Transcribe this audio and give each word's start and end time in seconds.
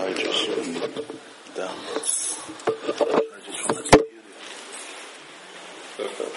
I 0.00 0.12
just 0.14 0.48
download. 1.54 2.02
I 2.76 3.40
just 3.44 3.62
want 3.68 3.86
to 3.86 3.98
hear 3.98 4.22
Perfect. 5.96 6.36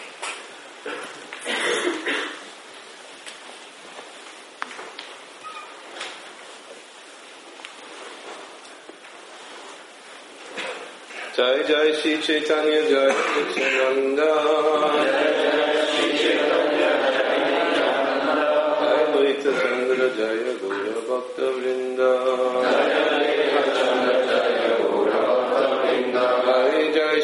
जय 11.37 11.63
जय 11.67 11.91
श्री 12.01 12.15
चैतन्य 12.21 12.81
जय 12.89 13.11
नित्यानंद 13.35 14.19
जय 18.81 19.05
द्वैत 19.11 19.43
चंद्र 19.59 20.07
जय 20.17 20.43
गौर 20.61 20.99
भक्त 21.09 21.39
वृंद 21.57 21.92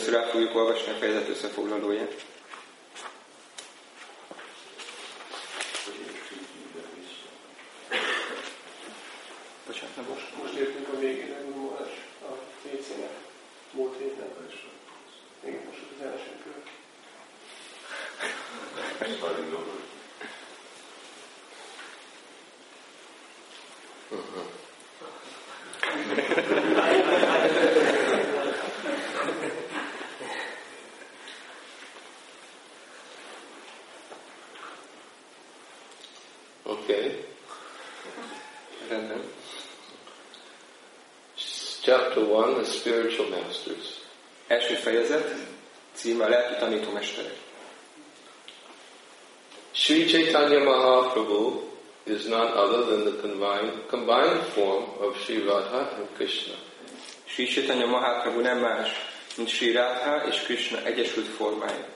Először 0.00 0.20
el 0.20 0.30
fogjuk 0.30 0.54
olvasni 0.54 0.92
a 0.92 0.94
fejezet 0.94 1.28
összefoglalóját. 1.28 2.24
Bocsánat, 9.66 9.96
nem 9.96 10.04
most. 10.08 10.36
Most 10.42 10.54
értünk 10.54 10.88
a 10.88 10.98
végére, 10.98 11.40
numerás 11.40 11.92
a 12.22 12.32
PC-nek. 12.62 13.10
Múlt 13.72 13.98
héten. 13.98 14.28
Igen, 15.44 15.62
most 15.66 15.82
az 15.98 16.06
első 16.06 16.30
kör. 16.44 16.62
Okay. 36.70 37.24
Rendben. 38.88 39.22
Chapter 41.90 42.24
1, 42.24 42.54
the 42.54 42.64
spiritual 42.64 43.28
masters. 43.30 43.98
Első 44.46 44.74
fejezet, 44.74 45.34
címe 45.94 46.24
a 46.24 46.28
lelki 46.28 46.58
tanítómesterek. 46.58 47.36
Sri 49.72 50.04
Chaitanya 50.04 50.58
Mahaprabhu 50.58 51.60
is 52.04 52.26
none 52.26 52.52
other 52.52 52.84
than 52.84 53.04
the 53.04 53.20
combined, 53.20 53.72
combined 53.88 54.42
form 54.42 54.84
of 55.00 55.16
Sri 55.24 55.42
Radha 55.42 55.96
and 55.96 56.08
Krishna. 56.14 56.54
Sri 57.26 57.46
Chaitanya 57.46 57.86
Mahaprabhu 57.86 58.40
nem 58.40 58.58
más, 58.58 58.88
mint 59.36 59.48
Sri 59.48 59.72
Radha 59.72 60.26
és 60.28 60.42
Krishna 60.42 60.84
egyesült 60.84 61.26
formája. 61.26 61.86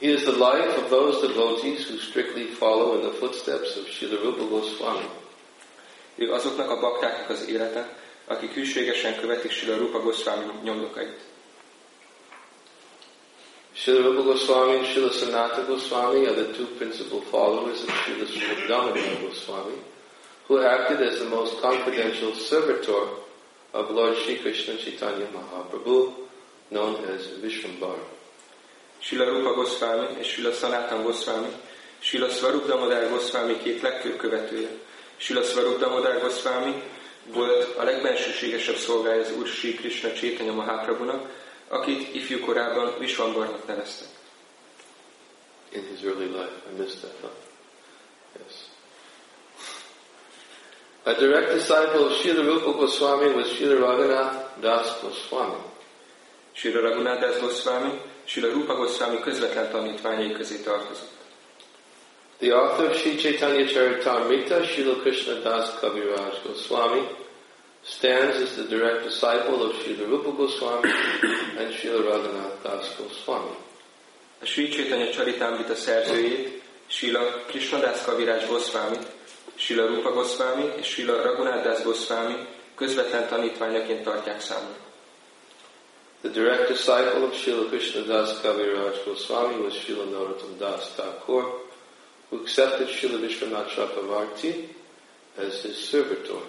He 0.00 0.08
is 0.08 0.22
the 0.22 0.36
life 0.50 0.76
of 0.82 0.88
those 0.88 1.26
devotees 1.26 1.88
who 1.88 1.96
strictly 1.98 2.46
follow 2.46 2.94
in 2.94 3.00
the 3.00 3.16
footsteps 3.18 3.76
of 3.76 3.88
Srila 3.88 4.22
Rupa 4.22 4.44
Goswami. 4.44 5.08
Ő 6.14 6.32
azoknak 6.32 6.70
a 6.70 6.80
baktáknak 6.80 7.30
az 7.30 7.48
élete, 7.48 8.02
akik 8.26 8.52
hűségesen 8.52 9.20
követik 9.20 9.50
Srila 9.50 9.76
Rupa 9.76 9.98
Goswami 9.98 10.44
nyomdokait. 10.62 11.20
Srila 13.74 14.02
Rupa 14.02 14.22
Goswami 14.22 14.76
and 14.76 14.86
Srila 14.86 15.10
Sanatana 15.10 15.66
Goswami 15.66 16.26
are 16.26 16.34
the 16.34 16.52
two 16.52 16.66
principal 16.78 17.20
followers 17.20 17.82
of 17.82 17.88
Srila 17.88 18.68
Damodar 18.68 19.20
Goswami, 19.20 19.78
who 20.46 20.62
acted 20.62 21.00
as 21.02 21.18
the 21.18 21.28
most 21.28 21.60
confidential 21.60 22.34
servitor 22.34 23.08
of 23.72 23.90
Lord 23.90 24.16
Sri 24.16 24.36
Krishna 24.36 24.76
Chaitanya 24.76 25.26
Mahaprabhu, 25.26 26.12
known 26.70 27.04
as 27.04 27.26
Vishwambara. 27.42 28.06
Srila 29.02 29.26
Rupa 29.26 29.54
Goswami 29.54 30.06
és 30.20 30.26
Srila 30.28 30.52
Sanatan 30.52 31.02
Goswami, 31.02 31.48
Srila 32.00 32.28
Svarup 32.28 32.66
Damodar 32.66 33.08
Goswami 33.10 33.58
két 33.62 33.82
legfőbb 33.82 34.16
követője. 34.16 34.68
Srila 35.16 35.42
Svarup 35.42 35.78
Damodar 35.78 36.20
Goswami 36.20 36.82
volt 37.32 37.76
a 37.76 37.82
legbensőségesebb 37.82 38.76
szolgája 38.76 39.20
az 39.20 39.32
Úr 39.38 39.46
Sri 39.46 39.74
Krishna 39.74 40.12
Chaitanya 40.12 40.52
Mahaprabhunak, 40.52 41.42
akit 41.68 42.14
ifjú 42.14 42.40
korában 42.40 42.98
Vishwambarnak 42.98 43.66
neveztek. 43.66 44.08
In 45.72 45.86
his 45.90 46.02
early 46.04 46.26
life, 46.26 46.52
I 46.70 46.78
missed 46.78 47.00
that, 47.00 47.14
huh? 47.20 47.30
Yes. 48.38 48.54
A 51.02 51.12
direct 51.12 51.52
disciple 51.52 52.00
of 52.00 52.12
Srila 52.12 52.42
Rupa 52.42 52.72
Goswami 52.72 53.34
was 53.34 53.48
Srila 53.48 53.78
Raghunath 53.78 54.60
Das 54.60 55.00
Goswami. 55.00 55.62
Srila 56.54 56.80
Raghunath 56.80 57.20
Das 57.20 57.40
Goswami, 57.40 58.00
Srila 58.24 58.52
Rupa 58.52 58.74
Goswami 58.74 59.20
közvetlen 59.20 59.70
tanítványai 59.70 60.32
közé 60.32 60.56
tartozott. 60.62 61.13
The 62.40 62.52
author 62.52 62.90
of 62.90 62.96
Sri 62.96 63.16
Chaitanya 63.16 63.64
Charitamrita, 63.64 64.66
Srila 64.66 65.02
Krishna 65.02 65.40
Das 65.40 65.70
Kaviraj 65.76 66.42
Goswami, 66.42 67.08
stands 67.84 68.36
as 68.38 68.56
the 68.56 68.64
direct 68.64 69.04
disciple 69.04 69.62
of 69.62 69.76
Srila 69.76 70.08
Rupa 70.08 70.32
Goswami 70.32 70.90
and 71.58 71.72
Srila 71.72 72.02
Raghunath 72.10 72.62
Das 72.62 72.96
Goswami. 72.96 73.56
A 74.42 74.46
Sri 74.46 74.68
Chaitanya 74.68 75.12
Charitamrita 75.12 75.74
szerzőjét, 75.74 76.62
Srila 76.88 77.20
Krishnadas 77.46 78.04
Kaviraj 78.04 78.48
Goswami, 78.48 78.98
Srila 79.56 79.86
Rupa 79.86 80.10
Goswami 80.10 80.72
és 80.80 80.86
Srila 80.86 81.22
Raghunath 81.22 81.62
Das 81.62 81.82
Goswami 81.82 82.34
közvetlen 82.74 83.28
tanítványaként 83.28 84.04
tartják 84.04 84.40
számon. 84.40 84.76
The 86.20 86.30
direct 86.30 86.68
disciple 86.68 87.22
of 87.22 87.34
Srila 87.34 87.68
Krishna 87.68 88.00
Das 88.00 88.40
Kaviraj 88.40 89.04
Goswami 89.04 89.54
was 89.62 89.74
Srila 89.74 90.04
Narottam 90.04 90.58
Das 90.58 90.94
Thakur, 90.96 91.63
who 92.34 92.42
accepted 92.42 92.88
Srila 92.88 93.20
Vishwanath 93.20 93.68
Chakravarti 93.68 94.66
as 95.38 95.62
his 95.62 95.76
servitor. 95.76 96.42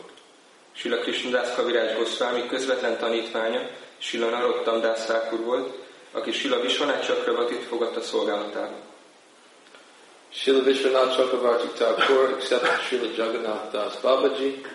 Srila 0.75 1.03
Krishnadas 1.03 1.53
Kaviraj 1.56 1.97
Goswami 1.97 2.47
közvetlen 2.50 2.97
tanítványa 2.97 3.69
Srila 4.01 4.29
Narottam 4.31 4.81
Thakur 4.81 5.40
volt, 5.45 5.74
aki 6.12 6.31
Srila 6.31 6.62
Vishwanath 6.62 7.06
Chakravatit 7.06 7.63
fogadta 7.69 8.01
szolgálatába. 8.01 8.78
Srila 10.34 10.63
Vishwanath 10.63 11.16
Chakravarti 11.16 11.78
Thakur 11.78 12.33
accepted 12.33 12.80
Srila 12.89 13.18
Jagannath 13.18 13.71
Das 13.71 13.95
Babaji, 14.01 14.65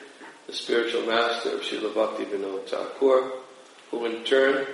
the 0.47 0.53
spiritual 0.53 1.03
master 1.07 1.55
of 1.55 1.63
Srila 1.63 1.93
Bhakti 1.93 2.25
Vinod 2.25 2.69
Thakur, 2.69 3.33
who 3.91 4.05
in 4.07 4.23
turn 4.23 4.65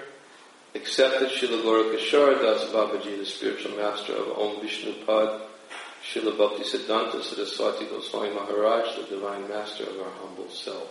accepted 0.74 1.30
Srila 1.30 1.62
Gaurakishore 1.62 2.42
Das 2.42 2.64
Babaji, 2.70 3.18
the 3.18 3.24
spiritual 3.24 3.74
master 3.76 4.12
of 4.12 4.38
Om 4.38 4.60
Vishnupad, 4.60 5.55
Srila 6.06 6.36
Bhakti 6.36 6.62
Siddhanta 6.62 7.20
Saraswati 7.20 7.84
Goswami 7.86 8.30
Maharaj, 8.30 8.94
the 8.94 9.16
divine 9.16 9.48
master 9.48 9.82
of 9.82 9.98
our 9.98 10.12
humble 10.22 10.48
self. 10.48 10.88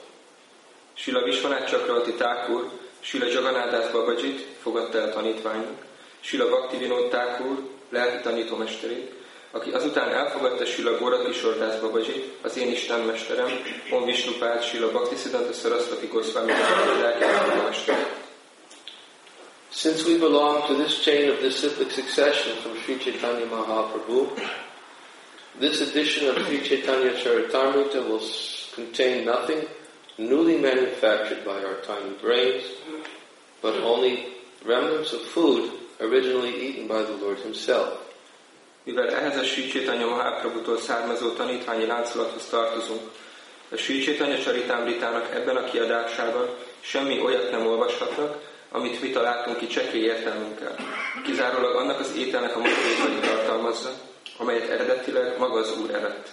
Srila 0.97 1.23
Vishwanath 1.23 1.67
Chakravarti 1.67 2.17
Thakur, 2.17 2.69
Srila 3.01 3.31
Jagannath 3.31 3.93
Babajit 3.93 4.39
fogadta 4.61 4.99
el 4.99 5.13
tanítványnak, 5.13 5.85
Srila 6.21 6.49
Bhakti 6.49 6.77
Vinod 6.77 7.09
Thakur 7.09 7.57
lelki 7.89 8.21
tanítómesterét, 8.23 9.13
aki 9.51 9.71
azután 9.71 10.09
elfogadta 10.09 10.65
Srila 10.65 10.97
Gorakishore 10.97 11.57
Das 11.57 11.79
Babajit, 11.79 12.37
az 12.41 12.57
én 12.57 12.67
istenmesterem, 12.67 13.49
Om 13.91 14.05
Vishnupád, 14.05 14.63
Srila 14.63 14.91
Bhakti 14.91 15.15
Siddhanta 15.15 15.53
Saraswati 15.53 16.07
Goswami 16.07 16.51
lelki. 17.01 17.93
Since 19.71 20.05
we 20.05 20.17
belong 20.17 20.67
to 20.67 20.73
this 20.73 21.03
chain 21.03 21.29
of 21.29 21.39
disciplic 21.39 21.91
succession 21.91 22.55
from 22.61 22.77
Sri 22.83 22.97
Chaitanya 22.97 23.45
Mahaprabhu, 23.45 24.27
This 25.57 25.79
edition 25.79 26.27
of 26.27 26.35
Sri 26.45 26.59
Chaitanya 26.59 27.11
Charitamrita 27.11 28.09
will 28.09 28.19
contain 28.73 29.23
nothing 29.23 29.63
newly 30.17 30.57
manufactured 30.57 31.45
by 31.45 31.63
our 31.63 31.79
tiny 31.87 32.11
brains, 32.19 32.63
but 33.61 33.75
only 33.79 34.35
remnants 34.65 35.13
of 35.13 35.21
food 35.21 35.71
originally 36.01 36.53
eaten 36.67 36.87
by 36.87 37.01
the 37.03 37.15
Lord 37.23 37.39
Himself. 37.39 38.03
Mivel 38.85 39.07
ehhez 39.09 39.37
a 39.37 39.45
Sri 39.45 39.69
Chaitanya 39.69 40.05
Mahaprabhutól 40.05 40.77
származó 40.77 41.33
tanítványi 41.33 41.85
láncolathoz 41.85 42.45
tartozunk, 42.49 43.01
a 43.71 43.75
Sri 43.75 44.01
Chaitanya 44.01 44.37
Charitamritának 44.37 45.35
ebben 45.35 45.55
a 45.55 45.63
kiadásában 45.63 46.49
semmi 46.81 47.21
olyat 47.21 47.51
nem 47.51 47.67
olvashatnak, 47.67 48.41
amit 48.71 49.01
mi 49.01 49.09
találtunk 49.09 49.57
ki 49.57 49.67
csekély 49.67 50.03
értelmünkkel. 50.03 50.75
Kizárólag 51.23 51.75
annak 51.75 51.99
az 51.99 52.15
ételnek 52.17 52.55
a 52.55 52.59
mozdulatait 52.59 53.29
tartalmazza, 53.29 53.89
amelyet 54.37 54.69
eredetileg 54.69 55.37
maga 55.37 55.59
az 55.59 55.77
Úr 55.81 55.89
evett. 55.93 56.29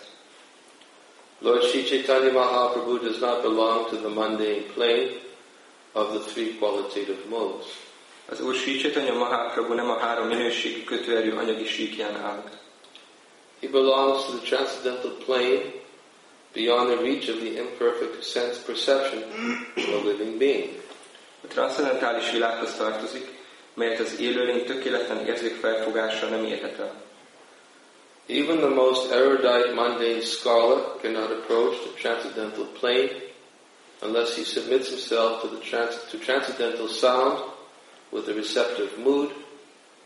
Lord 1.39 1.63
Sri 1.63 1.83
Chaitanya 1.83 2.33
Mahaprabhu 2.33 2.99
does 2.99 3.19
not 3.19 3.43
belong 3.43 3.89
to 3.89 3.97
the 3.97 4.09
mundane 4.09 4.65
plane 4.75 5.11
of 5.93 6.11
the 6.13 6.31
three 6.33 6.57
qualitative 6.59 7.19
modes. 7.29 7.67
Az 8.29 8.41
Úr 8.41 8.55
Sri 8.55 8.77
Chaitanya 8.77 9.15
Mahaprabhu 9.15 9.75
nem 9.75 9.91
a 9.91 9.99
három 9.99 10.27
minőségi 10.27 10.85
kötőerő 10.85 11.37
anyagi 11.37 11.67
síkján 11.67 12.17
áll. 12.17 12.43
He 13.61 13.69
belongs 13.69 14.25
to 14.25 14.33
the 14.33 14.57
transcendental 14.57 15.17
plane 15.25 15.63
beyond 16.53 16.91
the 16.91 17.03
reach 17.03 17.29
of 17.29 17.37
the 17.37 17.59
imperfect 17.59 18.23
sense 18.23 18.61
perception 18.67 19.23
of 19.77 20.05
a 20.05 20.07
living 20.07 20.39
being. 20.39 20.83
A 21.45 21.47
transzcendentális 21.47 22.31
világhoz 22.31 22.75
tartozik, 22.75 23.29
melyet 23.75 24.01
az 24.01 24.21
élőlény 24.21 24.65
tökéletlen 24.65 25.27
érzékfelfogása 25.27 26.27
nem 26.27 26.45
érhet 26.45 26.79
el. 26.79 27.12
Even 28.33 28.63
the 28.63 28.71
most 28.71 29.13
erudite 29.13 29.75
mundane 29.75 30.23
scholar 30.23 30.99
cannot 31.03 31.31
approach 31.31 31.77
the 31.85 31.91
transcendental 32.01 32.65
plane 32.65 33.11
unless 34.01 34.35
he 34.35 34.43
submits 34.43 34.89
himself 34.89 35.43
to, 35.43 35.49
the 35.49 35.61
trans- 35.61 36.01
to 36.11 36.19
transcendental 36.19 36.89
sound 36.89 37.43
with 38.11 38.27
a 38.29 38.35
receptive 38.35 38.99
mood, 38.99 39.31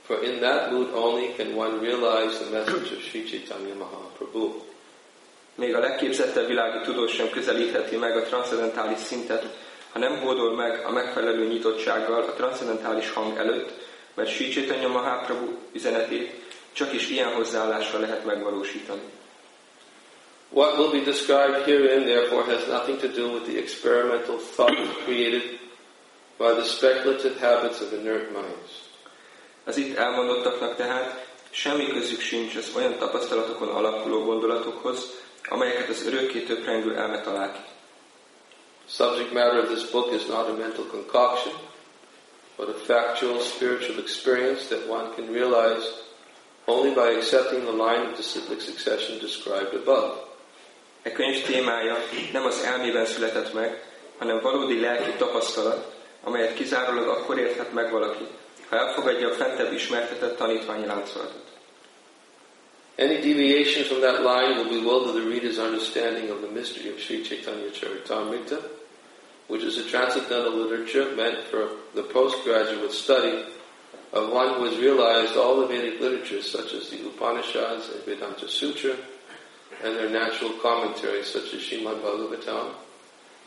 for 0.03 0.25
in 0.25 0.41
that 0.41 0.73
mood 0.73 0.91
only 0.93 1.35
can 1.35 1.55
one 1.55 1.81
realize 1.81 2.39
the 2.41 2.51
message 2.51 2.91
of 2.91 3.01
Sri 3.01 3.25
Chaitanya 3.25 3.75
Mahaprabhu. 3.75 4.63
Még 5.55 5.75
a 5.75 5.79
legképzettebb 5.79 6.47
világi 6.47 6.81
tudós 6.85 7.13
sem 7.13 7.31
közelítheti 7.31 7.97
meg 7.97 8.17
a 8.17 8.23
transzcendentális 8.23 8.99
szintet, 8.99 9.47
ha 9.93 9.99
nem 9.99 10.19
hódol 10.19 10.55
meg 10.55 10.85
a 10.85 10.91
megfelelő 10.91 11.47
nyitottsággal 11.47 12.23
a 12.23 12.33
transzcendentális 12.33 13.11
hang 13.11 13.39
előtt, 13.39 13.71
mert 14.15 14.31
Sri 14.31 14.49
Chaitanya 14.49 14.89
Mahaprabhu 14.89 15.49
üzenetét 15.73 16.46
csak 16.77 16.93
is 16.93 17.09
ilyen 17.09 17.33
hozzáállással 17.33 18.01
lehet 18.01 18.25
megvalósítani. 18.25 19.03
What 20.49 20.79
will 20.79 20.91
be 20.91 21.01
described 21.01 21.65
herein, 21.65 22.05
therefore, 22.05 22.45
has 22.45 22.67
nothing 22.67 23.01
to 23.01 23.09
do 23.09 23.33
with 23.33 23.45
the 23.45 23.59
experimental 23.59 24.39
thought 24.55 25.05
created 25.05 25.43
by 26.39 26.53
the 26.53 26.65
speculative 26.65 27.41
habits 27.41 27.81
of 27.81 27.93
inert 27.93 28.31
minds. 28.31 28.71
Az 29.65 29.77
itt 29.77 29.97
elmondottaknak 29.97 30.77
tehát 30.77 31.27
semmi 31.51 31.87
közük 31.87 32.21
sincs 32.21 32.55
az 32.55 32.73
olyan 32.77 32.99
tapasztalatokon 32.99 33.69
alapuló 33.69 34.25
gondolatokhoz, 34.25 35.11
amelyeket 35.49 35.89
az 35.89 36.07
örökké 36.07 36.41
töprengő 36.41 36.97
elme 36.97 37.21
talál 37.21 37.53
ki. 37.53 37.61
Subject 38.89 39.33
matter 39.33 39.59
of 39.59 39.69
this 39.69 39.91
book 39.91 40.13
is 40.13 40.27
not 40.27 40.49
a 40.49 40.53
mental 40.53 40.85
concoction, 40.91 41.55
but 42.57 42.69
a 42.69 42.79
factual 42.85 43.41
spiritual 43.41 43.99
experience 43.99 44.65
that 44.65 44.89
one 44.89 45.09
can 45.15 45.33
realize 45.33 46.05
only 46.67 46.95
by 46.95 47.11
accepting 47.11 47.65
the 47.65 47.73
line 47.73 48.07
of 48.07 48.17
disciplic 48.17 48.61
succession 48.61 49.19
described 49.19 49.75
above. 49.75 50.25
E 51.03 51.13
könyv 51.13 51.45
témája 51.45 51.99
nem 52.33 52.45
az 52.45 52.63
elmében 52.63 53.07
született 53.07 53.53
meg, 53.53 53.83
hanem 54.19 54.41
valódi 54.41 54.81
lelki 54.81 55.11
tapasztalat, 55.19 55.95
amelyet 56.25 56.55
kizárólag 56.55 57.09
akkor 57.09 57.39
érthet 57.39 57.73
meg 57.73 57.91
valaki, 57.91 58.27
ha 58.69 58.77
elfogadja 58.77 59.29
a 59.29 59.35
fentebb 59.35 59.73
ismertetett 59.73 60.37
tanítványi 60.37 60.87
láncolatot. 60.87 61.45
Any 62.99 63.21
deviation 63.21 63.85
from 63.85 64.01
that 64.01 64.21
line 64.21 64.57
will 64.57 64.69
bewilder 64.69 65.13
the 65.13 65.29
reader's 65.29 65.59
understanding 65.59 66.31
of 66.31 66.41
the 66.41 66.51
mystery 66.51 66.89
of 66.89 66.99
Sri 66.99 67.23
Chaitanya 67.23 67.71
Charitamrita, 67.71 68.59
which 69.49 69.63
is 69.63 69.77
a 69.77 69.85
transcendental 69.85 70.57
literature 70.57 71.15
meant 71.15 71.39
for 71.51 71.69
the 71.95 72.03
postgraduate 72.03 72.93
study 72.93 73.45
of 74.13 74.33
one 74.33 74.55
who 74.55 74.65
has 74.65 74.79
realized 74.79 75.37
all 75.37 75.61
the 75.61 75.67
Vedic 75.67 76.01
literatures 76.01 76.51
such 76.51 76.73
as 76.73 76.89
the 76.89 76.99
Upanishads 77.07 77.91
and 77.91 78.05
Vedanta 78.05 78.49
Sutra 78.49 78.95
and 79.83 79.97
their 79.97 80.11
natural 80.11 80.51
commentaries 80.63 81.27
such 81.27 81.53
as 81.55 81.61
Srimad 81.61 82.01
Bhagavatam 82.03 82.75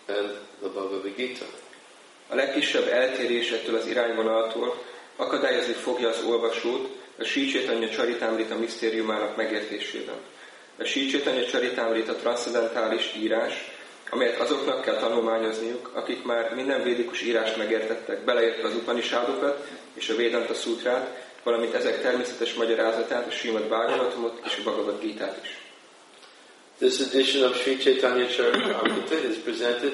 and 0.08 0.30
the 0.62 0.70
Bhagavad 0.70 1.16
Gita. 1.16 1.46
A 2.30 2.36
legkisebb 2.36 2.88
eltérés 2.88 3.52
ettől 3.52 3.76
az 3.76 3.86
irányvonaltól 3.88 4.84
akadályozni 5.16 5.74
fogja 5.74 6.10
az 6.10 6.24
olvasót 6.24 6.98
a 7.20 7.24
Sri 7.24 7.52
Charitamrita 7.92 8.58
misztériumának 8.58 9.36
megértésében. 9.36 10.16
A 10.78 10.84
Sri 10.84 11.08
Chaitanya 11.08 11.44
Charitamrita 11.44 12.16
transzcendentális 12.16 13.14
írás, 13.18 13.69
amelyet 14.10 14.40
azoknak 14.40 14.82
kell 14.82 14.96
tanulmányozniuk, 14.96 15.92
akik 15.94 16.24
már 16.24 16.56
minden 16.56 16.84
védikus 16.84 17.22
írást 17.22 17.58
megértettek, 17.58 18.24
beleértve 18.24 18.68
az 18.68 18.76
Upanishadokat 18.76 19.68
és 19.94 20.10
a 20.10 20.16
Vedanta 20.16 20.54
Sutrát, 20.54 21.28
valamint 21.44 21.74
ezek 21.74 22.02
természetes 22.02 22.54
magyarázatát, 22.54 23.28
a 23.28 23.32
Srimad 23.32 23.64
Bhagavatamot 23.64 24.42
és 24.46 24.58
a 24.58 24.64
Bhagavad 24.64 25.00
Gitát 25.02 25.40
is. 25.44 25.58
This 26.78 27.00
edition 27.00 27.50
of 27.50 27.62
Sri 27.62 27.78
Chaitanya 27.78 28.26
Charitamrita 28.26 29.16
is 29.30 29.38
presented 29.44 29.94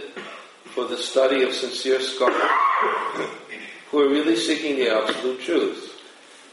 for 0.73 0.85
the 0.85 0.95
study 0.95 1.43
of 1.43 1.53
sincere 1.53 1.99
scholars 1.99 2.51
who 3.89 3.99
are 3.99 4.09
really 4.09 4.35
seeking 4.35 4.77
the 4.77 4.95
absolute 4.95 5.43
truth. 5.43 5.93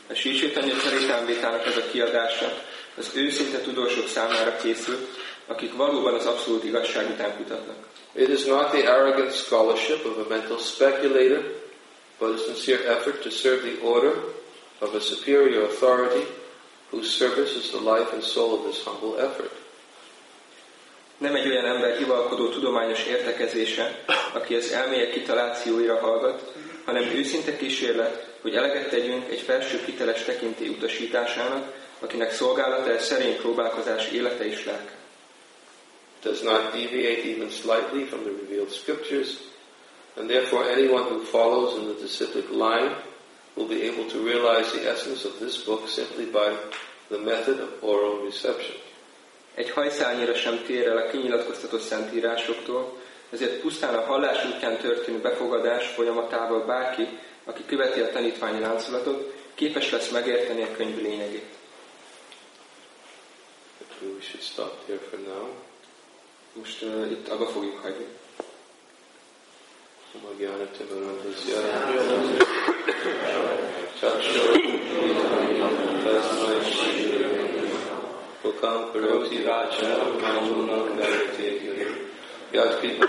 A 0.08 0.14
Sri 0.14 0.34
Chaitanya 0.34 0.74
Charitamritának 0.74 1.66
ez 1.66 1.76
a 1.76 1.90
kiadása 1.90 2.62
az 2.96 3.10
őszinte 3.14 3.58
tudósok 3.58 4.08
számára 4.08 4.56
készült, 4.56 5.08
akik 5.46 5.76
valóban 5.76 6.14
az 6.14 6.26
abszolút 6.26 6.64
igazság 6.64 7.10
után 7.10 7.36
kutatnak. 7.36 7.76
It 8.14 8.28
is 8.28 8.44
not 8.44 8.70
the 8.70 8.92
arrogant 8.92 9.32
scholarship 9.32 10.04
of 10.04 10.18
a 10.18 10.28
mental 10.28 10.58
speculator, 10.58 11.42
but 12.18 12.34
a 12.34 12.36
sincere 12.36 12.96
effort 12.96 13.22
to 13.22 13.30
serve 13.30 13.62
the 13.62 13.86
order 13.86 14.14
of 14.78 14.94
a 14.94 15.00
superior 15.00 15.62
authority 15.62 16.26
whose 16.90 17.10
service 17.10 17.56
is 17.56 17.70
the 17.70 17.80
life 17.80 18.12
and 18.12 18.22
soul 18.22 18.52
of 18.52 18.64
this 18.64 18.84
humble 18.84 19.22
effort. 19.22 19.52
Nem 21.18 21.34
egy 21.34 21.48
olyan 21.48 21.64
ember 21.64 21.96
hivalkodó 21.96 22.48
tudományos 22.48 23.04
értekezése, 23.04 24.04
aki 24.32 24.54
az 24.54 24.70
elmélyek 24.70 25.10
kitalációira 25.10 25.98
hallgat, 25.98 26.52
hanem 26.84 27.02
őszinte 27.02 27.56
kísérlet, 27.56 28.26
hogy 28.40 28.54
eleget 28.54 28.90
tegyünk 28.90 29.30
egy 29.30 29.40
felső 29.40 29.80
hiteles 29.86 30.22
tekintély 30.22 30.68
utasításának, 30.68 31.72
akinek 32.00 32.32
szolgálata 32.32 32.90
egy 32.90 33.00
szerény 33.00 33.36
próbálkozás 33.36 34.08
élete 34.08 34.46
és 34.46 34.64
lelke. 34.64 35.00
Does 36.22 36.42
not 36.42 36.72
deviate 36.72 37.24
even 37.24 37.50
slightly 37.50 38.04
from 38.04 38.24
the 38.24 38.30
revealed 38.30 38.70
scriptures, 38.70 39.38
and 40.16 40.30
therefore 40.30 40.64
anyone 40.64 41.04
who 41.04 41.24
follows 41.24 41.78
in 41.78 41.88
the 41.88 42.00
disciplic 42.00 42.50
line 42.50 42.94
will 43.56 43.66
be 43.66 43.82
able 43.82 44.08
to 44.08 44.24
realize 44.24 44.72
the 44.72 44.88
essence 44.88 45.24
of 45.24 45.38
this 45.38 45.64
book 45.64 45.88
simply 45.88 46.26
by 46.26 46.56
the 47.10 47.18
method 47.18 47.60
of 47.60 47.82
oral 47.82 48.24
reception. 48.24 48.76
Egy 49.54 49.70
hajszálnyira 49.70 50.34
sem 50.34 50.64
tér 50.66 50.86
el 50.86 50.96
a 50.96 51.10
kinyilatkoztatott 51.10 51.80
szentírásoktól, 51.80 53.00
ezért 53.30 53.60
pusztán 53.60 53.94
a 53.94 54.00
hallás 54.00 54.44
útján 54.44 54.78
történő 54.78 55.18
befogadás 55.18 55.86
folyamatával 55.86 56.64
bárki, 56.64 57.08
aki 57.44 57.64
követi 57.66 58.00
a 58.00 58.10
tanítványi 58.10 58.60
láncolatot, 58.60 59.34
képes 59.54 59.90
lesz 59.90 60.10
megérteni 60.10 60.62
a 60.62 60.76
könyv 60.76 61.02
lényegét. 61.02 61.60
We 64.00 64.20
should 64.20 64.42
stop 64.42 64.86
here 64.86 64.98
for 64.98 65.18
now. 65.18 65.71
Most 66.54 66.82
uh, 66.82 67.10
itt 67.10 67.28
abba 67.28 67.46
fogjuk 67.46 67.78
hagyni. 67.82 68.06
Ukam 78.44 78.92
karoti 78.92 79.42
vachanam 79.42 80.20
mamunam 80.20 80.96
dharate 80.96 81.60
Yad 82.52 82.78
kripa. 82.78 83.06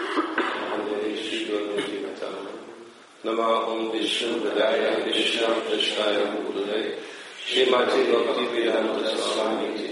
Nama 3.23 3.67
Om 3.67 3.91
Vishnu 3.91 4.43
Vadaya 4.43 5.03
Vishnu 5.03 5.47
Prashnaya 5.67 6.27
Mudale 6.31 7.00
Shrimati 7.45 8.12
Bhakti 8.12 8.45
Vedanta 8.51 9.07
Swami 9.15 9.82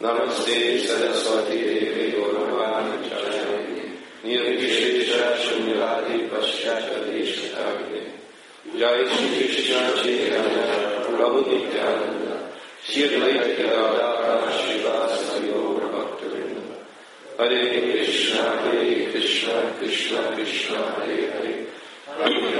Namaste 0.00 0.80
Saraswati 0.80 1.56
Devi 1.56 2.10
Gauravani 2.10 2.98
Chayani 3.08 3.94
Nirvishesha 4.24 5.36
Shunyavadi 5.38 6.28
Paschata 6.28 6.98
Deshatagne 7.06 8.02
Jai 8.76 9.06
Shri 9.06 9.46
Krishna 9.46 9.94
Chaitanya 10.02 10.66
Prabhu 11.06 11.46
Nityananda 11.46 12.50
Shri 12.82 13.02
Advaita 13.08 13.56
Gadadhar 13.56 14.50
Srivasa 14.50 15.46
Yoga 15.46 15.86
Bhaktivinoda 15.94 16.76
Hare 17.38 17.60
Krishna, 17.92 18.42
Hare 18.42 19.10
Krishna, 19.12 19.54
Krishna 19.78 20.20
Krishna, 20.34 20.78
Hare 20.96 21.18
Hare, 21.30 21.54
Hare 22.18 22.54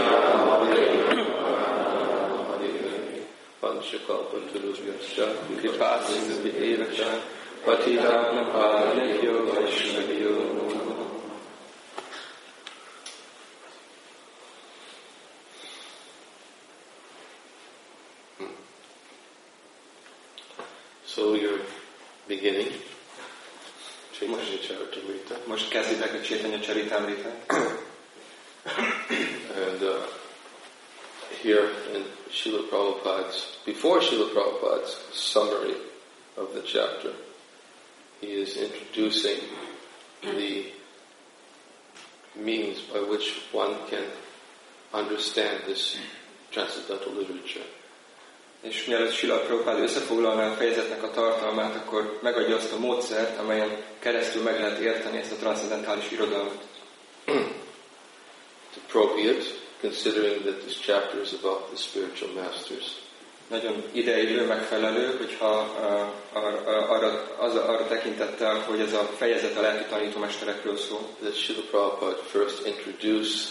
Hare. 3.65 3.75
Panchakalpatarubhyascha 3.81 5.27
Kripasinduvidevascha, 5.59 7.21
Patitanam 7.65 8.53
Pavanekyo 8.53 9.35
Vaishnavyo 9.49 10.33
Namo. 10.55 10.95
So 21.07 21.35
you're 21.35 21.61
beginning 22.29 22.69
Chaitanya 24.13 24.59
Charitamrita 24.59 25.47
Most 25.47 25.69
kezditek 25.69 26.15
a 26.15 26.21
Csétanya 26.21 26.59
Csaritamritát, 26.59 27.47
and 29.69 29.83
uh, 29.83 30.03
here 31.43 31.71
in 31.95 32.03
Srila 32.35 32.69
Prabhupada's, 32.69 33.57
before 33.65 34.01
Srila 34.01 34.29
Prabhupada's 34.33 34.99
summary 35.13 35.77
of 36.37 36.53
the 36.55 36.63
chapter, 36.63 37.13
he 38.21 38.27
is 38.27 38.57
introducing 38.57 39.39
the 40.23 40.67
means 42.35 42.81
by 42.93 42.99
which 42.99 43.41
one 43.53 43.77
can 43.89 44.05
understand 44.93 45.63
this 45.67 45.97
transcendental 46.51 47.13
literature. 47.13 47.65
és 48.65 48.85
mielőtt 48.85 49.13
Sila 49.13 49.39
Prabhupád 49.39 49.79
összefoglalná 49.79 50.51
a 50.51 50.55
fejezetnek 50.55 51.03
a 51.03 51.11
tartalmát, 51.11 51.75
akkor 51.75 52.19
megadja 52.23 52.57
azt 52.57 52.73
a 52.73 52.79
módszert, 52.79 53.39
amelyen 53.39 53.85
keresztül 53.99 54.43
meg 54.43 54.61
lehet 54.61 54.79
érteni 54.79 55.19
ezt 55.19 55.33
a 55.33 55.37
transzendentális 55.37 56.11
irodalmat. 56.11 56.65
It's 57.27 58.77
appropriate, 58.85 59.45
considering 59.85 60.45
that 60.45 60.63
this 60.65 60.79
chapter 60.81 61.21
is 61.21 61.35
about 61.35 61.71
the 61.71 61.77
spiritual 61.77 62.31
masters. 62.43 62.87
Nagyon 63.51 63.83
ideillő, 63.93 64.47
megfelelő, 64.47 65.17
hogyha 65.17 65.63
uh, 65.63 66.43
ar- 66.43 66.67
ar- 66.67 66.89
arra, 66.89 67.37
az, 67.39 67.55
arra 67.57 67.87
tekintettel, 67.87 68.59
hogy 68.61 68.81
ez 68.81 68.93
a 68.93 69.11
fejezet 69.17 69.57
a 69.57 69.61
lelki 69.61 69.89
tanítómesterekről 69.89 70.77
szól. 70.77 71.09
That 71.21 71.37
Srila 71.37 71.63
Prabhupada 71.71 72.17
first 72.17 72.67
introduced 72.67 73.49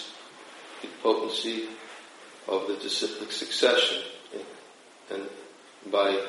the 0.80 0.90
potency 1.02 1.68
of 2.46 2.66
the 2.66 2.76
disciplic 2.82 3.32
succession, 3.32 4.02
and 5.10 5.30
by 5.92 6.20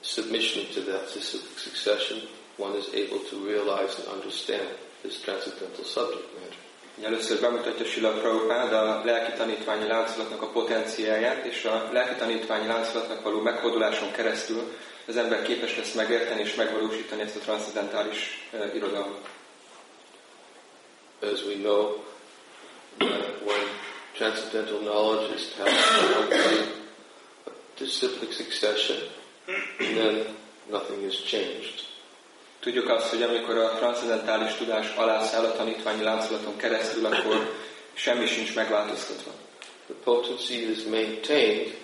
submission 0.00 0.64
to 0.74 0.80
that 0.80 1.12
disciplic 1.12 1.58
succession, 1.58 2.18
one 2.56 2.78
is 2.78 2.86
able 2.94 3.20
to 3.30 3.36
realize 3.46 3.98
and 3.98 4.08
understand 4.08 4.68
this 5.02 5.20
transcendental 5.20 5.84
subject 5.84 6.28
matter. 6.34 6.63
Először 7.02 7.40
bemutatja 7.40 7.84
Sila 7.84 8.10
Prabhupád 8.10 8.72
a 8.72 9.02
lelki 9.04 9.32
tanítványi 9.36 9.86
láncolatnak 9.86 10.42
a 10.42 10.46
potenciáját, 10.46 11.44
és 11.44 11.64
a 11.64 11.88
lelki 11.92 12.14
tanítványi 12.14 12.66
láncolatnak 12.66 13.22
való 13.22 13.40
meghóduláson 13.40 14.12
keresztül 14.12 14.76
az 15.06 15.16
ember 15.16 15.42
képes 15.42 15.76
lesz 15.76 15.92
megérteni 15.92 16.40
és 16.40 16.54
megvalósítani 16.54 17.22
ezt 17.22 17.36
a 17.36 17.38
transzendentális 17.38 18.48
uh, 18.52 18.74
irodalmat. 18.74 19.28
As 21.20 21.42
we 21.44 21.54
know, 21.54 22.04
when 23.44 23.68
transcendental 24.12 24.78
knowledge 24.78 25.34
is 25.34 25.44
passed 25.56 26.32
a 27.46 27.50
disciplic 27.78 28.34
succession, 28.34 28.98
then 29.78 30.36
nothing 30.70 31.02
is 31.02 31.22
changed. 31.22 31.83
Tudjuk 32.64 32.88
azt, 32.88 33.08
hogy 33.08 33.22
amikor 33.22 33.56
a 33.56 33.74
transzendentális 33.74 34.54
tudás 34.54 34.94
alászáll 34.96 35.44
a 35.44 35.52
tanítványi 35.52 36.02
láncolaton 36.02 36.56
keresztül, 36.56 37.06
akkor 37.06 37.52
semmi 37.92 38.26
sincs 38.26 38.54
megváltoztatva. 38.54 39.30
The 39.86 39.94
potency 40.04 40.70
is 40.70 40.82
maintained 40.82 41.74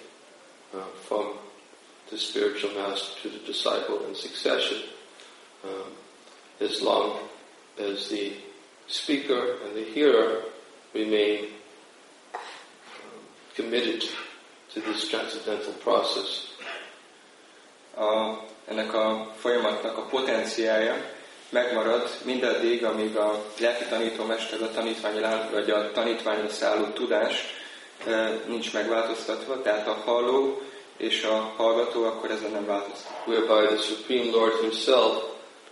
uh, 0.73 0.81
from 1.07 1.39
the 2.09 2.17
spiritual 2.17 2.73
master 2.73 3.21
to 3.23 3.29
the 3.29 3.47
disciple 3.47 4.07
in 4.09 4.15
succession 4.15 4.79
um, 5.65 5.93
as 6.61 6.81
long 6.81 7.19
as 7.79 8.07
the 8.07 8.31
speaker 8.87 9.59
and 9.65 9.75
the 9.75 9.85
hearer 9.95 10.43
remain 10.93 11.39
um, 12.33 12.41
committed 13.55 14.03
to 14.73 14.81
this 14.81 15.09
transcendental 15.09 15.73
process. 15.73 16.47
A, 17.97 18.49
ennek 18.71 18.95
a 18.95 19.33
folyamatnak 19.39 19.97
a 19.97 20.03
potenciája 20.03 20.97
megmarad 21.49 22.11
mindaddig, 22.25 22.85
amíg 22.85 23.17
a 23.17 23.45
lelki 23.61 23.85
tanítómester, 23.85 24.63
a 24.63 24.71
tanítványi 24.71 25.21
láng, 25.21 25.51
vagy 25.51 25.71
a 25.71 25.91
tanítványra 25.91 26.49
szálló 26.49 26.85
tudás 26.85 27.45
nincs 28.47 28.73
megváltoztatva, 28.73 29.63
tehát 29.63 29.89
a 29.89 30.03
halló 30.05 30.63
és 30.97 31.23
a 31.23 31.53
hallgató 31.57 32.05
akkor 32.05 32.31
ezen 32.31 32.51
nem 32.51 32.67
változtat. 32.67 33.13
whereby 33.27 33.75
the 33.75 33.83
Supreme 33.83 34.31
Lord 34.31 34.61
Himself 34.61 35.23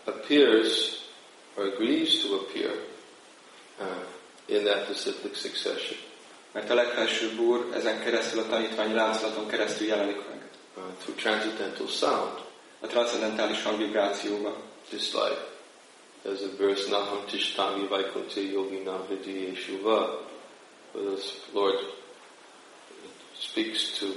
appears 0.04 0.98
or 1.54 1.64
agrees 1.64 2.18
to 2.18 2.34
appear 2.34 2.72
uh, 3.78 3.86
in 4.46 4.64
that 4.64 4.86
disciplic 4.86 5.36
succession 5.36 5.98
Mert 6.52 6.70
a 6.70 6.74
legfelsőbb 6.74 7.38
úr 7.38 7.68
ezen 7.74 8.00
keresztül, 8.00 8.40
a 8.40 8.48
tanítványi 8.48 8.94
láncolaton 8.94 9.48
keresztül 9.48 9.86
jelenik 9.86 10.16
meg. 10.28 10.42
uh, 10.76 10.82
through 11.02 11.20
transcendental 11.20 11.86
sound, 11.86 12.46
A 12.80 12.86
transzendentális 12.86 13.62
hangvibrációban. 13.62 14.54
just 14.90 15.14
like 15.14 15.38
there's 16.22 16.42
a 16.42 16.48
verse 16.56 16.88
Naham 16.88 17.26
Tishtami 17.26 17.88
Vaikuntya 17.88 18.42
Yogi 18.42 18.82
Navidi 18.84 19.52
Yeshuva, 19.52 20.18
where 20.92 21.04
the 21.04 21.22
Lord 21.52 21.76
speaks 23.38 23.98
to 23.98 24.14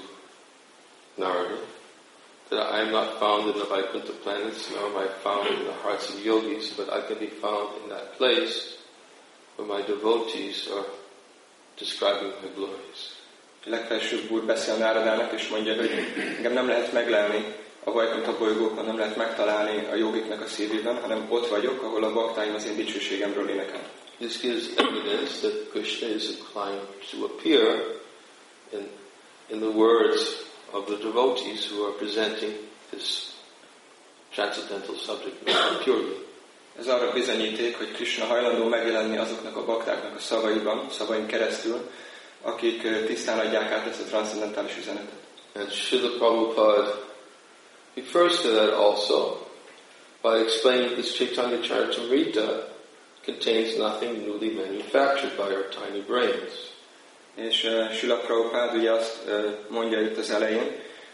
Narada 1.18 1.58
that 2.50 2.60
I 2.60 2.82
am 2.82 2.92
not 2.92 3.20
found 3.20 3.50
in 3.50 3.58
the 3.58 3.66
Vaikuntha 3.66 4.12
planets, 4.24 4.70
nor 4.72 4.88
am 4.88 4.98
I 4.98 5.08
found 5.24 5.48
in 5.48 5.66
the 5.66 5.74
hearts 5.74 6.10
of 6.10 6.26
yogis, 6.26 6.72
but 6.72 6.92
I 6.92 7.02
can 7.02 7.18
be 7.18 7.28
found 7.28 7.82
in 7.84 7.90
that 7.90 8.18
place 8.18 8.78
where 9.56 9.68
my 9.68 9.82
devotees 9.82 10.68
are 10.68 10.86
describing 11.78 12.32
my 12.42 12.50
glories. 12.56 13.16
Legfelsőbb 13.64 14.32
úr 14.32 14.44
beszél 14.44 14.76
Náradának, 14.76 15.32
és 15.32 15.48
mondja, 15.48 15.76
hogy 15.76 15.92
engem 16.38 16.54
nem 16.54 16.68
lehet 16.68 16.92
meglelni 16.92 17.56
a 17.84 17.92
Vajkunta 17.92 18.38
bolygókon, 18.38 18.86
nem 18.86 18.98
lehet 18.98 19.16
megtalálni 19.16 19.88
a 19.92 19.96
jogiknak 19.96 20.42
a 20.42 20.48
szívében, 20.48 21.02
hanem 21.02 21.26
ott 21.30 21.48
vagyok, 21.48 21.84
ahol 21.84 22.04
a 22.04 22.14
baktáim 22.14 22.56
az 22.56 22.66
én 22.66 22.76
dicsőségemről 22.76 23.50
énekel. 23.50 23.82
This 24.20 24.40
gives 24.40 24.64
evidence 24.76 25.40
that 25.40 25.70
Krishna 25.70 26.08
is 26.08 26.30
inclined 26.30 26.82
to 27.12 27.26
appear 27.26 28.00
in, 28.72 28.88
in 29.48 29.60
the 29.60 29.70
words 29.70 30.46
of 30.72 30.86
the 30.86 30.96
devotees 30.96 31.72
who 31.72 31.84
are 31.86 31.94
presenting 31.94 32.54
this 32.90 33.32
transcendental 34.34 34.96
subject 34.96 35.44
matter 35.46 35.84
purely. 35.84 36.30
Ez 36.80 36.88
arra 36.88 37.12
bizonyíték, 37.12 37.78
hogy 37.78 37.92
Krishna 37.92 38.26
hajlandó 38.26 38.66
megjelenni 38.66 39.18
azoknak 39.18 39.56
a 39.56 39.66
baktáknak 39.66 40.16
a 40.16 40.20
szavaiban, 40.20 40.88
szavain 40.90 41.26
keresztül, 41.26 41.90
akik 42.42 42.84
eh, 42.84 43.04
tisztán 43.06 43.40
adják 43.40 43.72
át 43.72 43.88
ezt 43.88 44.02
a 44.02 44.06
transzendentális 44.06 44.78
üzenetet. 44.78 45.20
And 45.54 45.72
Srila 45.72 46.10
Prabhupada 46.18 47.11
refers 47.96 48.42
to 48.42 48.52
that 48.52 48.74
also 48.74 49.38
by 50.22 50.38
explaining 50.38 50.90
that 50.90 50.96
this 50.96 51.14
Chaitanya 51.14 51.58
Charitamrita 51.58 52.64
contains 53.24 53.78
nothing 53.78 54.26
newly 54.26 54.50
manufactured 54.50 55.38
by 55.38 55.54
our 55.54 55.70
tiny 55.70 56.02
brains. 56.02 56.70
És 57.36 57.64
uh, 57.64 57.92
Sila 57.92 58.16
Prabhupád 58.16 58.76
ugye 58.76 58.92
azt 58.92 59.20
uh, 59.28 59.54
mondja 59.70 60.02
itt 60.02 60.18
az 60.18 60.30
elején, 60.30 60.72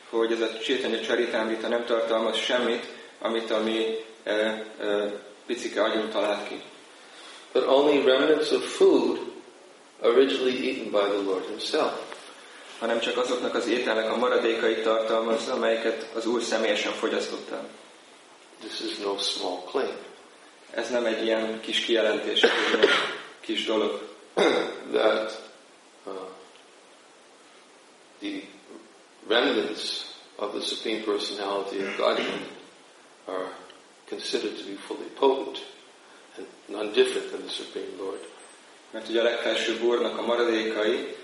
hogy 0.10 0.32
ez 0.32 0.42
a 0.42 0.58
Csétanya 0.64 1.02
Csaritámrita 1.02 1.68
nem 1.68 1.86
tartalmaz 1.86 2.38
semmit, 2.38 2.86
amit 3.22 3.52
a 3.52 3.60
mi 3.60 3.86
uh, 4.26 4.60
uh, 4.80 5.12
picike 5.46 5.84
agyunk 5.84 6.12
talált 6.12 6.48
ki. 6.48 6.62
but 7.54 7.68
only 7.68 8.06
remnants 8.06 8.52
of 8.52 8.64
food 8.64 9.20
originally 10.04 10.70
eaten 10.70 10.92
by 10.92 11.10
the 11.10 11.18
Lord 11.18 11.44
Himself. 11.46 12.07
Hanem 12.80 13.00
csak 13.00 13.18
azoknak 13.18 13.56
az 13.56 13.68
ételnek 13.68 14.12
a 14.12 14.18
maradékait 14.18 14.84
tartalmazza, 14.84 15.54
amelyeket 15.54 16.10
az 16.14 16.26
Úr 16.26 16.42
személyesen 16.42 16.92
fogyasztott 16.92 17.50
el. 17.52 17.70
This 18.60 18.80
is 18.80 18.98
no 18.98 19.18
small 19.18 19.64
claim. 19.66 19.96
Ez 20.72 20.90
nem 20.90 21.06
egy 21.06 21.24
ilyen 21.24 21.60
kis 21.62 21.80
kijelentés, 21.80 22.42
egy 22.44 22.90
kis 23.40 23.66
dolog. 23.66 24.02
that 24.94 25.32
uh, 26.06 26.12
the 28.20 28.44
remnants 29.28 30.06
of 30.36 30.54
the 30.54 30.62
Supreme 30.62 31.04
Personality 31.04 31.80
of 31.80 31.98
Godhead 31.98 32.42
are 33.28 33.52
considered 34.08 34.58
to 34.58 34.64
be 34.64 34.76
fully 34.76 35.10
potent 35.20 35.64
and 36.38 36.46
none 36.68 36.94
different 36.94 37.32
than 37.32 37.42
the 37.42 37.50
Supreme 37.50 37.98
Lord. 37.98 38.20
Mert 38.92 39.10
ugye 39.10 39.20
a 39.20 39.24
legfelsőbb 39.24 39.82
Úrnak 39.82 40.18
a 40.18 40.22
maradékai 40.26 41.16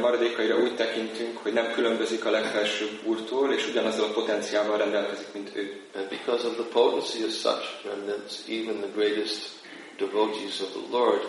maradékaira 0.00 0.56
úgy 0.56 0.74
tekintünk, 0.74 1.38
hogy 1.38 1.52
nem 1.52 1.72
különbözik 1.72 2.24
a 2.24 2.30
legfelsőbb 2.30 3.00
úrtól, 3.04 3.52
és 3.52 3.68
ugyanazzal 3.68 4.04
a 4.04 4.12
potenciával 4.12 4.76
rendelkezik, 4.76 5.32
mint 5.32 5.56
ő. 5.56 5.80
And 5.96 6.08
because 6.08 6.46
of 6.46 6.54
the 6.54 6.64
potency 6.72 7.24
of 7.24 7.32
such 7.32 7.84
remnants, 7.84 8.34
even 8.48 8.76
the 8.76 8.90
greatest 8.94 9.50
devotees 9.96 10.60
of 10.60 10.68
the 10.70 10.98
Lord 10.98 11.28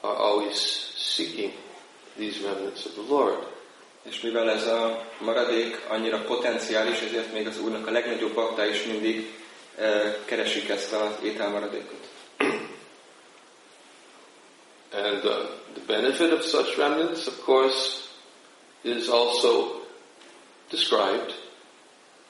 are 0.00 0.16
always 0.16 0.90
seeking 0.96 1.52
these 2.18 2.38
remnants 2.44 2.84
of 2.84 2.92
the 2.92 3.14
Lord. 3.14 3.46
És 4.02 4.20
mivel 4.20 4.50
ez 4.50 4.66
a 4.66 5.06
maradék 5.18 5.80
annyira 5.88 6.18
potenciális, 6.18 7.00
ezért 7.00 7.32
még 7.32 7.46
az 7.46 7.60
Úrnak 7.60 7.86
a 7.86 7.90
legnagyobb 7.90 8.34
bakta 8.34 8.66
is 8.66 8.84
mindig 8.84 9.30
keresik 10.24 10.68
ezt 10.68 10.92
az 10.92 11.12
ételmaradékot. 11.22 12.11
And 14.94 15.24
uh, 15.24 15.46
the 15.74 15.80
benefit 15.80 16.32
of 16.32 16.42
such 16.42 16.76
remnants, 16.76 17.26
of 17.26 17.40
course, 17.42 18.08
is 18.84 19.08
also 19.08 19.80
described 20.70 21.32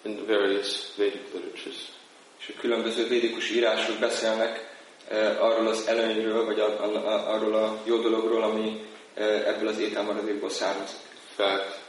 in 0.05 0.17
the 0.17 0.25
various 0.25 0.95
Vedic 0.97 1.33
literatures. 1.35 1.93
És 2.39 2.53
a 2.57 2.61
különböző 2.61 3.07
védikus 3.07 3.51
írások 3.51 3.99
beszélnek 3.99 4.77
e, 5.09 5.45
arról 5.45 5.67
az 5.67 5.87
előnyről, 5.87 6.45
vagy 6.45 6.61
a, 6.61 6.83
a, 6.83 7.33
arról 7.35 7.55
a 7.55 7.81
jó 7.85 7.97
dologról, 8.01 8.43
ami 8.43 8.87
e, 9.15 9.25
ebből 9.25 9.69
az 9.69 9.79
ételmaradékból 9.79 10.51
származik. 10.51 10.99
In 11.13 11.47
fact, 11.47 11.81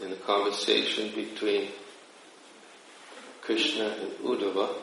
in 0.00 0.08
the 0.08 0.24
conversation 0.24 1.12
between 1.14 1.68
Krishna 3.40 3.84
and 3.84 4.16
Uddhava 4.22 4.76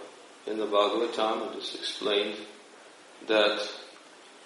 in 0.47 0.57
the 0.57 0.65
Bhagavatam, 0.65 1.41
it 1.51 1.61
is 1.61 1.73
explained 1.73 2.35
that 3.27 3.59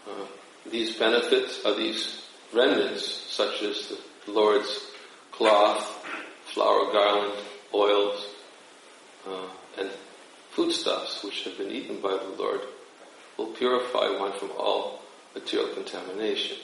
uh, 0.08 0.39
these 0.70 0.96
benefits 0.96 1.66
are 1.66 1.76
these 1.76 2.22
remnants, 2.54 3.06
such 3.06 3.62
as 3.62 3.88
the 4.26 4.32
Lord's 4.32 4.88
cloth, 5.32 5.84
flower 6.46 6.92
garland, 6.92 7.34
oils, 7.74 8.26
uh, 9.28 9.48
and 9.78 9.90
foodstuffs 10.52 11.24
which 11.24 11.44
have 11.44 11.58
been 11.58 11.72
eaten 11.72 12.02
by 12.02 12.18
the 12.18 12.36
Lord, 12.38 12.62
will 13.38 13.48
purify 13.48 14.10
one 14.20 14.34
from 14.34 14.52
all 14.58 15.02
material 15.34 15.70
contamination. 15.70 16.58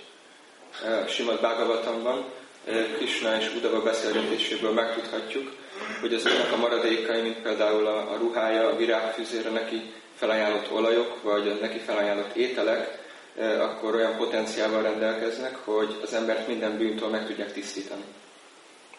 E, 0.83 1.07
Simad 1.07 1.41
Bhagavatamban 1.41 2.25
e, 2.65 2.95
Krishna 2.97 3.37
és 3.37 3.55
Udava 3.55 3.81
beszélgetéséből 3.81 4.71
megtudhatjuk, 4.71 5.51
hogy 6.01 6.13
az 6.13 6.25
Úrnak 6.25 6.51
a 6.51 6.57
maradékai, 6.57 7.21
mint 7.21 7.41
például 7.41 7.87
a, 7.87 8.17
ruhája, 8.17 8.67
a 8.67 8.75
virágfűzére 8.75 9.49
neki 9.49 9.93
felajánlott 10.15 10.71
olajok, 10.71 11.21
vagy 11.21 11.59
neki 11.61 11.77
felajánlott 11.77 12.35
ételek, 12.35 13.04
akkor 13.43 13.95
olyan 13.95 14.17
potenciával 14.17 14.81
rendelkeznek, 14.81 15.55
hogy 15.55 15.99
az 16.03 16.13
embert 16.13 16.47
minden 16.47 16.77
bűntől 16.77 17.09
meg 17.09 17.25
tudják 17.25 17.53
tisztítani. 17.53 18.03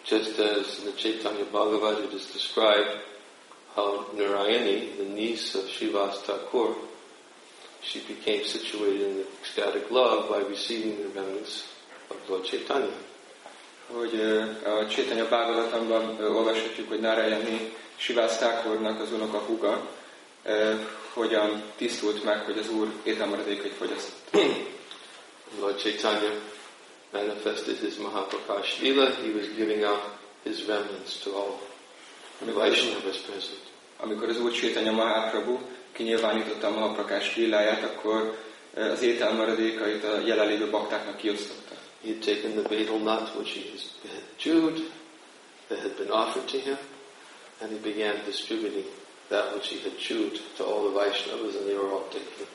Just 0.09 0.39
as 0.39 0.79
in 0.79 0.85
the 0.85 0.95
Chaitanya 0.97 1.45
Bhagavad 1.51 2.05
it 2.05 2.13
is 2.13 2.23
described 2.33 3.03
how 3.75 4.07
Narayani, 4.17 4.95
the 4.97 5.05
niece 5.15 5.59
of 5.59 5.69
Shivas 5.69 6.23
Thakur, 6.23 6.77
she 7.81 8.01
became 8.07 8.45
situated 8.45 9.01
in 9.01 9.15
the 9.15 9.27
ecstatic 9.41 9.91
love 9.91 10.29
by 10.29 10.49
receiving 10.49 10.97
the 10.97 11.21
remnants 11.21 11.65
of 12.09 12.17
Lord 12.29 12.45
Chaitanya. 12.45 12.95
Hogy 13.87 14.15
e, 14.15 14.43
a 14.71 14.87
Csétanya 14.87 15.29
Bhagavatamban 15.29 16.17
e, 16.21 16.25
olvashatjuk, 16.25 16.89
hogy 16.89 17.01
Narayani 17.01 17.73
Sivász 17.97 18.37
Thakurnak 18.37 19.01
az 19.01 19.13
unoka 19.13 19.39
húga 19.39 19.89
hogyan 21.17 21.63
tisztult 21.77 22.25
meg, 22.25 22.45
hogy 22.45 22.59
az 22.59 22.71
Úr 22.71 22.93
ételmaradékait 23.03 23.73
fogyasztott. 23.73 24.37
Lord 25.61 25.79
Chaitanya 25.79 26.31
manifested 27.13 27.77
his 27.77 27.95
Mahaprakash 27.95 28.83
Lila. 28.83 29.07
He 29.07 29.31
was 29.35 29.49
giving 29.57 29.83
out 29.85 30.03
his 30.43 30.67
remnants 30.67 31.19
to 31.23 31.31
all 31.37 31.59
Vaishnavas 32.55 33.17
present. 33.17 33.61
Amikor 33.97 34.29
az 34.29 34.41
Úr 34.41 34.53
Csétanya 34.53 34.93
Mahaprabhu 34.93 35.59
kinyilvánította 35.93 36.67
a 36.67 36.71
Mahaprakás 36.71 37.37
lilláját, 37.37 37.83
akkor 37.83 38.39
e, 38.75 38.91
az 38.91 39.03
étel 39.03 39.33
maradékait 39.33 40.05
a 40.05 40.21
jelenlévő 40.27 40.71
baktáknak 40.71 41.17
kiosztotta. 41.17 41.75
He 42.05 42.13
had 42.13 42.19
taken 42.19 42.51
the 42.51 42.63
betel 42.63 42.99
nut 42.99 43.35
which 43.37 43.53
he 43.55 44.09
had 44.09 44.23
chewed, 44.37 44.91
that 45.69 45.79
had 45.81 45.93
been 45.97 46.11
offered 46.11 46.45
to 46.45 46.59
him, 46.59 46.79
and 47.61 47.71
he 47.71 47.79
began 47.93 48.15
distributing 48.25 48.85
that 49.29 49.55
which 49.55 49.69
he 49.69 49.81
had 49.83 49.99
chewed 49.99 50.41
to 50.57 50.65
all 50.65 50.83
the 50.89 50.95
Vaishnavas, 50.99 51.57
and 51.57 51.67
they 51.67 51.75
were 51.75 51.91
all 51.91 52.07
taking. 52.11 52.47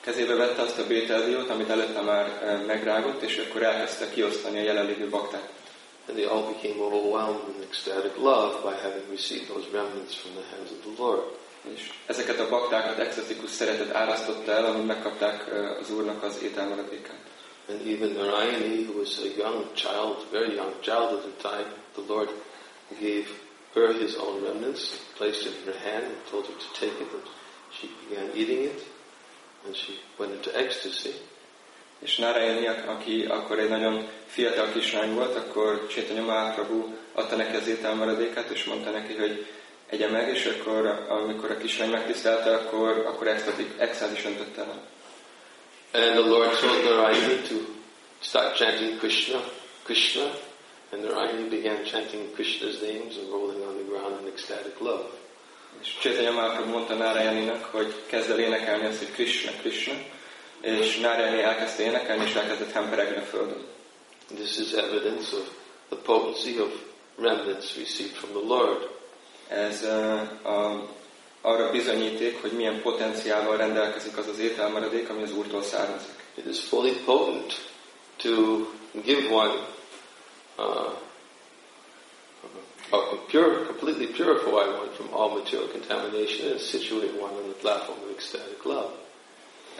Kezébe 0.00 0.34
vette 0.34 0.62
azt 0.62 0.78
a 0.78 0.86
bételdiót, 0.86 1.50
amit 1.50 1.70
előtte 1.70 2.00
már 2.00 2.42
e, 2.42 2.56
megrágott, 2.56 3.22
és 3.22 3.38
akkor 3.38 3.62
elkezdte 3.62 4.10
kiosztani 4.10 4.58
a 4.58 4.62
jelenlévő 4.62 5.08
bakták. 5.08 5.48
And 6.08 6.16
they 6.16 6.26
all 6.26 6.42
became 6.42 6.84
overwhelmed 6.84 7.40
in 7.56 7.62
ecstatic 7.62 8.16
love 8.16 8.52
by 8.62 8.74
having 8.82 9.10
received 9.10 9.46
those 9.46 9.66
remnants 9.72 10.14
from 10.14 10.32
the 10.32 10.56
hands 10.56 10.70
of 10.70 10.78
the 10.84 11.02
Lord. 11.02 11.22
És 11.74 11.90
ezeket 12.06 12.38
a 12.40 12.48
baktákat 12.48 12.98
extatikus 12.98 13.50
szeretet 13.50 13.94
árasztotta 13.94 14.52
el, 14.52 14.64
amint 14.64 14.86
megkapták 14.86 15.46
e, 15.48 15.70
az 15.70 15.90
Úrnak 15.90 16.22
az 16.22 16.42
ételmaradékát. 16.42 17.22
And 17.68 17.86
even 17.86 18.10
Narayani, 18.10 18.84
who 18.84 18.98
was 18.98 19.18
a 19.18 19.26
young 19.36 19.72
child, 19.72 20.16
very 20.30 20.54
young 20.54 20.74
child 20.80 21.12
at 21.12 21.22
the 21.22 21.48
time, 21.48 21.66
the 21.94 22.02
Lord 22.06 22.28
gave 23.00 23.26
her 23.74 23.92
his 23.92 24.14
own 24.16 24.42
remnants, 24.42 24.98
placed 25.16 25.46
it 25.46 25.54
in 25.60 25.72
her 25.72 25.78
hand, 25.78 26.04
and 26.04 26.16
told 26.30 26.46
her 26.46 26.54
to 26.54 26.80
take 26.80 27.00
it, 27.00 27.12
and 27.12 27.22
she 27.70 27.90
began 28.08 28.30
eating 28.34 28.64
it, 28.64 28.80
and 29.66 29.76
she 29.76 29.92
went 30.18 30.32
into 30.32 30.56
ecstasy. 30.56 31.14
És 31.98 32.16
Narayani, 32.16 32.66
aki 32.66 33.24
akkor 33.24 33.58
egy 33.58 33.68
nagyon 33.68 34.08
fiatal 34.26 34.68
kislány 34.72 35.14
volt, 35.14 35.36
akkor 35.36 35.86
Csétanya 35.86 36.22
Mahaprabhu 36.22 36.94
adta 37.12 37.36
neki 37.36 37.56
az 37.56 37.68
ételmaradékát, 37.68 38.50
és 38.50 38.64
mondta 38.64 38.90
neki, 38.90 39.14
hogy 39.14 39.46
egye 39.86 40.10
meg, 40.10 40.28
és 40.28 40.44
akkor, 40.46 40.86
amikor 41.08 41.50
a 41.50 41.56
kislány 41.56 41.90
megtisztelte, 41.90 42.54
akkor, 42.54 43.04
akkor 43.06 43.28
extázis 43.78 44.24
öntötte 44.24 44.60
el. 44.60 44.82
And 45.92 46.02
the 46.02 46.28
Lord 46.28 46.58
told 46.58 46.84
Narayani 46.84 47.40
to 47.48 47.54
start 48.20 48.56
chanting 48.56 48.98
Krishna, 48.98 49.44
Krishna, 49.84 50.24
and 50.94 51.04
Narayani 51.04 51.50
began 51.50 51.84
chanting 51.84 52.30
Krishna's 52.34 52.80
names 52.80 53.16
and 53.18 53.28
rolling 53.28 53.62
on 53.62 53.76
the 53.76 53.84
ground 53.84 54.20
in 54.20 54.28
ecstatic 54.32 54.80
love. 54.80 55.10
És 55.80 55.98
Csétanya 56.00 56.30
Mahaprabhu 56.30 56.70
mondta 56.70 56.94
Narayaninak, 56.94 57.64
hogy 57.64 57.94
kezd 58.06 58.30
el 58.30 58.38
énekelni 58.38 58.86
azt, 58.86 58.98
hogy 58.98 59.10
Krishna, 59.12 59.50
Krishna, 59.60 59.94
és 60.60 60.98
Narayani 60.98 61.42
elkezdte 61.42 61.82
énekelni, 61.82 62.24
és 62.24 62.34
elkezdett 62.34 62.72
hemperegni 62.72 63.16
a 63.16 63.20
földön. 63.22 63.64
This 64.34 64.56
is 64.58 64.72
evidence 64.72 65.36
of 65.36 65.50
the 65.88 65.96
potency 65.96 66.58
of 66.60 66.70
remnants 67.18 67.76
received 67.76 68.14
from 68.14 68.30
the 68.30 68.54
Lord. 68.54 68.88
Ez 69.48 69.82
uh, 69.82 70.56
a, 70.56 70.88
arra 71.40 71.70
bizonyíték, 71.70 72.40
hogy 72.40 72.52
milyen 72.52 72.82
potenciálval 72.82 73.56
rendelkezik 73.56 74.16
az 74.16 74.28
az 74.28 74.38
ételmaradék, 74.38 75.08
ami 75.08 75.22
az 75.22 75.32
Úrtól 75.32 75.62
származik. 75.62 76.14
It 76.34 76.46
is 76.46 76.60
fully 76.60 76.92
potent 77.04 77.54
to 78.16 78.30
give 79.04 79.34
one 79.34 79.73
uh, 80.58 80.92
uh, 82.92 83.16
pure, 83.28 83.66
completely 83.66 84.06
purify 84.06 84.66
one 84.80 84.90
from 84.96 85.08
all 85.12 85.30
material 85.38 85.68
contamination 85.68 86.52
and 86.52 86.60
situate 86.60 87.14
one 87.20 87.34
on 87.34 87.48
the 87.48 87.58
platform 87.60 87.98
of 88.04 88.10
ecstatic 88.10 88.64
love. 88.64 88.92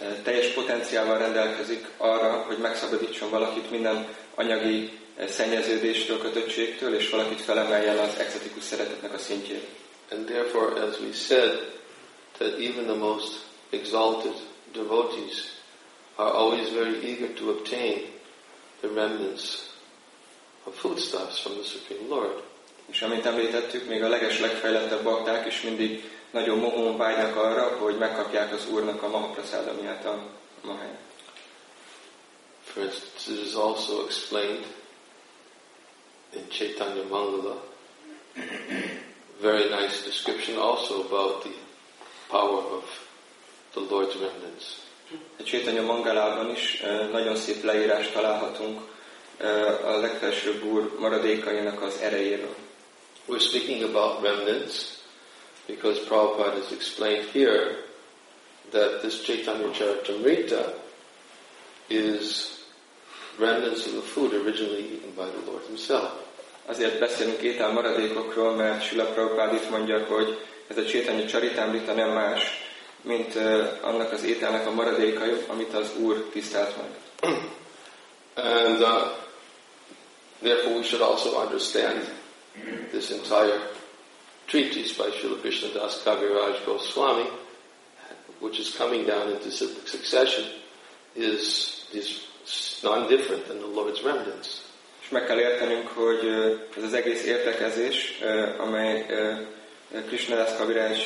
E, 0.01 0.23
teljes 0.23 0.55
rendelkezik 1.19 1.91
arra, 1.97 2.45
hogy 2.47 2.59
megszabadítson 2.59 3.31
valakit 3.31 3.71
minden 3.71 4.09
anyagi 4.35 4.99
e, 5.17 5.27
szennyeződéstől, 5.27 6.19
kötöttségtől, 6.19 6.95
és 6.95 7.11
valakit 7.11 7.41
felemeljen 7.41 7.99
az 7.99 8.19
szeretetnek 8.63 9.15
a 9.15 9.19
szintjére. 9.19 9.65
And 10.11 10.27
therefore, 10.27 10.83
as 10.83 11.01
we 11.01 11.13
said, 11.13 11.73
that 12.39 12.59
even 12.59 12.85
the 12.85 12.97
most 12.97 13.33
exalted 13.71 14.35
devotees 14.73 15.53
are 16.17 16.31
always 16.31 16.69
very 16.71 16.97
eager 17.05 17.33
to 17.35 17.51
obtain 17.51 18.03
the 18.81 18.89
remnants 18.89 19.74
of 20.65 20.75
foodstuffs 20.75 21.41
from 21.41 21.53
the 21.53 21.65
Supreme 21.65 22.09
Lord. 22.09 22.43
És 22.87 23.03
amint 23.03 23.27
említettük, 23.27 23.89
még 23.89 24.03
a 24.03 24.09
leges 24.09 24.41
legfejlettebb 24.41 25.03
bakták 25.03 25.47
is 25.47 25.61
mindig 25.61 26.11
nagyon 26.31 26.59
mohón 26.59 26.97
vágynak 26.97 27.37
arra, 27.37 27.77
hogy 27.79 27.99
megkapják 27.99 28.53
az 28.53 28.67
Úrnak 28.71 29.03
a 29.03 29.09
mahapraszádamiát 29.09 30.05
a 30.05 30.23
maháját. 30.63 31.03
For 32.65 32.83
instance, 32.83 33.33
it 33.33 33.47
is 33.47 33.55
also 33.55 34.05
explained 34.05 34.67
in 36.33 36.49
Chaitanya 36.49 37.05
Mangala, 37.09 37.63
very 39.41 39.69
nice 39.69 40.03
description 40.05 40.59
also 40.59 41.01
about 41.01 41.43
the 41.43 41.53
power 42.29 42.65
of 42.79 42.85
the 43.73 43.81
Lord's 43.81 44.15
remnants. 44.15 44.65
A 45.39 45.43
Csétanya 45.43 45.83
Mangalában 45.83 46.51
is 46.51 46.81
eh, 46.81 47.09
nagyon 47.09 47.37
szép 47.37 47.63
leírást 47.63 48.13
találhatunk 48.13 48.81
a 49.85 49.97
legfelsőbb 49.97 50.65
úr 50.65 50.99
maradékainak 50.99 51.83
az 51.83 51.99
erejéről. 52.01 52.55
We're 53.29 53.41
speaking 53.41 53.83
about 53.83 54.23
remnants 54.23 54.75
because 55.67 56.01
Prabhupada 56.01 56.61
has 56.61 56.73
explained 56.73 57.25
here 57.33 57.85
that 58.71 59.01
this 59.01 59.23
Chaitanya 59.23 59.71
Charitamrita 59.73 60.75
is 61.89 62.51
remnants 63.39 63.87
of 63.87 63.93
the 63.93 64.03
food 64.03 64.33
originally 64.35 64.85
eaten 64.95 65.13
by 65.17 65.29
the 65.31 65.51
Lord 65.51 65.63
Himself. 65.67 66.13
Azért 66.67 66.99
beszélünk 66.99 67.41
étel 67.41 67.73
maradékokról, 67.73 68.55
mert 68.55 68.87
Sila 68.87 69.05
Prabhupád 69.05 69.55
itt 69.55 69.71
mondja, 69.71 70.05
hogy 70.05 70.39
ez 70.69 70.77
a 70.77 70.85
Csétanya 70.85 71.27
Csaritámrita 71.27 71.93
nem 71.93 72.11
más, 72.11 72.43
mint 73.01 73.35
uh, 73.35 73.67
annak 73.81 74.13
az 74.13 74.25
ételnek 74.25 74.67
a 74.67 74.71
maradékai, 74.71 75.33
amit 75.47 75.75
az 75.75 75.91
Úr 75.97 76.29
tisztelt 76.33 76.75
meg. 76.77 76.89
And 78.35 78.81
uh, 78.81 79.24
therefore 80.45 80.75
we 80.77 80.85
should 80.85 81.03
also 81.03 81.41
understand 81.41 82.01
this 82.93 83.11
entire 83.11 83.61
treatise 84.47 84.93
by 84.97 85.11
Srila 85.11 85.41
Krishnadas 85.41 86.03
Kaviraj 86.05 86.65
Goswami, 86.65 87.29
which 88.41 88.61
is 88.61 88.77
coming 88.77 89.07
down 89.07 89.31
into 89.31 89.51
su- 89.51 89.75
succession, 89.87 90.45
is, 91.17 91.87
is 91.93 92.27
non-different 92.83 93.49
than 93.49 93.59
the 93.61 93.67
Lord's 93.67 94.03
remnants. 94.05 94.63
És 95.03 95.11
meg 95.11 95.27
kell 95.27 95.39
értenünk, 95.39 95.89
hogy 95.89 96.27
ez 96.77 96.83
az 96.83 96.93
egész 96.93 97.25
értekezés, 97.25 98.21
amely 98.59 99.07
ö, 99.09 99.33
Krishnadas 100.07 100.57
Kaviraj 100.57 100.97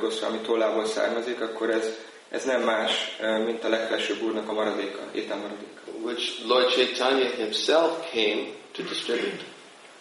Goswami 0.00 0.38
tollából 0.38 0.86
származik, 0.86 1.40
akkor 1.40 1.70
ez, 1.70 1.88
ez 2.30 2.44
nem 2.44 2.62
más, 2.62 3.18
mint 3.44 3.64
a 3.64 3.68
legfelsőbb 3.68 4.22
úrnak 4.22 4.48
a 4.48 4.52
maradéka, 4.52 5.00
étel 5.12 5.36
maradéka. 5.36 5.77
Which 6.02 6.44
Lord 6.44 6.68
Chaitanya 6.70 7.30
himself 7.30 8.10
came 8.12 8.46
to 8.72 8.82
distribute. 8.82 9.44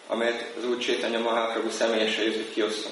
amelyet 0.08 0.54
az 0.58 0.66
Úr 0.66 0.78
Csétanya 0.78 1.20
Mahaprabhu 1.20 1.70
személyesen 1.70 2.24
jött, 2.24 2.54
kiosszon. 2.54 2.92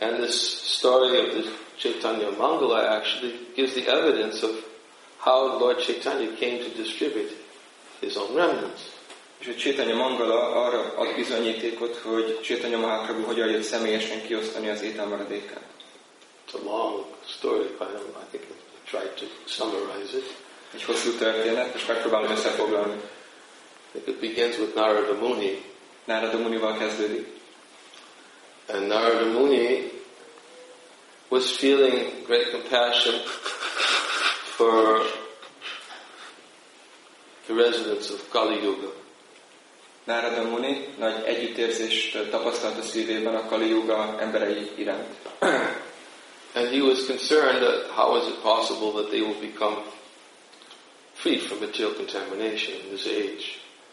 And 0.00 0.16
this 0.16 0.34
story 0.76 1.18
of 1.18 1.28
the 1.28 1.42
Chaitanya 1.76 2.30
Mangala 2.30 2.96
actually 2.96 3.34
gives 3.54 3.72
the 3.72 3.92
evidence 3.92 4.46
of 4.46 4.50
how 5.16 5.58
Lord 5.58 5.78
Chaitanya 5.78 6.30
came 6.38 6.58
to 6.58 6.82
distribute 6.82 7.32
his 8.00 8.16
own 8.16 8.34
remnants. 8.34 8.80
És 9.38 9.48
a 9.48 9.54
Csétanya 9.54 9.94
Mangala 9.94 10.64
arra 10.64 10.94
ad 10.96 11.14
bizonyítékot, 11.14 11.96
hogy 11.96 12.40
Csétanya 12.40 12.78
Mahaprabhu 12.78 13.22
hogyan 13.22 13.48
jött 13.48 13.62
személyesen 13.62 14.22
kiosztani 14.26 14.68
az 14.68 14.82
étel 14.82 15.06
maradékát. 15.06 15.64
It's 16.46 16.54
a 16.54 16.64
long 16.64 17.04
story, 17.26 17.64
I, 17.64 17.84
don't, 17.84 18.16
I 18.22 18.26
think 18.30 18.44
I 18.44 18.88
tried 18.90 19.14
to 19.14 19.24
summarize 19.44 20.16
it. 20.16 20.34
Egy 20.74 20.82
hosszú 20.82 21.10
történet, 21.10 21.74
és 21.74 21.86
megpróbálom 21.86 22.30
összefoglalni. 22.30 23.00
It 23.92 24.20
begins 24.20 24.58
with 24.58 24.74
Narada 24.74 25.14
Muni. 25.14 25.62
Nárada 26.04 26.38
Munival 26.38 26.78
kezdődik. 26.78 27.26
And 28.68 28.86
Narada 28.86 29.24
Muni 29.24 29.90
was 31.28 31.56
feeling 31.56 32.26
great 32.26 32.50
compassion 32.50 33.14
for 34.56 35.02
the 37.46 37.54
residents 37.54 38.10
of 38.10 38.28
Kali 38.30 38.62
Yuga. 38.62 38.92
Nárada 40.04 40.42
Muni 40.42 40.88
nagy 40.98 41.22
együttérzést 41.24 42.30
tapasztalt 42.30 42.78
a 42.78 42.82
szívében 42.82 43.34
a 43.34 43.46
Kali 43.46 43.68
Yuga 43.68 44.16
emberei 44.20 44.70
iránt. 44.74 45.16
And 46.54 46.68
he 46.68 46.82
was 46.82 47.06
concerned 47.06 47.62
that 47.62 47.90
how 47.94 48.16
is 48.16 48.26
it 48.26 48.42
possible 48.42 48.92
that 48.92 49.10
they 49.10 49.20
will 49.20 49.40
become 49.40 49.82
free 51.22 51.38
from 51.38 51.60
material 51.60 51.94
contamination 51.94 52.74
in 52.82 52.88
this 52.94 53.06
age. 53.06 53.44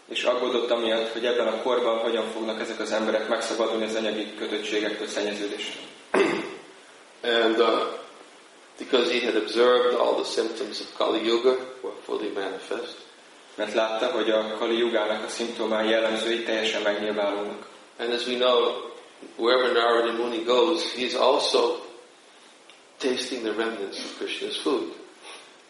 És 0.10 0.24
aggódott 0.24 0.72
amiatt, 0.72 1.12
hogy 1.12 1.26
ebben 1.26 1.48
a 1.48 1.62
korban 1.62 1.98
hogyan 1.98 2.30
fognak 2.32 2.62
ezek 2.62 2.80
az 2.80 2.92
emberek 2.92 3.28
megszabadulni 3.28 3.86
az 3.86 3.96
anyagi 3.96 4.36
kötöttségektől, 4.38 5.08
szennyeződéstől. 5.08 5.82
And 7.42 7.60
uh, 7.60 7.82
because 8.78 9.12
he 9.12 9.26
had 9.26 9.36
observed 9.36 9.94
all 9.94 10.14
the 10.14 10.32
symptoms 10.32 10.80
of 10.80 10.98
Kali 10.98 11.26
Yuga 11.26 11.56
were 11.82 11.96
fully 12.06 12.32
manifest, 12.34 12.96
Mert 13.56 13.74
látta, 13.74 14.12
hogy 14.12 14.30
a 14.30 14.56
Kali 14.58 14.78
Yugának 14.78 15.24
a 15.26 15.28
szimptomái 15.30 15.90
jellemzői 15.90 16.44
teljesen 16.44 16.82
megnyilvánulnak. 16.82 17.68
and 18.00 18.14
as 18.14 18.26
we 18.28 18.36
know, 18.36 18.92
wherever 19.36 19.74
Narada 19.74 20.14
Muni 20.14 20.44
goes, 20.44 20.94
he's 20.94 21.16
also 21.16 21.82
tasting 22.98 23.44
the 23.44 23.54
remnants 23.54 23.98
of 24.00 24.18
Krishna's 24.18 24.58
food. 24.58 24.94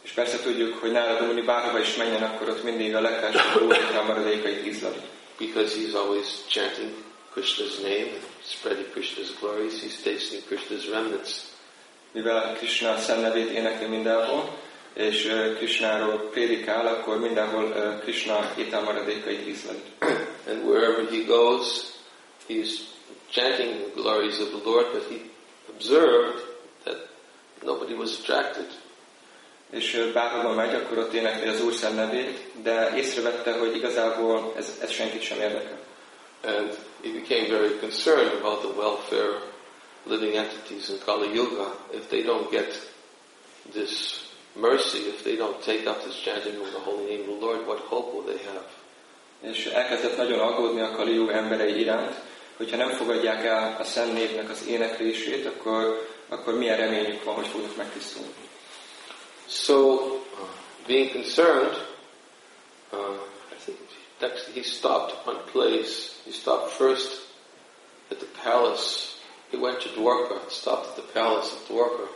És 0.09 0.15
persze 0.15 0.39
tudjuk, 0.39 0.77
hogy 0.77 0.91
Nárada 0.91 1.25
Muni 1.25 1.41
bárhova 1.41 1.79
is 1.79 1.95
menjen, 1.95 2.23
akkor 2.23 2.49
ott 2.49 2.63
mindig 2.63 2.95
a 2.95 3.01
legfelsőbb 3.01 3.61
úrnak 3.61 3.95
a 3.99 4.03
maradékait 4.03 4.65
ízlali. 4.65 5.01
Because 5.37 5.75
he's 5.75 5.93
always 5.93 6.25
chanting 6.47 6.93
Krishna's 7.33 7.77
name 7.81 8.09
spreading 8.43 8.91
Krishna's 8.91 9.31
glories, 9.39 9.81
he's 9.81 10.01
tasting 10.03 10.43
Krishna's 10.47 10.89
remnants. 10.89 11.31
Mivel 12.11 12.55
Krishna 12.57 12.97
szennevét 12.97 13.49
énekli 13.49 13.85
mindenhol, 13.85 14.57
és 14.93 15.31
Krishnáról 15.57 16.29
prédikál, 16.31 16.87
akkor 16.87 17.19
mindenhol 17.19 17.99
Krishna 18.01 18.53
ételmaradékait 18.57 19.47
ízleli. 19.47 19.83
And 20.47 20.63
wherever 20.63 21.09
he 21.09 21.23
goes, 21.27 21.93
he's 22.47 22.69
chanting 23.31 23.93
the 23.93 24.01
glories 24.01 24.39
of 24.39 24.47
the 24.49 24.69
Lord, 24.69 24.91
but 24.91 25.03
he 25.09 25.21
observed 25.73 26.43
that 26.83 26.97
nobody 27.63 27.93
was 27.93 28.19
attracted. 28.19 28.65
És 29.71 30.09
bárhova 30.13 30.53
megy, 30.53 30.73
akkor 30.73 30.97
ott 30.97 31.13
énekli 31.13 31.47
az 31.47 31.63
Úr 31.63 31.73
szennevét, 31.73 32.39
de 32.63 32.93
észrevette, 32.95 33.51
hogy 33.51 33.75
igazából 33.75 34.53
ez, 34.57 34.77
ez 34.81 34.91
senkit 34.91 35.21
sem 35.21 35.39
érdekel. 35.39 35.77
And 36.43 36.77
he 37.03 37.11
became 37.11 37.47
very 37.47 37.79
concerned 37.79 38.33
about 38.33 38.59
the 38.61 38.69
welfare 38.69 39.41
living 40.03 40.35
entities 40.35 40.89
in 40.89 40.99
Kali 41.05 41.33
Yuga. 41.33 41.75
If 41.91 42.07
they 42.07 42.23
don't 42.23 42.49
get 42.51 42.73
this 43.73 44.23
mercy, 44.53 44.97
if 44.97 45.23
they 45.23 45.35
don't 45.35 45.61
take 45.61 45.85
up 45.87 46.03
this 46.03 46.21
chanting 46.21 46.61
of 46.61 46.71
the 46.71 46.79
holy 46.79 47.05
name 47.05 47.21
of 47.21 47.39
the 47.39 47.45
Lord, 47.45 47.67
what 47.67 47.79
hope 47.79 48.13
will 48.13 48.23
they 48.23 48.45
have? 48.45 48.65
És 49.41 49.65
elkezdett 49.65 50.17
nagyon 50.17 50.39
aggódni 50.39 50.81
a 50.81 50.91
Kali 50.91 51.13
Yuga 51.13 51.33
emberei 51.33 51.79
iránt, 51.79 52.15
hogyha 52.57 52.77
nem 52.77 52.89
fogadják 52.89 53.45
el 53.45 53.75
a 53.79 53.83
Szent 53.83 54.13
Névnek 54.13 54.49
az 54.49 54.67
éneklését, 54.67 55.45
akkor, 55.45 56.07
akkor 56.29 56.57
milyen 56.57 56.77
reményük 56.77 57.23
van, 57.23 57.35
hogy 57.35 57.47
fognak 57.47 57.75
megtisztulni. 57.75 58.48
So, 59.49 60.17
uh, 60.17 60.45
being 60.87 61.09
concerned, 61.09 61.75
uh, 62.93 63.13
I 63.51 63.55
think 63.55 63.79
he 64.53 64.61
stopped 64.61 65.25
one 65.25 65.39
place. 65.47 66.21
He 66.23 66.31
stopped 66.31 66.71
first 66.73 67.21
at 68.11 68.19
the 68.19 68.27
palace. 68.43 69.19
He 69.49 69.57
went 69.57 69.81
to 69.81 69.89
Dwarka, 69.89 70.51
stopped 70.51 70.89
at 70.89 70.95
the 70.97 71.13
palace 71.13 71.51
of 71.51 71.67
Dwarka, 71.67 72.07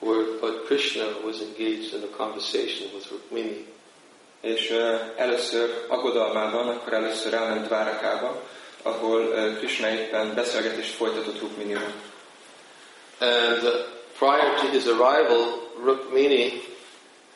where 0.00 0.40
Lord 0.40 0.64
Krishna 0.64 1.04
was 1.22 1.42
engaged 1.42 1.92
in 1.92 2.02
a 2.02 2.16
conversation 2.16 2.88
with 2.94 3.10
Rukmini. 3.12 3.66
És 4.40 4.70
uh, 4.70 5.00
először 5.16 5.86
aggodalmában, 5.88 6.68
akkor 6.68 6.92
először 6.92 7.34
elment 7.34 7.68
Várakába, 7.68 8.42
ahol 8.82 9.20
uh, 9.20 9.58
Krishna 9.58 9.88
éppen 9.88 10.34
beszélgetést 10.34 10.94
folytatott 10.94 11.40
Rukminival. 11.40 11.92
And 13.20 13.62
uh, 13.62 13.94
prior 14.18 14.58
to 14.58 14.66
his 14.70 14.86
arrival, 14.86 15.60
Rukmini 15.78 16.60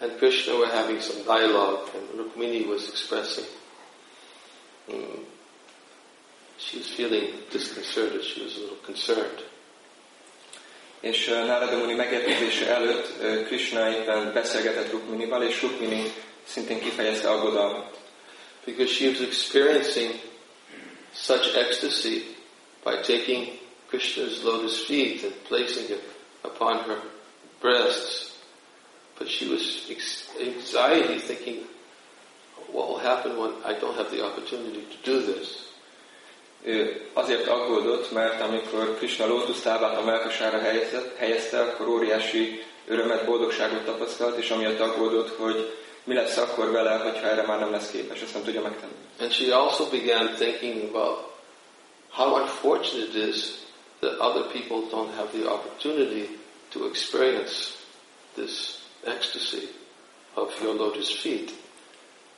and 0.01 0.19
Krishna 0.19 0.57
were 0.57 0.69
having 0.69 1.01
some 1.01 1.23
dialogue, 1.25 1.89
and 1.95 2.19
Rukmini 2.19 2.67
was 2.67 2.89
expressing. 2.89 3.45
mm, 4.89 5.25
she 6.59 6.79
was 6.79 6.89
feeling 6.89 7.25
disconcerted. 7.51 8.25
She 8.25 8.43
was 8.43 8.57
a 8.57 8.61
little 8.61 8.83
concerned. 8.85 9.43
És 11.01 11.29
uh, 11.29 11.47
Narada 11.47 11.77
Muni 11.77 11.95
megérkezése 11.95 12.75
előtt 12.75 13.07
uh, 13.23 13.47
Krishna 13.47 13.91
éppen 13.91 14.33
beszélgetett 14.33 14.91
Rukminival, 14.91 15.43
és 15.43 15.63
Rukmini 15.63 16.13
szintén 16.47 16.81
kifejezte 16.81 17.29
aggodalmat. 17.29 17.99
because 18.69 18.91
she 18.91 19.09
was 19.09 19.23
experiencing 19.23 20.21
such 21.15 21.57
ecstasy 21.57 22.37
by 22.85 23.01
taking 23.01 23.59
Krishna's 23.89 24.45
lotus 24.45 24.85
feet 24.85 25.25
and 25.25 25.33
placing 25.45 25.89
it 25.91 26.03
upon 26.43 26.79
her 26.79 26.99
breasts. 27.61 28.37
But 29.19 29.29
she 29.29 29.49
was 29.49 29.87
ex- 29.91 30.29
anxiety 30.41 31.19
thinking, 31.19 31.67
what 32.73 32.89
will 32.89 32.99
happen 32.99 33.37
when 33.37 33.53
I 33.65 33.73
don't 33.75 33.97
have 33.97 34.11
the 34.11 34.25
opportunity 34.25 34.83
to 34.83 35.11
do 35.11 35.33
this? 35.33 35.67
Ő 36.63 37.07
azért 37.13 37.49
aggódott, 37.49 38.13
mert 38.13 38.41
amikor 38.41 38.97
Krishna 38.97 39.27
lótuszlábát 39.27 39.97
a 39.97 40.05
melkasára 40.05 40.59
helyezte, 40.59 41.03
helyezte, 41.17 41.61
akkor 41.61 41.89
óriási 41.89 42.63
örömet, 42.87 43.25
boldogságot 43.25 43.85
tapasztalt, 43.85 44.37
és 44.37 44.51
amiatt 44.51 44.81
aggódott, 44.81 45.37
hogy 45.37 45.77
mi 46.05 46.15
lesz 46.15 46.37
akkor 46.37 46.71
vele, 46.71 46.97
hogyha 46.97 47.29
erre 47.29 47.47
már 47.47 47.59
nem 47.59 47.71
lesz 47.71 47.91
képes, 47.91 48.21
ezt 48.21 48.35
nem 48.35 48.45
tudja 48.45 48.63
megtenni. 48.63 48.93
And 49.21 49.33
she 49.33 49.57
also 49.57 49.85
began 49.85 50.35
thinking 50.35 50.89
about 50.89 51.19
how 52.09 52.41
unfortunate 52.41 53.19
it 53.19 53.29
is 53.29 53.37
that 54.01 54.19
other 54.19 54.45
people 54.53 54.89
don't 54.91 55.15
have 55.15 55.33
the 55.33 55.51
opportunity 55.51 56.29
to 56.71 56.87
experience 56.87 57.77
this 58.35 58.83
ecstasy 59.07 59.69
of 60.35 60.55
your 60.63 60.75
lotus 60.75 61.13
feet. 61.13 61.51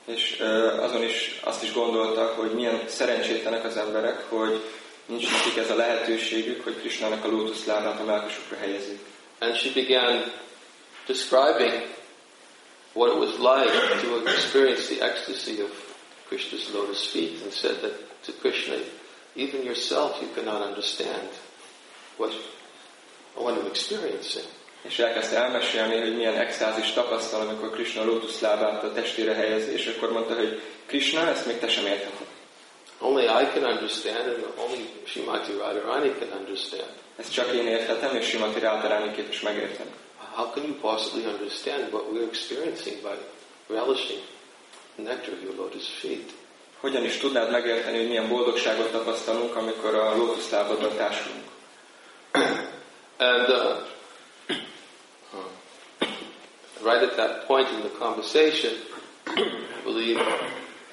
És 0.05 0.40
azon 0.81 1.03
is 1.03 1.40
azt 1.44 1.62
is 1.62 1.73
gondolta, 1.73 2.35
hogy 2.35 2.55
milyen 2.55 2.83
szerencsétlenek 2.88 3.64
az 3.64 3.77
emberek, 3.77 4.25
hogy 4.29 4.61
nincs 5.07 5.31
nekik 5.31 5.57
ez 5.57 5.70
a 5.70 5.75
lehetőségük, 5.75 6.64
hogy 6.64 6.77
Krishnának 6.77 7.25
a 7.25 7.29
lótuszlábát 7.29 8.01
a 8.01 8.05
melkasukra 8.05 8.57
helyezik. 8.57 8.99
And 9.38 9.57
she 9.57 9.70
began 9.75 10.33
describing 11.07 11.88
what 12.92 13.12
it 13.12 13.18
was 13.18 13.38
like 13.38 13.73
to 14.03 14.29
experience 14.29 14.94
the 14.94 15.05
ecstasy 15.05 15.61
of 15.62 15.70
Krishna's 16.29 16.73
lotus 16.73 17.07
feet 17.07 17.42
and 17.42 17.53
said 17.53 17.81
that 17.81 18.23
to 18.25 18.33
Krishna, 18.40 18.77
even 19.35 19.64
yourself 19.64 20.20
you 20.20 20.29
cannot 20.35 20.62
understand 20.62 21.29
what, 22.16 22.35
what 23.35 23.57
I'm 23.57 23.66
experiencing. 23.66 24.44
És 24.83 24.99
elkezdte 24.99 25.37
elmesélni, 25.37 26.01
hogy 26.01 26.16
milyen 26.16 26.38
extázis 26.38 26.92
tapasztal, 26.92 27.40
amikor 27.40 27.70
Krishna 27.70 28.05
lótuszlábát 28.05 28.83
a 28.85 28.92
testére 28.92 29.35
helyezi, 29.35 29.73
és 29.73 29.87
akkor 29.87 30.12
mondta, 30.12 30.35
hogy 30.35 30.62
Krishna, 30.87 31.29
ezt 31.29 31.46
még 31.46 31.59
te 31.59 31.68
sem 31.68 31.87
értheted. 31.87 32.27
Only 32.99 33.25
I 33.25 33.46
can 33.53 33.64
understand 33.64 34.16
and 34.16 34.46
only 34.59 34.88
Shrimati 35.05 35.53
Radharani 35.53 36.14
can 36.18 36.38
understand. 36.38 36.92
Ezt 37.20 37.33
csak 37.33 37.53
én 37.53 37.66
érthetem, 37.66 38.16
és 38.16 38.27
Simati 38.27 38.61
Rádarani 38.61 39.12
képes 39.14 39.40
megérteni. 39.40 39.90
How 40.35 40.51
can 40.51 40.62
you 40.64 40.75
possibly 40.75 41.27
understand 41.27 41.92
what 41.92 42.05
we're 42.12 42.29
experiencing 42.29 42.96
by 43.03 43.16
relishing 43.75 44.23
nectar 44.94 45.35
of 45.35 45.42
your 45.42 45.55
lotus 45.57 45.88
feet? 45.88 46.31
Hogyan 46.81 47.05
is 47.05 47.16
tudnád 47.16 47.51
megérteni, 47.51 47.96
hogy 47.96 48.09
milyen 48.09 48.29
boldogságot 48.29 48.90
tapasztalunk, 48.90 49.57
amikor 49.57 49.94
a 49.94 50.16
lótuszlábadban 50.16 50.96
társulunk? 50.96 51.44
And 52.33 53.47
uh, 53.49 53.81
right 56.85 57.03
at 57.03 57.16
that 57.16 57.47
point 57.47 57.69
in 57.69 57.83
the 57.83 57.90
conversation, 57.99 58.73
I 59.27 59.81
believe 59.85 60.19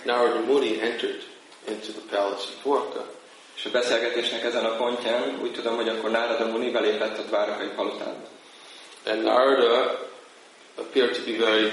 Narada 0.06 0.46
Muni 0.46 0.82
entered 0.82 1.24
into 1.68 1.92
the 1.92 2.02
palace 2.02 2.50
of 2.50 2.64
Dwarka. 2.64 3.16
És 3.56 3.66
a 3.66 3.70
beszélgetésnek 3.70 4.44
ezen 4.44 4.66
a 4.66 4.76
pontján 4.76 5.40
úgy 5.42 5.52
tudom, 5.52 5.76
hogy 5.76 5.90
akkor 5.90 6.10
Nárada 6.10 6.46
Muni 6.46 6.72
belépett 6.72 7.18
a 7.18 7.22
Dvárakai 7.22 7.68
palotába. 7.76 8.28
And 9.06 9.24
Narada 9.24 10.08
appeared 10.78 11.16
to 11.16 11.24
be 11.26 11.38
very 11.38 11.72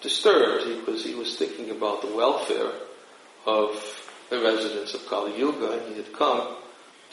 disturbed 0.00 0.66
because 0.66 1.02
he 1.02 1.14
was 1.14 1.36
thinking 1.36 1.70
about 1.70 2.00
the 2.00 2.14
welfare 2.14 2.72
of 3.44 4.02
the 4.28 4.38
residents 4.40 4.94
of 4.94 5.06
Kali 5.08 5.38
Yuga, 5.38 5.72
and 5.72 5.82
he 5.88 5.94
had 5.94 6.12
come 6.12 6.56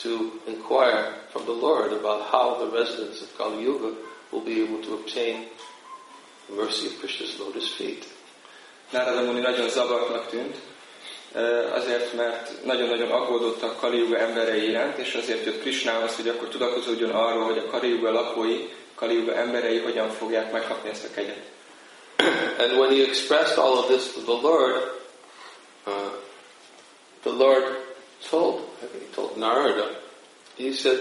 to 0.02 0.32
inquire 0.48 1.14
from 1.30 1.46
the 1.46 1.52
Lord 1.52 1.94
about 1.94 2.22
how 2.32 2.58
the 2.60 2.78
residents 2.78 3.22
of 3.22 3.38
Kali 3.38 3.64
Yuga 3.64 3.92
will 4.32 4.42
be 4.42 4.62
able 4.64 4.82
to 4.84 4.94
obtain 4.94 5.46
the 6.50 6.56
mercy 6.56 6.88
of 6.88 7.00
Krishna's 7.00 7.40
lotus 7.40 7.70
feet. 7.70 8.06
Nárada 8.92 9.22
Muni 9.22 9.40
nagyon 9.40 9.70
zavartnak 9.70 10.28
tűnt, 10.28 10.56
azért, 11.74 12.14
mert 12.14 12.66
nagyon-nagyon 12.66 13.12
aggódott 13.12 13.64
a 13.64 13.76
Kali 13.76 13.98
Yuga 13.98 14.18
emberei 14.18 14.68
iránt, 14.68 14.98
és 14.98 15.14
azért 15.14 15.46
jött 15.46 15.62
Krishnához, 15.62 16.16
hogy 16.16 16.28
akkor 16.28 16.48
tudakozódjon 16.48 17.12
arról, 17.12 17.44
hogy 17.44 17.58
a 17.58 17.70
Kali 17.70 17.90
Yuga 17.90 18.12
lakói, 18.12 18.70
Kali 18.96 19.14
Yuga 19.14 19.36
emberei 19.36 19.80
hogyan 19.80 20.10
fogják 20.10 20.52
megkapni 20.52 20.90
ezt 20.90 21.06
a 21.06 21.14
kegyet. 21.14 21.44
And 22.60 22.78
when 22.78 22.92
he 22.92 23.04
expressed 23.04 23.58
all 23.58 23.78
of 23.78 23.88
this 23.88 24.14
to 24.14 24.20
the 24.20 24.48
Lord, 24.48 24.76
uh, 25.88 25.94
the 27.24 27.32
Lord 27.32 27.78
told, 28.30 28.71
he 28.90 29.14
told 29.14 29.38
Narada, 29.38 29.96
he 30.58 30.74
said, 30.74 31.00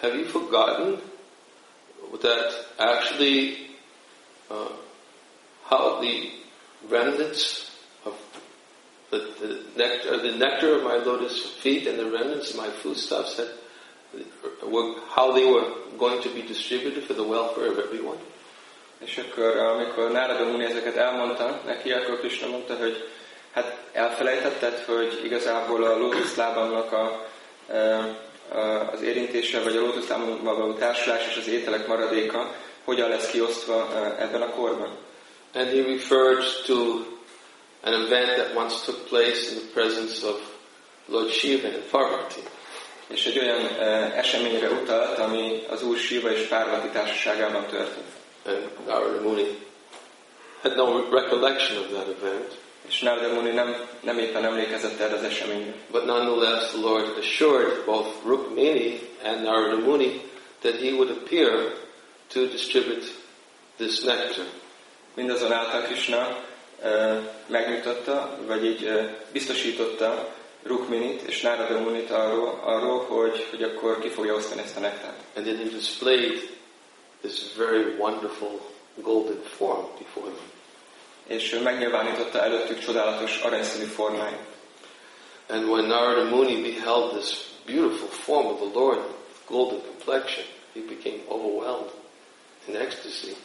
have 0.00 0.14
you 0.14 0.24
forgotten 0.24 0.98
that 2.20 2.66
actually 2.78 3.68
uh, 4.50 4.68
how 5.64 6.00
the 6.00 6.30
remnants 6.88 7.70
of 8.04 8.14
the, 9.10 9.18
the, 9.40 9.62
nectar, 9.76 10.16
the 10.18 10.36
nectar 10.36 10.76
of 10.76 10.82
my 10.84 10.96
lotus 10.96 11.46
feet 11.62 11.86
and 11.86 11.98
the 11.98 12.10
remnants 12.10 12.50
of 12.50 12.56
my 12.56 12.68
foodstuffs 12.68 13.36
had, 13.36 13.48
were, 14.66 14.94
how 15.08 15.32
they 15.32 15.44
were 15.44 15.72
going 15.98 16.22
to 16.22 16.34
be 16.34 16.42
distributed 16.42 17.04
for 17.04 17.14
the 17.14 17.24
welfare 17.24 17.70
of 17.70 17.78
everyone? 17.78 18.18
És 18.98 19.18
akkor, 19.18 19.56
amikor 19.56 20.10
Nárada 20.10 20.44
Muni 20.44 20.64
ezeket 20.64 20.96
elmondta 20.96 21.60
neki, 21.66 21.92
akkor 21.92 22.18
Krishna 22.18 22.46
mondta, 22.46 22.76
hogy 22.76 23.08
hát 23.52 23.76
elfelejtetted, 23.92 24.84
hogy 24.86 25.20
igazából 25.24 25.84
a 25.84 25.98
lótuszlábamnak 25.98 26.92
a, 26.92 27.26
a, 28.54 28.90
az 28.92 29.02
érintése, 29.02 29.60
vagy 29.60 29.76
a 29.76 29.80
lótuszlábammal 29.80 30.54
való 30.54 30.72
társulás 30.72 31.26
és 31.26 31.36
az 31.36 31.48
ételek 31.48 31.86
maradéka 31.86 32.54
hogyan 32.84 33.08
lesz 33.08 33.30
kiosztva 33.30 33.88
ebben 34.18 34.42
a 34.42 34.50
korban. 34.50 34.96
And 35.54 35.68
he 35.68 35.82
referred 35.82 36.44
to 36.66 37.04
an 37.82 37.92
event 37.92 38.36
that 38.36 38.54
once 38.54 38.84
took 38.84 39.06
place 39.08 39.50
in 39.50 39.58
the 39.58 39.72
presence 39.72 40.26
of 40.26 40.40
Lord 41.06 41.30
Shiva 41.30 41.68
and 41.68 41.82
Parvati. 41.90 42.42
És 43.06 43.26
egy 43.26 43.38
olyan 43.38 43.62
uh, 43.62 44.18
eseményre 44.18 44.70
utalt, 44.70 45.18
ami 45.18 45.62
az 45.70 45.82
Úr 45.82 45.96
Shiva 45.96 46.30
és 46.30 46.46
Parvati 46.46 46.88
társaságában 46.88 47.66
történt. 47.66 48.12
And 48.46 48.86
Narada 48.86 49.20
Muni 49.20 49.58
had 50.62 50.76
no 50.76 51.10
recollection 51.10 51.78
of 51.78 51.86
that 51.90 52.08
event. 52.08 52.54
Narada 53.00 53.34
Muni 53.34 53.50
nem, 53.50 53.76
nem 54.00 54.18
éppen 54.18 54.44
emlékezett 54.44 55.00
erre 55.00 55.14
az 55.14 55.22
eseményre. 55.22 55.74
But 55.90 56.04
nonetheless, 56.04 56.70
the 56.70 56.80
Lord 56.80 57.18
assured 57.18 57.84
both 57.84 58.08
Rukmini 58.24 59.00
and 59.24 59.42
Narada 59.42 59.76
Muni 59.76 60.20
that 60.60 60.74
he 60.74 60.92
would 60.92 61.10
appear 61.10 61.72
to 62.32 62.46
distribute 62.46 63.06
this 63.76 64.02
nectar. 64.02 64.44
Mindazonáltal 65.14 65.82
Krishna 65.82 66.38
uh, 66.82 67.18
megnyugtatta, 67.46 68.38
vagy 68.46 68.64
így 68.64 68.82
uh, 68.84 69.10
biztosította 69.32 70.28
Rukminit 70.62 71.22
és 71.22 71.40
Narada 71.40 71.78
Munit 71.78 72.10
arról, 72.10 72.60
arról 72.64 72.98
hogy, 72.98 73.46
hogy 73.50 73.62
akkor 73.62 73.98
ki 73.98 74.08
fogja 74.08 74.34
osztani 74.34 74.60
ezt 74.60 74.76
a 74.76 74.80
nektárt. 74.80 75.16
And 75.36 75.44
then 75.44 75.56
he 75.56 75.64
displayed 75.64 76.50
this 77.20 77.54
very 77.56 77.94
wonderful 77.98 78.60
golden 78.94 79.42
form 79.56 79.84
before 79.98 80.30
them. 80.30 80.51
És 81.26 81.58
megnyilvánította 81.62 82.42
előttük 82.42 82.78
csodálatos 82.78 83.40
aranyszínű 83.40 83.84
formáját. 83.84 84.50
And 85.48 85.68
when 85.68 85.86
Narada 85.86 86.24
Muni 86.24 86.62
beheld 86.62 87.10
this 87.10 87.38
beautiful 87.66 88.08
form 88.08 88.46
of 88.46 88.60
the 88.60 88.78
Lord 88.78 89.00
golden 89.46 89.80
complexion, 89.80 90.46
he 90.74 90.80
became 90.80 91.22
overwhelmed 91.28 91.90
in 92.66 92.76
ecstasy. 92.76 93.36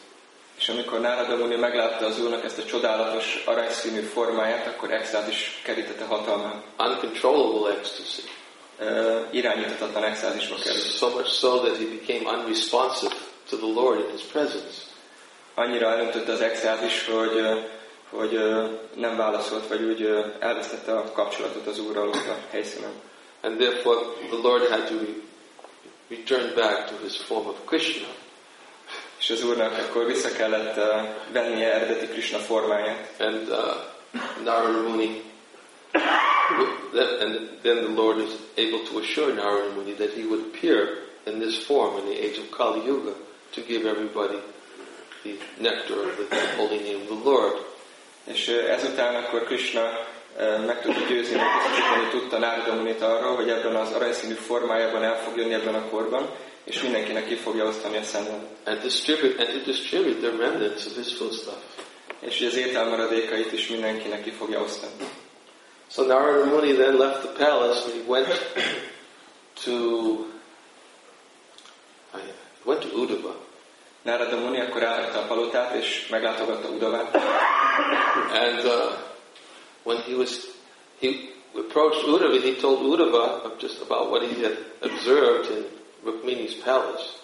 És 0.58 0.68
amikor 0.68 1.00
Nárada 1.00 1.36
Muni 1.36 1.56
meglátta 1.56 2.06
az 2.06 2.20
Úrnak 2.20 2.44
ezt 2.44 2.58
a 2.58 2.64
csodálatos 2.64 3.42
aranyszínű 3.46 4.00
formáját, 4.00 4.66
akkor 4.66 4.92
extázis 4.92 5.60
kerítette 5.64 6.04
hatalmát. 6.04 6.64
Uncontrollable 6.78 7.72
ecstasy. 7.72 8.22
Uh, 8.80 9.20
irányíthatatlan 9.30 10.04
extázisba 10.04 10.54
került. 10.54 10.96
So 10.96 11.08
much 11.08 11.28
so 11.28 11.58
that 11.58 11.76
he 11.76 11.84
became 11.84 12.36
unresponsive 12.36 13.14
to 13.48 13.56
the 13.56 13.66
Lord 13.66 14.00
in 14.00 14.10
his 14.10 14.22
presence. 14.22 14.87
Annyira 15.58 15.86
elöntötte 15.86 16.32
az 16.32 16.40
extázis, 16.40 17.06
hogy, 17.06 17.46
hogy 18.10 18.40
nem 18.94 19.16
válaszolt, 19.16 19.68
vagy 19.68 19.82
úgy 19.82 20.24
elvesztette 20.38 20.92
a 20.92 21.12
kapcsolatot 21.12 21.66
az 21.66 21.78
Úrral 21.78 22.08
ott 22.08 22.14
a 22.28 22.36
helyszínen. 22.50 22.90
And 23.42 23.56
therefore 23.58 24.00
the 24.30 24.38
Lord 24.42 24.68
had 24.68 24.84
to 24.84 24.94
return 26.08 26.54
back 26.54 26.88
to 26.88 26.94
his 27.02 27.16
form 27.16 27.46
of 27.46 27.56
Krishna. 27.64 28.06
És 29.18 29.30
az 29.30 29.44
Úrnak 29.44 29.78
akkor 29.78 30.06
vissza 30.06 30.32
kellett 30.32 30.76
uh, 30.76 31.08
vennie 31.32 31.72
eredeti 31.72 32.06
Krishna 32.06 32.38
formáját. 32.38 33.14
And 33.18 33.48
uh, 33.48 33.58
Narada 34.44 34.88
Muni, 34.88 35.22
and 37.20 37.48
then 37.62 37.76
the 37.76 37.92
Lord 37.94 38.18
is 38.18 38.30
able 38.56 38.90
to 38.90 38.98
assure 38.98 39.34
Narada 39.34 39.74
Muni 39.74 39.92
that 39.92 40.10
he 40.10 40.22
would 40.22 40.40
appear 40.40 40.88
in 41.26 41.38
this 41.40 41.64
form 41.64 41.98
in 41.98 42.04
the 42.04 42.24
age 42.24 42.38
of 42.38 42.50
Kali 42.50 42.86
Yuga 42.86 43.12
to 43.52 43.60
give 43.60 43.88
everybody 43.88 44.38
the 45.22 45.36
nectar 45.58 45.96
of 45.96 46.28
the 46.28 46.56
holy 46.56 46.76
name 46.76 47.02
of 47.08 47.22
the 47.22 47.30
Lord. 47.30 47.64
És 48.24 48.48
ezután 48.48 49.14
akkor 49.14 49.44
Krishna 49.44 50.06
meg 50.66 50.80
tudta 50.82 51.00
győzni, 51.08 51.36
biztosítani 51.36 52.08
tudta 52.10 52.38
Nárada 52.38 52.74
Munit 52.74 53.02
arról, 53.02 53.36
hogy 53.36 53.48
ebben 53.48 53.76
az 53.76 53.92
aranyszínű 53.92 54.34
formájában 54.34 55.02
el 55.02 55.22
fog 55.22 55.36
jönni 55.36 55.54
ebben 55.54 55.74
a 55.74 55.88
korban, 55.88 56.28
és 56.64 56.82
mindenkinek 56.82 57.26
ki 57.26 57.34
fogja 57.34 57.64
osztani 57.64 57.96
a 57.96 58.02
szentet. 58.02 58.40
And 58.64 58.80
distribute 58.80 59.44
and 59.44 59.52
to 59.52 59.70
distribute 59.70 60.28
the 60.28 60.36
remnants 60.36 60.86
of 60.86 60.96
his 60.96 61.12
full 61.12 61.30
stuff. 61.30 61.62
És 62.20 62.40
az 62.40 62.56
ételmaradékait 62.56 63.52
is 63.52 63.68
mindenkinek 63.68 64.22
ki 64.22 64.30
fogja 64.30 64.60
osztani. 64.60 64.92
So 65.90 66.02
Narada 66.02 66.44
Muni 66.44 66.72
then 66.72 66.96
left 66.96 67.20
the 67.20 67.46
palace 67.46 67.84
and 67.84 67.92
he 67.94 68.02
went 68.06 68.26
to 69.64 69.72
went 72.64 72.80
to 72.80 72.88
Udava. 72.88 73.47
Nárada 74.02 74.36
Muni 74.36 74.60
akkor 74.60 74.82
elhagyta 74.82 75.18
a 75.18 75.26
palotát, 75.26 75.74
és 75.74 76.06
meglátogatta 76.10 76.68
Udavát. 76.68 77.14
And 78.32 78.64
uh, 78.64 78.92
when 79.82 79.96
he 80.02 80.14
was 80.14 80.30
he 81.00 81.08
approached 81.56 82.08
Udava, 82.08 82.40
he 82.40 82.52
told 82.60 82.80
Udava 82.80 83.52
just 83.60 83.80
about 83.80 84.10
what 84.10 84.22
he 84.22 84.42
had 84.42 84.56
observed 84.82 85.50
in 85.50 85.64
Rukmini's 86.04 86.54
palace. 86.54 87.16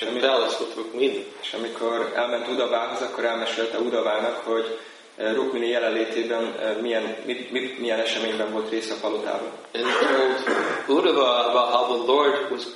In 0.00 0.14
the 0.14 0.20
palace 0.20 0.58
with 0.60 0.76
Rukmini. 0.76 1.26
És 1.42 1.52
amikor 1.52 2.12
elment 2.14 2.48
Udavához, 2.48 3.00
akkor 3.00 3.24
elmesélte 3.24 3.78
Udavának, 3.78 4.36
hogy 4.36 4.78
Rukmini 5.16 5.66
jelenlétében 5.66 6.42
milyen, 6.80 7.16
mi, 7.26 7.48
mi, 7.50 7.76
milyen 7.78 7.98
eseményben 7.98 8.52
volt 8.52 8.70
része 8.70 8.94
a 8.94 8.96
palotában. 9.00 9.50
And 9.74 9.84
he 9.86 10.06
told 10.16 10.98
Udava 10.98 11.48
about 11.48 11.70
how 11.74 11.96
the 11.96 12.12
Lord 12.12 12.50
was 12.50 12.66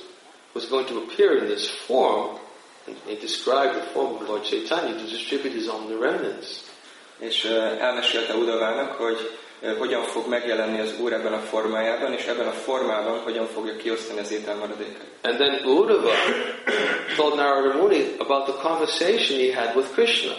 was 0.53 0.67
going 0.67 0.87
to 0.87 0.97
appear 0.97 1.37
in 1.37 1.45
this 1.45 1.69
form 1.69 2.37
he 3.05 3.15
described 3.15 3.75
the 3.75 3.85
form 3.93 4.15
of 4.15 4.27
Lord 4.27 4.43
Chaitanya 4.43 4.93
to 4.93 5.03
distribute 5.03 5.53
his 5.53 5.67
own 5.67 5.99
remnants. 5.99 6.47
És 7.19 7.43
elmesélte 7.79 8.35
Udavának, 8.35 8.91
hogy 8.91 9.31
hogyan 9.77 10.03
fog 10.03 10.27
megjelenni 10.27 10.79
az 10.79 10.93
Úr 10.99 11.13
ebben 11.13 11.33
a 11.33 11.39
formájában, 11.39 12.13
és 12.13 12.25
ebben 12.25 12.47
a 12.47 12.51
formában 12.51 13.19
hogyan 13.19 13.47
fogja 13.47 13.75
kiosztani 13.75 14.19
az 14.19 14.31
ételmaradékot. 14.31 15.05
And 15.21 15.35
then 15.35 15.65
Uddhava 15.65 16.11
told 17.17 17.35
Narada 17.35 17.77
Muni 17.77 18.15
about 18.17 18.45
the 18.45 18.69
conversation 18.69 19.39
he 19.39 19.61
had 19.61 19.75
with 19.75 19.91
Krishna. 19.93 20.33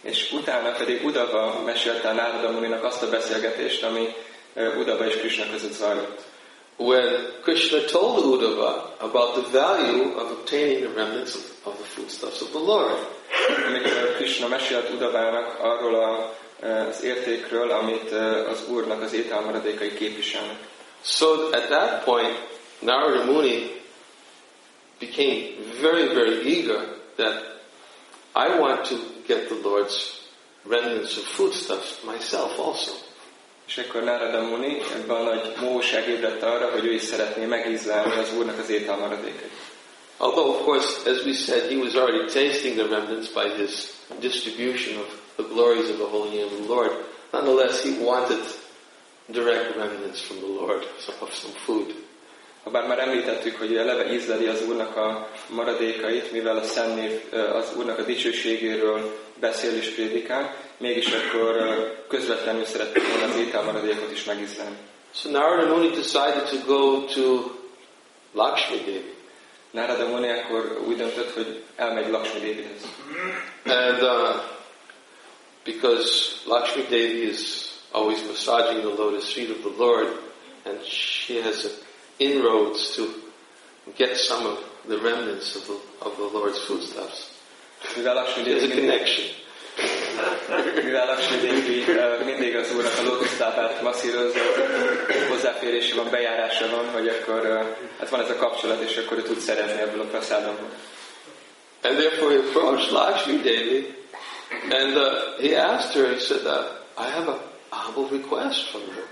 És 0.00 0.32
utána 0.32 0.70
pedig 0.70 1.04
Udava 1.04 1.62
mesélte 1.64 2.08
a 2.08 2.12
Nárada 2.12 2.50
Muninak 2.50 2.84
azt 2.84 3.02
a 3.02 3.08
beszélgetést, 3.08 3.82
ami 3.82 4.14
Udava 4.78 5.06
és 5.06 5.16
Krishna 5.16 5.44
között 5.50 5.72
zajlott. 5.72 6.22
When 6.78 7.42
Krishna 7.42 7.86
told 7.88 8.24
Uddhava 8.24 9.00
about 9.00 9.34
the 9.36 9.42
value 9.42 10.12
of 10.12 10.30
obtaining 10.30 10.82
the 10.82 10.90
remnants 10.90 11.34
of, 11.34 11.72
of 11.72 11.78
the 11.78 11.84
foodstuffs 11.84 12.42
of 12.42 12.52
the 12.52 12.58
Lord. 12.58 12.98
Amikor 13.66 13.92
eh, 13.92 14.16
Krishna 14.16 14.48
mesélt 14.48 14.90
Udavának 14.90 15.58
arról 15.60 15.94
a, 15.94 16.34
eh, 16.60 16.86
az 16.86 17.02
értékről, 17.02 17.70
amit 17.70 18.12
eh, 18.12 18.50
az 18.50 18.68
Úrnak 18.68 19.02
az 19.02 19.12
ételmaradékai 19.12 19.94
képviselnek. 19.94 20.56
So 21.04 21.32
at 21.52 21.66
that 21.68 22.04
point, 22.04 22.38
Narada 22.78 23.24
Muni 23.24 23.70
became 24.98 25.42
very, 25.80 26.08
very 26.14 26.46
eager 26.46 26.96
that 27.16 27.56
I 28.34 28.58
want 28.58 28.88
to 28.88 28.96
get 29.26 29.48
the 29.48 29.56
Lord's 29.62 30.20
remnants 30.68 31.16
of 31.16 31.24
foodstuffs 31.24 32.02
myself 32.04 32.58
also. 32.58 33.05
És 33.66 33.78
akkor 33.78 34.02
Narada 34.02 34.42
Muni 34.42 34.80
ebben 34.94 35.16
a 35.16 35.22
nagy 35.22 35.54
móság 35.60 36.08
ébredt 36.08 36.42
arra, 36.42 36.70
hogy 36.70 36.84
ő 36.84 36.92
is 36.92 37.02
szeretné 37.02 37.44
megízlelni 37.44 38.18
az 38.18 38.34
Úrnak 38.38 38.58
az 38.58 38.70
ételmaradékait. 38.70 39.52
Although, 40.18 40.48
of 40.48 40.64
course, 40.64 41.10
as 41.10 41.24
we 41.24 41.34
said, 41.34 41.70
he 41.70 41.76
was 41.76 41.94
already 41.94 42.24
tasting 42.24 42.76
the 42.76 42.86
remnants 42.88 43.28
by 43.28 43.48
his 43.62 43.90
distribution 44.20 44.98
of 44.98 45.06
the 45.36 45.44
glories 45.54 45.90
of 45.90 45.96
the 45.96 46.06
holy 46.06 46.28
name 46.28 46.44
of 46.44 46.56
the 46.64 46.74
Lord. 46.74 46.92
Nonetheless, 47.32 47.82
he 47.82 47.90
wanted 48.00 48.42
direct 49.30 49.76
remnants 49.76 50.20
from 50.20 50.36
the 50.38 50.52
Lord 50.60 50.82
of 51.20 51.34
some 51.34 51.54
food. 51.64 51.94
Habár 52.64 52.86
már 52.86 52.98
említettük, 52.98 53.58
hogy 53.58 53.76
eleve 53.76 54.12
ízleli 54.12 54.46
az 54.46 54.62
Úrnak 54.68 54.96
a 54.96 55.28
maradékait, 55.48 56.32
mivel 56.32 56.56
a 56.56 56.62
Szentnév 56.62 57.20
az 57.32 57.72
Úrnak 57.76 57.98
a 57.98 58.02
dicsőségéről 58.02 59.25
beszél 59.40 59.76
és 59.76 59.88
prédikál, 59.88 60.54
mégis 60.78 61.06
akkor 61.06 61.56
közvetlenül 62.08 62.64
szeretné 62.64 63.02
volna 63.10 63.32
az 63.32 63.38
ételmaradékot 63.38 64.12
is 64.12 64.24
megízlelni. 64.24 64.76
So 65.14 65.30
Narada 65.30 65.74
Muni 65.74 65.90
decided 65.90 66.48
to 66.50 66.56
go 66.66 67.04
to 67.04 67.50
Lakshmi 68.32 68.76
Devi. 68.76 69.14
Nárada 69.70 70.08
Muni 70.08 70.28
akkor 70.28 70.82
úgy 70.86 70.96
döntött, 70.96 71.32
hogy 71.34 71.62
elmegy 71.76 72.10
Lakshmi 72.10 72.40
Devihez. 72.40 72.82
And 73.64 74.02
uh, 74.02 74.42
because 75.64 76.36
Lakshmi 76.44 76.82
Devi 76.82 77.28
is 77.28 77.70
always 77.92 78.22
massaging 78.26 78.80
the 78.80 79.02
lotus 79.02 79.32
feet 79.32 79.50
of 79.50 79.62
the 79.62 79.84
Lord, 79.84 80.08
and 80.64 80.82
she 80.84 81.40
has 81.42 81.66
inroads 82.18 82.94
to 82.96 83.02
get 83.96 84.16
some 84.16 84.46
of 84.46 84.58
the 84.86 84.98
remnants 84.98 85.56
of 85.56 85.66
the, 85.66 86.06
of 86.06 86.16
the 86.16 86.38
Lord's 86.38 86.58
foodstuffs. 86.58 87.35
Mivel 87.96 88.26
Devi 88.36 88.52
mindig, 88.52 88.78
connection. 88.78 89.26
mivel 90.84 91.06
Lakshmi 91.06 91.36
Devi 91.36 91.84
ö, 91.88 92.24
mindig 92.24 92.56
az 92.56 92.74
Úrnak 92.74 92.98
a 92.98 93.02
lótusztápát 93.02 93.82
masszírozza, 93.82 94.38
hozzáférése 95.28 95.94
van, 95.94 96.10
bejárása 96.10 96.70
van, 96.70 96.90
hogy 96.90 97.08
akkor 97.08 97.74
hát 97.98 98.08
van 98.08 98.20
ez 98.20 98.30
a 98.30 98.36
kapcsolat, 98.36 98.80
és 98.80 98.96
akkor 98.96 99.18
ő 99.18 99.22
tud 99.22 99.38
szerezni 99.38 99.80
ebből 99.80 100.00
a 100.00 100.04
praszádomból. 100.04 100.70
And 101.82 101.96
therefore 101.98 102.30
he 102.32 102.38
approached 102.38 102.90
Lakshmi 102.90 103.36
Devi, 103.36 103.94
and 104.70 104.96
uh, 104.96 105.38
he 105.38 105.54
asked 105.56 105.92
her, 105.92 106.14
he 106.14 106.18
said, 106.18 106.44
uh, 106.46 106.64
I 106.98 107.10
have 107.10 107.28
a 107.28 107.38
humble 107.70 108.18
request 108.18 108.68
from 108.70 108.82
you. 108.82 109.04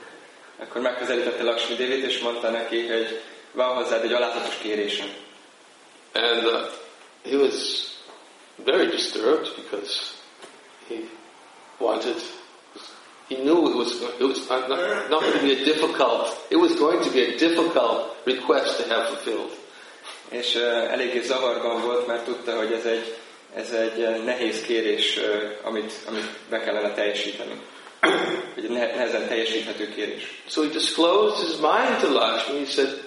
Akkor 0.58 0.80
megközelítette 0.80 1.42
Lakshmi 1.42 1.76
Devit, 1.76 2.04
és 2.04 2.18
mondta 2.18 2.50
neki, 2.50 2.86
hogy 2.86 3.20
van 3.52 3.74
hozzád 3.74 4.04
egy 4.04 4.12
alázatos 4.12 4.58
kérésem. 4.58 5.08
And 6.12 6.44
uh, 6.44 6.60
he 7.24 7.36
was 7.36 7.52
very 8.58 8.90
disturbed 8.90 9.50
because 9.56 10.14
he 10.88 11.04
wanted, 11.80 12.16
he 13.28 13.36
knew 13.36 13.70
it 13.70 13.76
was, 13.76 14.00
it 14.02 14.22
was 14.22 14.48
not, 14.48 14.68
not, 14.68 15.10
not 15.10 15.22
going 15.22 15.38
to 15.38 15.42
be 15.42 15.62
a 15.62 15.64
difficult, 15.64 16.36
it 16.50 16.56
was 16.56 16.74
going 16.76 17.02
to 17.02 17.10
be 17.10 17.22
a 17.22 17.38
difficult 17.38 18.16
request 18.26 18.78
to 18.78 18.88
have 18.88 19.08
fulfilled. 19.08 19.50
És 20.28 20.54
uh, 20.54 20.92
eléggé 20.92 21.20
zavarban 21.20 21.82
volt, 21.82 22.06
mert 22.06 22.24
tudta, 22.24 22.56
hogy 22.56 22.72
ez 22.72 22.84
egy, 22.84 23.16
ez 23.54 23.70
egy 23.70 24.24
nehéz 24.24 24.62
kérés, 24.62 25.16
uh, 25.16 25.50
amit, 25.62 25.92
amit 26.06 26.28
be 26.50 26.60
kellene 26.60 26.92
teljesíteni. 26.92 27.60
Egy 28.56 28.68
ne- 28.68 28.94
nehezen 28.94 29.28
teljesíthető 29.28 29.88
kérés. 29.94 30.42
So 30.46 30.62
he 30.62 30.68
disclosed 30.68 31.46
his 31.46 31.56
mind 31.56 32.00
to 32.00 32.10
Lakshmi. 32.10 32.58
He 32.58 32.64
said, 32.64 33.04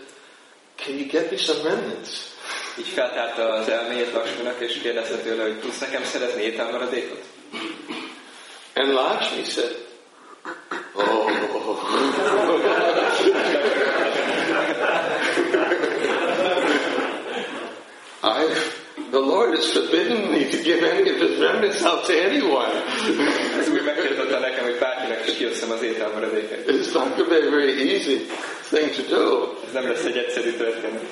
Can 0.75 0.97
you 0.97 1.07
get 1.07 1.31
me 1.31 1.37
some 1.37 1.63
remnants? 1.63 2.36
Így 2.79 2.87
feltárta 2.87 3.49
az 3.49 3.69
elméjét 3.69 4.13
Laksminak, 4.13 4.59
és 4.59 4.77
kérdezte 4.81 5.15
tőle, 5.15 5.43
hogy 5.43 5.59
tudsz 5.59 5.79
nekem 5.79 6.03
szerezni 6.03 6.41
ételmaradékot? 6.41 7.23
And 8.73 8.93
Lakshmi 8.93 9.43
said, 9.43 9.85
Oh. 10.93 11.27
I, 18.23 18.45
the 19.11 19.19
Lord 19.19 19.55
has 19.55 19.73
forbidden 19.73 20.31
me 20.31 20.49
to 20.49 20.63
give 20.63 20.83
any 20.83 21.07
of 21.07 21.17
his 21.17 21.39
remnants 21.39 21.81
out 21.83 22.05
to 22.05 22.13
anyone. 22.13 22.83
Ez 23.59 23.69
úgy 23.69 23.83
megtiltotta 23.83 24.39
nekem, 24.39 24.63
hogy 24.63 24.77
bárkinek 24.79 25.27
is 25.27 25.33
kiosztom 25.33 25.71
az 25.71 25.81
ételmaradékot. 25.81 26.63
It's 26.67 26.93
not 26.93 27.15
going 27.15 27.17
to 27.17 27.25
be 27.25 27.47
a 27.47 27.49
very 27.49 27.93
easy 27.93 28.25
thing 28.69 28.91
to 28.95 29.01
do. 29.15 29.53
Ez 29.67 29.73
nem 29.73 29.87
lesz 29.87 30.05
egy 30.05 30.17
egyszerű 30.17 30.51
történet. 30.51 31.03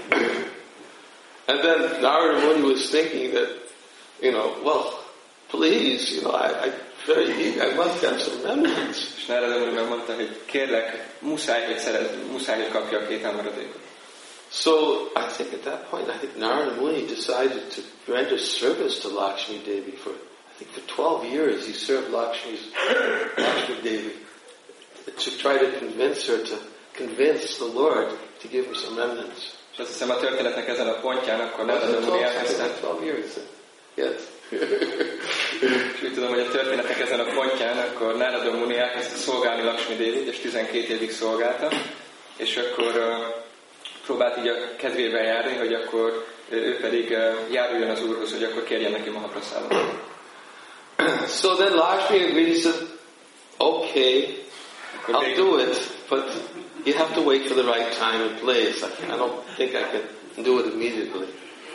And 1.47 1.59
then 1.63 2.01
Narada 2.01 2.39
Muni 2.41 2.63
was 2.63 2.89
thinking 2.89 3.33
that, 3.33 3.49
you 4.21 4.31
know, 4.31 4.55
well, 4.63 4.99
please, 5.49 6.11
you 6.11 6.23
know, 6.23 6.31
I, 6.31 6.65
I 6.65 6.73
very 7.05 7.31
eager, 7.31 7.63
I 7.63 7.75
must 7.75 8.03
have 8.03 8.19
some 8.21 8.43
remnants. 8.43 9.13
És 9.17 9.25
Narada 9.25 9.59
Muni 9.59 9.71
megmondta, 9.71 10.15
hogy 10.15 10.41
kérlek, 10.45 11.15
muszáj, 11.19 11.65
hogy 11.65 11.77
szerez, 11.77 12.09
muszáj, 12.31 12.61
hogy 12.61 12.71
kapja 12.71 12.99
a 12.99 13.09
ételmaradékot. 13.09 13.83
So 14.51 15.11
I 15.15 15.25
think 15.35 15.53
at 15.53 15.63
that 15.63 15.89
point, 15.89 16.07
I 16.07 16.17
think 16.17 16.37
Narada 16.37 16.75
Muni 16.81 17.05
decided 17.05 17.73
to 17.75 17.81
render 18.13 18.37
service 18.37 18.99
to 18.99 19.09
Lakshmi 19.09 19.61
Devi 19.65 19.95
for, 19.95 20.13
I 20.13 20.57
think 20.57 20.71
for 20.71 20.81
12 20.85 21.25
years 21.25 21.65
he 21.65 21.73
served 21.73 22.11
Lakshmi's, 22.11 22.61
Lakshmi 23.37 23.81
Devi 23.81 24.25
to 25.05 25.37
try 25.37 25.57
to 25.57 25.79
convince 25.79 26.27
her 26.27 26.43
to 26.43 26.59
convince 26.93 27.57
the 27.57 27.65
Lord 27.65 28.11
to 28.39 28.47
give 28.47 28.65
him 28.65 28.75
some 28.75 28.97
remnants. 28.97 29.55
És 29.75 29.81
azt 29.81 29.91
hiszem 29.91 30.09
a 30.09 30.17
történetnek 30.17 30.67
ezen 30.67 30.87
a 30.87 30.93
pontján 30.93 31.39
akkor 31.39 31.65
12, 31.65 32.23
elkezdte, 32.23 32.63
12 32.63 33.05
years? 33.05 33.31
Yes. 33.95 34.21
és 35.95 36.03
úgy 36.03 36.13
tudom, 36.13 36.29
hogy 36.29 36.39
a 36.39 36.51
történetnek 36.51 36.99
ezen 36.99 37.19
a 37.19 37.33
pontján 37.33 37.77
akkor 37.77 38.17
Narada 38.17 38.51
Muni 38.51 38.77
elkezdte 38.77 39.15
szolgálni 39.15 39.63
Lakshmi 39.63 39.95
Dévit, 39.95 40.27
és 40.27 40.39
12 40.39 40.93
évig 40.93 41.11
szolgálta, 41.11 41.69
és 42.37 42.57
akkor 42.57 42.95
uh, 42.95 43.25
próbált 44.05 44.37
így 44.37 44.47
a 44.47 44.75
kedvével 44.75 45.23
járni, 45.23 45.55
hogy 45.55 45.73
akkor 45.73 46.25
uh, 46.49 46.57
ő 46.57 46.77
pedig 46.79 47.11
uh, 47.11 47.51
járuljon 47.51 47.89
az 47.89 48.03
Úrhoz, 48.03 48.31
hogy 48.31 48.43
akkor 48.43 48.63
kérjen 48.63 48.91
neki 48.91 49.09
Mahaprasádot. 49.09 49.73
so 51.41 51.55
then 51.55 51.73
Lakshmi 51.73 52.23
agreed. 52.23 52.47
He 52.47 52.59
said, 52.61 52.87
okay, 53.57 54.43
I'll 55.07 55.35
do 55.35 55.59
it, 55.59 55.77
but 56.09 56.31
you 56.85 56.93
have 56.93 57.13
to 57.15 57.21
wait 57.21 57.47
for 57.47 57.55
the 57.55 57.63
right 57.63 57.91
time 57.93 58.21
and 58.21 58.39
place. 58.39 58.83
I, 58.83 58.89
I 59.13 59.17
don't 59.17 59.43
think 59.57 59.75
I 59.75 59.83
can 59.91 60.43
do 60.43 60.59
it 60.59 60.73
immediately. 60.73 61.27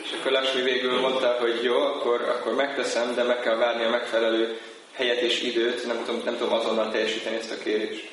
És 0.03 0.11
akkor 0.19 0.31
Lakshmi 0.31 0.61
végül 0.61 0.99
mondta, 0.99 1.37
hogy 1.39 1.63
jó, 1.63 1.77
akkor, 1.77 2.21
akkor 2.21 2.55
megteszem, 2.55 3.15
de 3.15 3.23
meg 3.23 3.39
kell 3.39 3.55
várni 3.55 3.83
a 3.83 3.89
megfelelő 3.89 4.59
helyet 4.93 5.21
és 5.21 5.41
időt, 5.41 5.85
nem 5.87 6.03
tudom, 6.05 6.21
nem 6.25 6.37
tudom 6.37 6.53
azonnal 6.53 6.91
teljesíteni 6.91 7.35
ezt 7.35 7.51
a 7.51 7.63
kérést. 7.63 8.09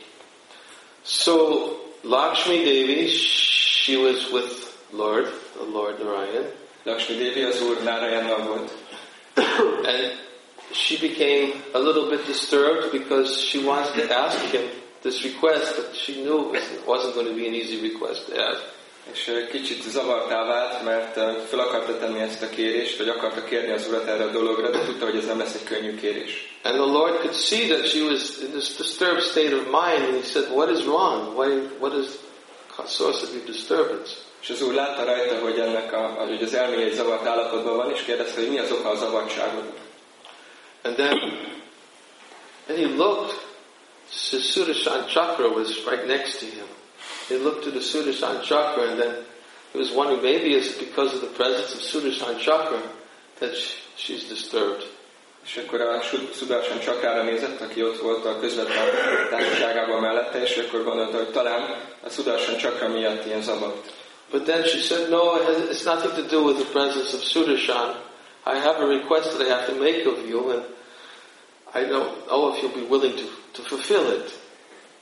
So 1.06 1.66
Lakshmi 2.02 2.56
Devi, 2.56 3.06
she 3.06 3.96
was 3.96 4.30
with 4.30 4.52
Lord, 4.90 5.26
the 5.56 5.64
Lord 5.72 6.02
Narayan, 6.02 6.44
Lakshmi 6.82 7.16
Devi 7.16 7.42
az 7.42 7.62
Úr 7.62 7.82
Nárajannal 7.82 8.42
volt, 8.46 8.70
and 9.94 10.12
she 10.72 10.96
became 11.00 11.52
a 11.72 11.78
little 11.78 12.08
bit 12.08 12.26
disturbed 12.26 12.90
because 12.90 13.48
she 13.48 13.58
wanted 13.58 14.08
to 14.08 14.14
ask 14.14 14.38
him 14.38 14.70
this 15.02 15.22
request, 15.22 15.76
but 15.76 15.94
she 15.94 16.12
knew 16.12 16.54
it 16.54 16.86
wasn't 16.86 17.14
going 17.14 17.28
to 17.28 17.34
be 17.34 17.46
an 17.46 17.54
easy 17.54 17.80
request 17.80 18.26
to 18.26 18.34
ask. 18.40 18.62
és 19.12 19.46
kicsit 19.50 19.82
zavartá 19.82 20.44
vált, 20.44 20.84
mert 20.84 21.12
fel 21.48 21.58
akarta 21.58 21.98
tenni 21.98 22.20
ezt 22.20 22.42
a 22.42 22.48
kérést, 22.48 22.98
vagy 22.98 23.08
akarta 23.08 23.44
kérni 23.44 23.72
az 23.72 23.86
Urat 23.88 24.06
erre 24.06 24.24
a 24.24 24.30
dologra, 24.30 24.70
de 24.70 24.84
tudta, 24.84 25.04
hogy 25.04 25.16
ez 25.16 25.26
nem 25.26 25.38
lesz 25.38 25.54
egy 25.54 25.64
könnyű 25.64 25.94
kérés. 25.94 26.58
And 26.62 26.74
the 26.74 26.84
Lord 26.84 27.14
could 27.14 27.34
see 27.34 27.66
that 27.68 27.88
she 27.88 28.02
was 28.02 28.38
in 28.42 28.50
this 28.50 28.76
disturbed 28.76 29.22
state 29.22 29.54
of 29.54 29.62
mind, 29.64 30.08
and 30.08 30.22
He 30.22 30.22
said, 30.22 30.48
"What 30.50 30.70
is 30.70 30.84
wrong? 30.84 31.36
Why, 31.38 31.48
what 31.78 31.94
is 31.98 32.06
the 32.76 32.86
source 32.86 33.22
of 33.22 33.32
your 33.32 33.44
disturbance?" 33.44 34.12
És 34.42 34.50
az 34.50 34.62
úr 34.62 34.74
látta 34.74 35.04
rajta, 35.04 35.38
hogy 35.38 35.58
ennek 35.58 35.92
a, 35.92 36.26
hogy 36.28 36.42
az 36.42 36.54
elméje 36.54 36.86
egy 36.86 36.94
zavart 36.94 37.26
állapotban 37.26 37.76
van, 37.76 37.90
és 37.90 38.02
kérdezte, 38.02 38.40
hogy 38.40 38.50
mi 38.50 38.58
az 38.58 38.72
oka 38.72 38.88
a 38.88 38.96
zavartságodnak. 38.96 39.76
And 40.82 40.94
then, 40.94 41.18
then 42.66 42.78
he 42.78 42.96
looked. 42.96 43.37
Sudarshan 44.10 45.08
chakra 45.08 45.48
was 45.48 45.84
right 45.86 46.06
next 46.06 46.40
to 46.40 46.46
him. 46.46 46.66
He 47.28 47.36
looked 47.36 47.64
to 47.64 47.70
the 47.70 47.80
Sudarshan 47.80 48.42
chakra, 48.42 48.90
and 48.90 49.00
then 49.00 49.24
he 49.72 49.78
was 49.78 49.90
wondering 49.92 50.22
maybe 50.22 50.54
it's 50.54 50.78
because 50.78 51.14
of 51.14 51.20
the 51.20 51.26
presence 51.28 51.74
of 51.74 51.80
Sudarshan 51.80 52.38
chakra 52.38 52.80
that 53.40 53.54
sh- 53.56 53.76
she's 53.96 54.24
disturbed. 54.28 54.84
És 55.44 55.56
akkor 55.56 55.80
a 55.80 56.00
Sudarshan 56.34 56.78
csakrára 56.80 57.22
nézett, 57.22 57.60
aki 57.60 57.82
ott 57.82 57.98
volt 58.00 58.24
a 58.24 58.40
közvetlen 58.40 58.86
társaságában 59.30 60.00
mellette, 60.00 60.42
és 60.42 60.56
akkor 60.56 60.84
gondolta, 60.84 61.16
hogy 61.16 61.30
talán 61.30 61.80
a 62.02 62.08
Sudarshan 62.10 62.56
csakra 62.56 62.88
miatt 62.88 63.26
ilyen 63.26 63.42
zavart. 63.42 63.92
But 64.30 64.44
then 64.44 64.62
she 64.64 64.78
said, 64.78 65.08
no, 65.08 65.38
it's 65.70 65.84
nothing 65.84 66.14
to 66.14 66.22
do 66.22 66.42
with 66.42 66.58
the 66.58 66.70
presence 66.72 67.14
of 67.16 67.22
Sudarshan. 67.22 67.96
I 68.44 68.58
have 68.58 68.82
a 68.82 68.86
request 68.86 69.36
that 69.36 69.46
I 69.46 69.50
have 69.50 69.66
to 69.66 69.74
make 69.74 70.06
of 70.06 70.28
you, 70.28 70.50
and 70.50 70.62
I 71.74 71.84
don't 71.84 72.26
know 72.26 72.52
if 72.52 72.62
you'll 72.62 72.74
be 72.74 72.86
willing 72.88 73.16
to, 73.16 73.24
to 73.52 73.62
fulfill 73.62 74.12
it. 74.12 74.30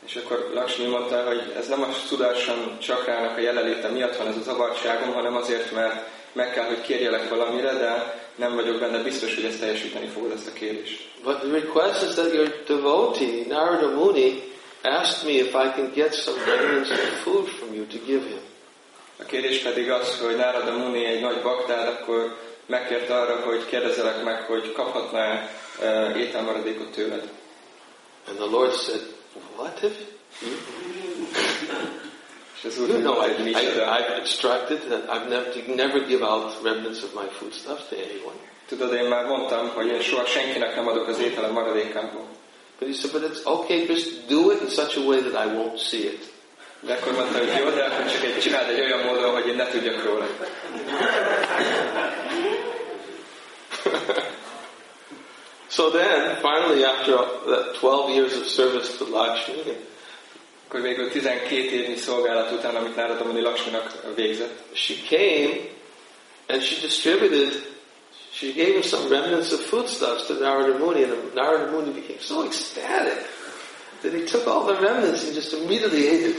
És 0.06 0.16
akkor 0.16 0.50
Lakshmi 0.54 0.86
mondta, 0.86 1.22
hogy 1.22 1.52
ez 1.56 1.68
nem 1.68 1.82
a 1.82 1.92
Sudarshan 1.92 2.78
csakrának 2.78 3.36
a 3.36 3.40
jelenléte 3.40 3.88
miatt 3.88 4.16
van 4.16 4.26
ez 4.26 4.36
a 4.36 4.42
zavartságom, 4.42 5.12
hanem 5.12 5.36
azért, 5.36 5.72
mert 5.72 6.08
meg 6.32 6.52
kell, 6.52 6.64
hogy 6.64 6.80
kérjelek 6.80 7.28
valamire, 7.28 7.72
de 7.72 8.20
nem 8.34 8.54
vagyok 8.54 8.78
benne 8.78 9.02
biztos, 9.02 9.34
hogy 9.34 9.44
ezt 9.44 9.60
teljesíteni 9.60 10.06
fogod 10.06 10.30
ezt 10.30 10.46
a 10.46 10.52
kérést. 10.52 11.08
But 11.22 11.38
the 11.38 11.50
request 11.50 12.02
is 12.02 12.14
that 12.14 12.32
your 12.32 12.52
devotee, 12.66 13.46
Narada 13.48 13.88
Muni, 13.88 14.42
asked 14.82 15.24
me 15.24 15.38
if 15.38 15.54
I 15.54 15.70
can 15.74 15.92
get 15.94 16.14
some 16.14 16.44
remnants 16.44 16.90
of 16.90 17.22
food 17.22 17.48
from 17.48 17.74
you 17.74 17.86
to 17.86 17.96
give 18.06 18.26
him. 18.26 18.40
A 19.18 19.24
kérdés 19.24 19.58
pedig 19.58 19.90
az, 19.90 20.20
hogy 20.20 20.36
Nárada 20.36 20.72
Muni 20.72 21.04
egy 21.04 21.20
nagy 21.20 21.42
baktád, 21.42 21.88
akkor 21.88 22.36
megkért 22.66 23.10
arra, 23.10 23.40
hogy 23.44 23.66
kérdezelek 23.66 24.22
meg, 24.24 24.42
hogy 24.42 24.72
kaphatná 24.72 25.48
uh, 25.80 26.18
ételmaradékot 26.20 26.90
tőled. 26.90 27.28
And 28.28 28.38
the 28.38 28.46
Lord 28.46 28.74
said, 28.74 29.00
What 29.56 29.82
if 29.82 29.92
És 32.56 32.64
az 32.64 32.78
úr 32.78 32.88
you 32.88 33.00
know? 33.00 33.20
I, 33.20 33.50
I, 33.50 33.54
I've 33.98 34.18
instructed 34.18 34.80
that 34.88 35.02
I've 35.10 35.28
never 35.28 35.52
to 35.52 35.74
never 35.74 36.06
give 36.06 36.22
out 36.22 36.62
remnants 36.62 37.02
of 37.02 37.14
my 37.14 37.26
foodstuffs 37.38 37.88
to 37.88 37.96
anyone. 37.96 38.36
Tudod, 38.68 38.92
én 38.92 39.04
már 39.04 39.24
mondtam, 39.24 39.68
hogy 39.68 39.86
én 39.86 40.00
soha 40.00 40.24
senkinek 40.24 40.76
nem 40.76 40.88
adok 40.88 41.08
az 41.08 41.18
ételem 41.18 41.52
maradékából. 41.52 42.26
But 42.78 42.88
he 42.88 42.94
said, 42.94 43.12
But 43.12 43.30
it's 43.30 43.44
okay, 43.44 43.86
just 43.86 44.26
do 44.26 44.50
it 44.50 44.60
in 44.60 44.68
such 44.68 44.98
a 44.98 45.00
way 45.00 45.20
that 45.20 45.46
I 45.46 45.48
won't 45.48 45.78
see 45.78 46.00
it. 46.00 46.24
De 46.80 46.94
akkor 46.94 47.12
mondta, 47.12 47.38
hogy 47.38 47.52
jó, 47.58 47.70
de 47.70 47.84
akkor 47.84 48.10
csak 48.10 48.24
egy 48.24 48.38
csináld 48.38 48.68
egy 48.68 48.80
olyan 48.80 49.04
módon, 49.04 49.32
hogy 49.32 49.46
én 49.46 49.56
ne 49.56 49.66
tudjak 49.66 50.04
róla. 50.04 50.26
So 55.76 55.90
then, 55.90 56.36
finally, 56.40 56.86
after 56.86 57.16
that 57.50 57.74
12 57.74 58.10
years 58.10 58.34
of 58.34 58.46
service 58.46 58.96
to 58.96 59.04
Lakshmi, 59.04 59.76
Akkor 60.68 60.80
végül 60.80 61.10
12 61.10 61.50
évnyi 61.50 61.96
szolgálat 61.96 62.52
után, 62.52 62.74
amit 62.74 62.96
Nárada 62.96 63.24
Muni 63.24 63.40
Lakshminak 63.40 64.14
végzett, 64.14 64.62
she 64.72 64.94
came 65.08 65.60
and 66.46 66.62
she 66.62 66.80
distributed, 66.80 67.52
she 68.32 68.52
gave 68.52 68.72
him 68.72 68.82
some 68.82 69.08
remnants 69.08 69.52
of 69.52 69.60
foodstuffs 69.60 70.26
to 70.26 70.34
Narada 70.34 70.78
Muni, 70.78 71.02
and 71.02 71.34
Narada 71.34 71.70
Muni 71.70 71.90
became 71.90 72.20
so 72.20 72.44
ecstatic 72.44 73.35
that 74.02 74.12
he 74.12 74.24
took 74.24 74.46
all 74.46 74.64
the 74.66 74.80
remnants 74.80 75.24
and 75.24 75.34
just 75.34 75.52
immediately 75.52 76.08
ate 76.08 76.30
it. 76.30 76.36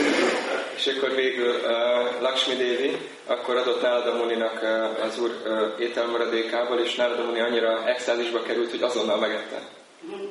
És 0.78 0.86
akkor 0.86 1.14
végül 1.14 1.54
uh, 1.54 2.20
Lakshmi 2.20 2.54
Devi 2.54 2.96
akkor 3.26 3.56
adott 3.56 3.82
Nárada 3.82 4.14
Muninak 4.14 4.62
uh, 4.62 5.04
az 5.04 5.18
úr 5.18 5.30
uh, 5.44 5.80
ételmaradékából, 5.80 6.78
és 6.78 6.94
Nárada 6.94 7.24
Muni 7.24 7.40
annyira 7.40 7.84
extázisba 7.86 8.42
került, 8.42 8.70
hogy 8.70 8.82
azonnal 8.82 9.16
megette. 9.16 9.68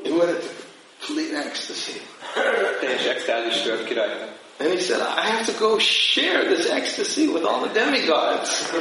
He 0.03 0.09
went 0.09 0.29
into 0.29 0.47
complete 1.05 1.37
ecstasy. 1.37 2.01
Teljes 2.79 3.05
extázis 3.05 3.61
tört 3.61 3.83
ki 3.83 3.93
rajta. 3.93 4.27
And 4.59 4.69
he 4.69 4.79
said, 4.79 5.01
I 5.01 5.21
have 5.21 5.45
to 5.45 5.53
go 5.59 5.79
share 5.79 6.45
this 6.45 6.69
ecstasy 6.69 7.27
with 7.27 7.45
all 7.45 7.61
the 7.61 7.73
demigods 7.73 8.71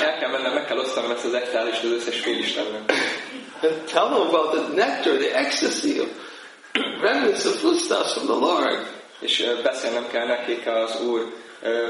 el 0.00 0.18
kell 0.18 0.30
mennem, 0.30 0.52
meg 0.52 0.66
kell 0.66 0.78
osztanom 0.78 1.10
ezt 1.10 1.24
az 1.24 1.34
extázist 1.34 1.84
az 1.84 1.90
összes 1.90 2.20
félistennek. 2.20 2.92
and 3.62 3.86
tell 3.86 4.08
them 4.08 4.28
about 4.28 4.52
the 4.54 4.74
nectar, 4.74 5.16
the 5.16 5.36
ecstasy 5.36 5.98
of 6.00 6.08
remnants 7.00 7.44
of 7.44 7.54
foodstuffs 7.60 8.12
from 8.12 8.26
the 8.26 8.46
Lord. 8.46 8.86
És 9.20 9.46
beszélnem 9.62 10.08
kell 10.10 10.26
nekik 10.26 10.66
az 10.66 11.00
úr 11.00 11.32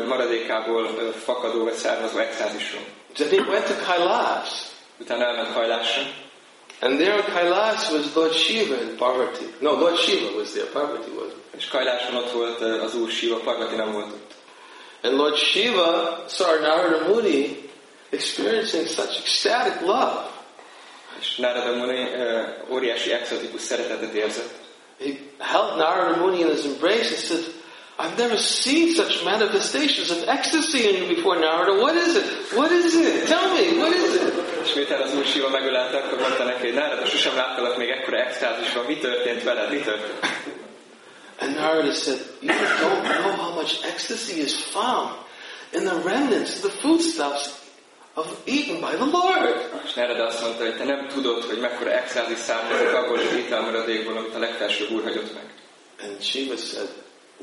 maradékából 0.09 1.13
fakadó 1.25 1.65
vagy 1.65 1.75
származó 1.75 2.19
extázisról. 2.19 2.83
Then 3.15 3.29
he 3.29 3.51
went 3.51 3.67
to 3.67 3.75
Kailash. 3.87 4.53
Utána 5.01 5.25
elment 5.25 5.53
hajlásra, 5.53 6.03
And 6.83 6.99
there 6.99 7.15
in 7.15 7.25
Kailash 7.35 7.93
was 7.93 8.15
Lord 8.15 8.33
Shiva 8.33 8.75
and 8.75 8.97
Parvati. 8.97 9.45
No, 9.61 9.73
Lord 9.73 9.99
Shiva 9.99 10.37
was 10.37 10.53
there, 10.53 10.67
Parvati 10.73 11.11
wasn't. 11.11 11.57
és 11.57 11.69
Kajláson 11.69 12.15
ott 12.15 12.31
volt 12.31 12.61
az 12.61 12.95
úr 12.95 13.11
Siva, 13.11 13.37
Parvati 13.37 13.75
nem 13.75 13.93
volt 13.93 14.07
ott. 14.07 14.33
And 15.03 15.17
Lord 15.17 15.37
Shiva 15.37 16.25
saw 16.29 16.61
Narada 16.61 17.09
Muni 17.09 17.71
experiencing 18.11 18.87
such 18.87 19.19
ecstatic 19.19 19.81
love. 19.81 20.31
És 21.21 21.37
Narada 21.37 21.77
Muni 21.77 22.09
óriási 22.71 23.13
exotikus 23.13 23.61
szeretetet 23.61 24.13
érzett. 24.13 24.55
He 25.01 25.19
held 25.41 25.79
Narada 25.79 26.21
Muni 26.21 26.43
in 26.43 26.49
his 26.49 26.67
embrace 26.67 27.09
and 27.09 27.19
said, 27.19 27.55
I've 27.99 28.17
never 28.17 28.37
seen 28.37 28.95
such 28.95 29.25
manifestations 29.25 30.11
of 30.11 30.29
ecstasy 30.29 30.89
in 30.89 31.03
you 31.03 31.17
before, 31.17 31.37
Narada. 31.41 31.81
What 31.81 31.97
is 31.97 32.17
it? 32.17 32.57
What 32.57 32.71
is 32.71 32.95
it? 32.95 33.27
Tell 33.27 33.55
me, 33.55 33.79
what 33.79 33.93
is 33.93 34.15
it? 34.15 34.35
És 34.63 34.75
miután 34.75 35.01
az 35.01 35.15
úr 35.15 35.25
Siva 35.25 35.49
megölelte, 35.49 35.97
akkor 35.97 36.19
mondta 36.21 36.45
neki, 36.45 36.67
hogy 36.67 36.75
Narada, 36.75 37.07
sosem 37.07 37.37
láttalak 37.37 37.77
még 37.77 37.89
ekkora 37.89 38.17
extázisban, 38.17 38.85
mi 38.85 38.97
történt 38.97 39.43
veled, 39.43 39.71
mi 39.71 39.79
történt? 39.79 40.19
And 41.41 41.55
Narada 41.57 41.93
said, 41.93 42.19
You 42.41 42.53
don't 42.53 43.03
know 43.03 43.33
how 43.33 43.55
much 43.55 43.85
ecstasy 43.85 44.41
is 44.41 44.55
found 44.55 45.15
in 45.73 45.85
the 45.85 45.97
remnants, 46.05 46.61
the 46.61 46.69
foodstuffs 46.69 47.60
of 48.15 48.43
eaten 48.47 48.81
by 48.81 48.97
the 48.97 49.05
Lord. 49.05 49.71
És 49.85 49.95
Narada 49.95 50.27
azt 50.27 50.43
mondta, 50.43 50.65
hogy 50.65 50.77
te 50.77 50.85
nem 50.85 51.09
tudod, 51.09 51.45
hogy 51.45 51.59
mekkora 51.59 51.91
extázis 51.91 52.39
származik 52.39 52.93
abból 52.93 53.19
az 53.19 53.35
ételmaradékból, 53.37 54.17
amit 54.17 54.35
a 54.35 54.39
legfelsőbb 54.39 54.91
úr 54.91 55.03
hagyott 55.03 55.35
meg. 55.35 55.55
And 56.03 56.23
Shiva 56.23 56.57
said, 56.57 56.89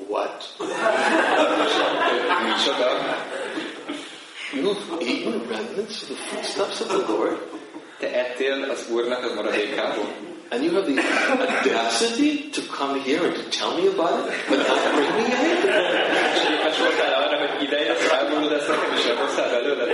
What? 0.06 0.56
Micsoda? 2.44 2.90
You've 4.54 5.02
eaten 5.02 5.48
remnants 5.50 6.02
of 6.04 6.08
the 6.08 6.16
foodstuffs 6.16 6.82
of 6.82 6.88
the 6.88 7.12
Lord? 7.12 7.38
Te 8.00 8.14
ettél 8.14 8.68
az 8.70 8.86
úrnak 8.92 9.24
az 9.24 9.34
maradékából. 9.34 10.14
And 10.50 10.64
you 10.64 10.72
have 10.72 10.86
the 10.86 11.02
audacity 11.32 12.50
to 12.52 12.62
come 12.62 13.00
here 13.00 13.26
and 13.26 13.36
to 13.36 13.44
tell 13.50 13.76
me 13.76 13.88
about 13.88 14.32
it, 14.32 14.48
but 14.48 14.60
not 14.60 14.96
bring 14.96 15.12
me 15.12 15.26
in? 15.26 15.58
És 16.34 16.42
képes 16.48 16.78
voltál 16.78 17.24
arra, 17.24 17.48
hogy 17.48 17.64
ide 17.64 17.80
jössz, 17.80 18.10
elmondod 18.12 18.52
ezt 18.52 18.68
nekem, 18.68 18.96
és 18.98 19.06
elhoztál 19.06 19.50
belőle? 19.50 19.86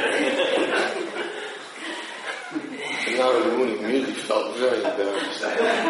And 3.24 3.34
Narada 3.34 3.58
Muni 3.58 3.72
immediately 3.78 4.14
felt 4.14 4.58
very 4.58 4.84
embarrassed. 4.84 5.42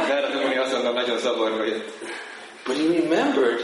Narada 0.08 0.40
Muni 0.40 0.58
azonnal 0.58 0.94
nagyon 0.94 1.18
zavarba 1.20 1.64
jött. 1.64 1.90
But 2.66 2.78
he 2.78 2.84
remembered 2.88 3.60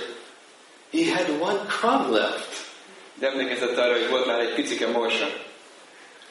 he 0.92 1.12
had 1.16 1.30
one 1.40 1.60
crumb 1.68 2.12
left. 2.12 2.68
De 3.16 3.28
emlékezett 3.28 3.78
arra, 3.78 3.92
hogy 3.92 4.10
volt 4.10 4.26
már 4.26 4.40
egy 4.40 4.54
picike 4.54 4.88
morsa. 4.88 5.26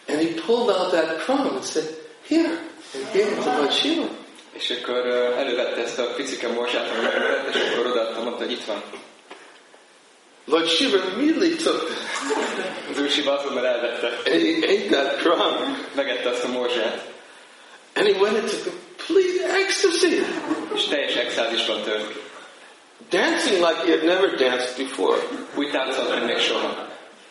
And 0.08 0.18
he 0.20 0.40
pulled 0.46 0.68
out 0.76 0.90
that 0.92 1.18
crumb 1.24 1.46
and 1.46 1.64
said, 1.64 1.86
Here, 2.28 2.58
and 2.94 3.04
gave 3.12 3.30
it 3.30 3.42
to 3.44 3.50
Lord 3.56 3.72
Shiva. 3.72 4.08
És 4.52 4.70
akkor 4.70 4.96
elővette 5.36 5.82
ezt 5.82 5.98
a 5.98 6.12
picike 6.16 6.48
morsát, 6.48 6.90
ami 6.90 7.00
megmaradt, 7.02 7.54
és 7.54 7.60
akkor 7.72 7.86
odaadta, 7.86 8.22
mondta, 8.22 8.42
hogy 8.42 8.52
itt 8.52 8.64
van. 8.64 8.82
Lord 10.44 10.68
Shiva 10.68 10.96
immediately 10.96 11.62
took 11.62 11.90
Az 12.90 13.00
úr 13.00 13.08
Siva 13.08 13.38
azonnal 13.38 13.66
elvette. 13.66 14.06
and 14.32 14.42
he 14.42 14.68
ate 14.68 14.88
that 14.90 15.16
crumb. 15.20 15.76
Megette 15.94 16.28
azt 16.28 16.44
a 16.44 16.48
morzsát. 16.48 17.16
And 17.98 18.06
he 18.06 18.14
went 18.22 18.36
into 18.36 18.56
complete 18.70 19.42
ecstasy, 19.42 20.24
És 20.74 20.84
teljes 20.84 21.14
extázisban 21.14 21.82
tört 21.82 22.26
dancing 23.10 23.60
like 23.60 23.76
he 23.84 23.90
had 23.90 24.04
never 24.04 24.36
danced 24.36 24.76
before. 24.76 25.16
Úgy 25.54 25.70
táncolt, 25.70 26.10
mint 26.10 26.26
még 26.26 26.38
soha. 26.38 26.86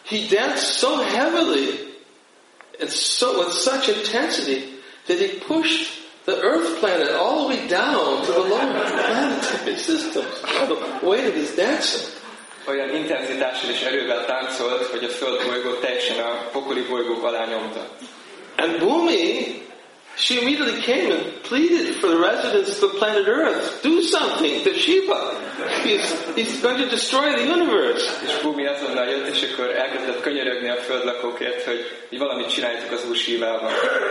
He 0.06 0.28
danced 0.30 0.66
so 0.66 1.02
heavily 1.04 1.96
and 2.80 2.90
so 2.90 3.40
with 3.40 3.52
such 3.52 3.90
intensity 3.90 4.64
that 5.06 5.20
he 5.20 5.40
pushed 5.48 5.92
the 6.26 6.42
earth 6.42 6.80
planet 6.80 7.12
all 7.12 7.42
the 7.42 7.56
way 7.56 7.68
down 7.68 8.26
to 8.26 8.32
the 8.32 8.40
lower 8.40 8.86
planetary 8.86 9.76
systems 9.76 10.42
by 10.42 10.66
the 10.66 11.08
weight 11.08 11.28
of 11.28 11.34
his 11.34 11.56
dancing. 11.56 12.16
Olyan 12.68 12.96
intenzitással 12.96 13.70
és 13.70 13.82
erővel 13.82 14.26
táncolt, 14.26 14.86
hogy 14.86 15.04
a 15.04 15.10
föld 15.10 15.46
bolygót 15.46 15.80
teljesen 15.80 16.20
a 16.20 16.50
pokoli 16.52 16.82
bolygók 16.82 17.24
alá 17.24 17.46
nyomta. 17.46 17.88
And 18.58 18.78
Bhumi, 18.78 19.62
she 20.18 20.42
immediately 20.42 20.82
came 20.82 21.12
and 21.12 21.44
pleaded 21.44 21.96
for 21.96 22.08
the 22.08 22.18
residents 22.18 22.82
of 22.82 22.92
the 22.92 22.98
planet 22.98 23.28
Earth, 23.28 23.82
do 23.84 24.02
something 24.02 24.64
to 24.64 24.74
Shiva. 24.74 25.38
He's, 25.84 26.10
he's 26.36 26.62
going 26.62 26.78
to 26.78 26.90
destroy 26.90 27.32
the 27.36 27.46
universe. 27.46 28.04
És 28.24 28.42
Bumi 28.42 28.66
azonnal 28.66 29.06
jött, 29.06 29.28
és 29.28 29.52
akkor 29.52 29.70
elkezdett 29.70 30.22
könyörögni 30.22 30.70
a 30.70 30.76
földlakókért, 30.76 31.64
hogy, 31.64 31.86
hogy 32.10 32.18
valamit 32.18 32.50
csináljatok 32.50 32.92
az 32.92 33.06
úr. 33.10 33.16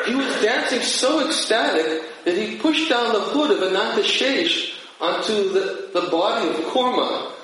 He 0.04 0.14
was 0.14 0.40
dancing 0.40 0.82
so 0.82 1.18
ecstatic 1.18 2.02
that 2.24 2.36
he 2.36 2.56
pushed 2.60 2.88
down 2.88 3.12
the 3.12 3.32
hood 3.32 3.50
of 3.50 3.62
Ananta 3.62 4.02
Shesh 4.02 4.74
onto 4.98 5.50
the, 5.52 5.90
the 5.92 6.08
body 6.10 6.48
of 6.48 6.72
Korma. 6.72 7.34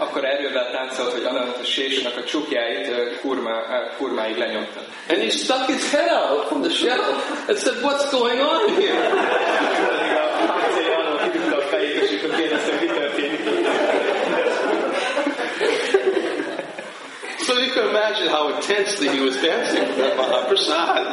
Akkor 0.00 0.24
erővel 0.24 0.70
táncolt, 0.70 1.12
hogy 1.12 1.24
annak 1.24 1.58
a 1.60 1.64
sésnek 1.64 2.16
a 2.16 2.24
csukjáit 2.24 2.88
ö, 2.88 3.10
kurmáig 3.96 4.36
lenyomta. 4.36 4.80
And 5.08 5.22
he 5.22 5.30
stuck 5.30 5.66
his 5.66 5.90
head 5.90 6.10
out 6.10 6.46
from 6.46 6.62
the 6.62 6.70
shell 6.70 7.00
and 7.48 7.58
said, 7.58 7.82
what's 7.82 8.10
going 8.10 8.40
on 8.40 8.80
here? 8.80 8.98
So 17.38 17.58
you 17.58 17.70
can 17.72 17.88
imagine 17.88 18.28
how 18.28 18.54
intensely 18.54 19.08
he 19.08 19.20
was 19.20 19.36
dancing 19.40 19.88
with 19.96 20.16
Mahaprasad. 20.16 21.06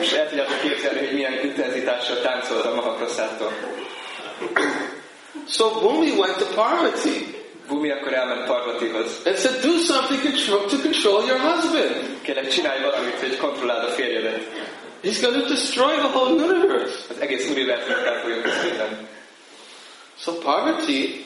És 0.00 0.12
el 0.12 0.28
tudjátok 0.28 0.60
képzelni, 0.60 0.98
hogy 0.98 1.14
milyen 1.14 1.38
intenzitással 1.42 2.20
táncolt 2.20 2.64
a 2.64 2.74
Mahaprasától. 2.74 3.52
So 5.48 5.70
Bhumi 5.70 6.10
went 6.10 6.36
to 6.38 6.44
Parvati 6.54 7.41
Bumi 7.72 7.90
akkor 7.90 8.12
elment 8.12 8.44
Parvatihoz. 8.46 9.26
and 9.26 9.36
said, 9.36 9.62
do 9.62 9.78
something 9.78 10.20
to 10.68 10.76
control 10.78 11.24
your 11.26 11.38
husband. 11.38 12.20
Kérlek, 12.22 12.48
csinálj 12.48 12.82
valamit, 12.82 13.18
hogy 13.20 13.36
kontrolláld 13.36 13.84
a 13.84 13.92
férjedet. 13.92 14.42
He's 15.02 15.20
going 15.20 15.42
to 15.42 15.48
destroy 15.48 15.94
the 15.96 16.08
whole 16.08 16.30
universe. 16.30 16.94
Az 17.10 17.20
egész 17.20 17.48
univerzumot 17.50 18.04
el 18.04 18.20
fogja 18.20 18.40
közvetlen. 18.40 19.08
So 20.18 20.32
Parvati, 20.32 21.24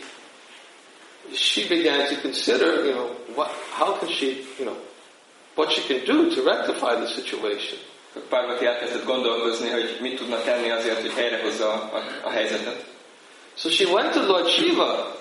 she 1.35 1.67
began 1.69 2.07
to 2.07 2.15
consider, 2.23 2.85
you 2.85 2.93
know, 2.93 3.11
what, 3.35 3.51
how 3.79 3.99
can 3.99 4.09
she, 4.09 4.27
you 4.59 4.65
know, 4.65 4.77
what 5.55 5.73
she 5.73 5.83
can 5.89 6.05
do 6.05 6.35
to 6.35 6.43
rectify 6.43 6.95
the 6.95 7.07
situation. 7.07 7.79
Parvati 8.29 8.67
elkezdett 8.67 9.05
gondolkozni, 9.05 9.71
hogy 9.71 9.97
mit 10.01 10.17
tudna 10.17 10.43
tenni 10.43 10.71
azért, 10.71 11.01
hogy 11.01 11.13
helyrehozza 11.13 11.73
a, 11.73 11.97
a, 11.97 12.27
a 12.27 12.31
helyzetet. 12.31 12.85
So 13.57 13.71
she 13.71 13.85
went 13.85 14.13
to 14.13 14.23
Lord 14.27 14.49
Shiva 14.49 15.16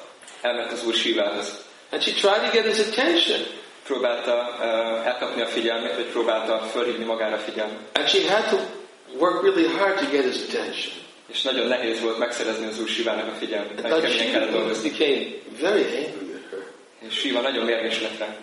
Elment 0.46 0.72
az 0.72 0.84
úr 0.86 0.94
Sivához. 0.94 1.64
and 1.92 2.02
she 2.02 2.12
tried 2.12 2.42
to 2.46 2.52
get 2.52 2.66
his 2.76 2.80
attention. 2.88 3.40
Próbálta 3.84 4.56
uh, 4.60 5.08
elkapni 5.08 5.42
a 5.42 5.48
figyelmét, 5.48 5.96
vagy 5.96 6.06
próbálta 6.06 6.60
fölhívni 6.72 7.04
magára 7.06 7.36
a 7.36 7.40
figyelmet. 7.40 7.78
And 7.94 8.08
she 8.08 8.32
had 8.34 8.44
to 8.50 8.58
work 9.18 9.42
really 9.44 9.68
hard 9.78 9.98
to 10.00 10.06
get 10.12 10.24
his 10.24 10.42
attention. 10.48 10.94
És 11.28 11.42
nagyon 11.42 11.68
nehéz 11.68 12.02
volt 12.02 12.18
megszerezni 12.18 12.66
az 12.68 12.80
úr 12.80 12.88
Sivának 12.88 13.28
a 13.28 13.36
figyelmét. 13.36 13.72
And 13.72 13.82
Nagyon 13.82 14.02
keményen 14.02 14.32
kellett 14.32 14.52
dolgozni. 14.52 14.90
became 14.90 15.26
very 15.62 15.82
angry 15.84 16.34
at 16.34 16.50
her. 16.52 16.60
És 17.10 17.14
Siva 17.20 17.40
nagyon 17.42 17.66
mérges 17.66 18.02
lett 18.02 18.18
rá. 18.18 18.36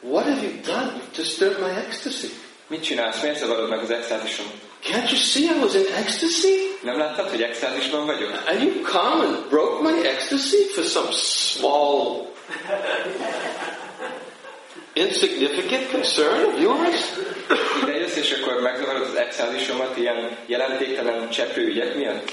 What 0.00 0.24
have 0.24 0.42
you 0.42 0.52
done? 0.64 0.92
You've 0.96 1.16
disturbed 1.16 1.58
my 1.60 1.70
ecstasy. 1.86 2.26
Mit 2.66 2.82
csinálsz? 2.84 3.22
Miért 3.22 3.38
zavarod 3.38 3.68
meg 3.68 3.78
az 3.78 3.90
extázisomat? 3.90 4.52
Can't 4.84 5.10
you 5.10 5.16
see 5.16 5.48
I 5.48 5.58
was 5.58 5.74
in 5.74 5.86
ecstasy? 5.94 6.76
Nem 6.82 6.98
láttad, 6.98 7.30
hogy 7.30 7.42
extázisban 7.42 8.06
vagyok? 8.06 8.42
And 8.46 8.62
you 8.62 8.82
come 8.82 9.24
and 9.24 9.48
broke 9.48 9.82
my 9.82 10.08
ecstasy 10.08 10.64
for 10.74 10.84
some 10.84 11.08
small, 11.12 12.26
insignificant 14.92 15.90
concern 15.90 16.44
of 16.44 16.60
yours? 16.60 17.00
Ide 17.82 17.96
jössz, 17.96 18.16
és 18.16 18.32
akkor 18.32 18.60
megzavarod 18.60 19.02
az 19.02 19.14
extázisomat 19.14 19.96
ilyen 19.96 20.36
jelentéktelen 20.46 21.30
cseprő 21.30 21.66
ügyek 21.66 21.94
miatt? 21.94 22.32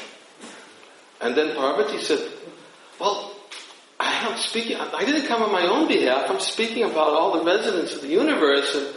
And 1.19 1.35
then 1.35 1.53
Parvati 1.53 1.97
said, 1.97 2.19
Well, 2.99 3.31
I'm 3.99 4.37
speaking, 4.37 4.77
I 4.77 5.05
didn't 5.05 5.27
come 5.27 5.43
on 5.43 5.51
my 5.51 5.67
own 5.67 5.87
behalf. 5.87 6.29
I'm 6.29 6.39
speaking 6.39 6.83
about 6.83 7.13
all 7.13 7.31
the 7.39 7.43
residents 7.43 7.93
of 7.93 8.01
the 8.01 8.09
universe. 8.09 8.75
And 8.75 8.87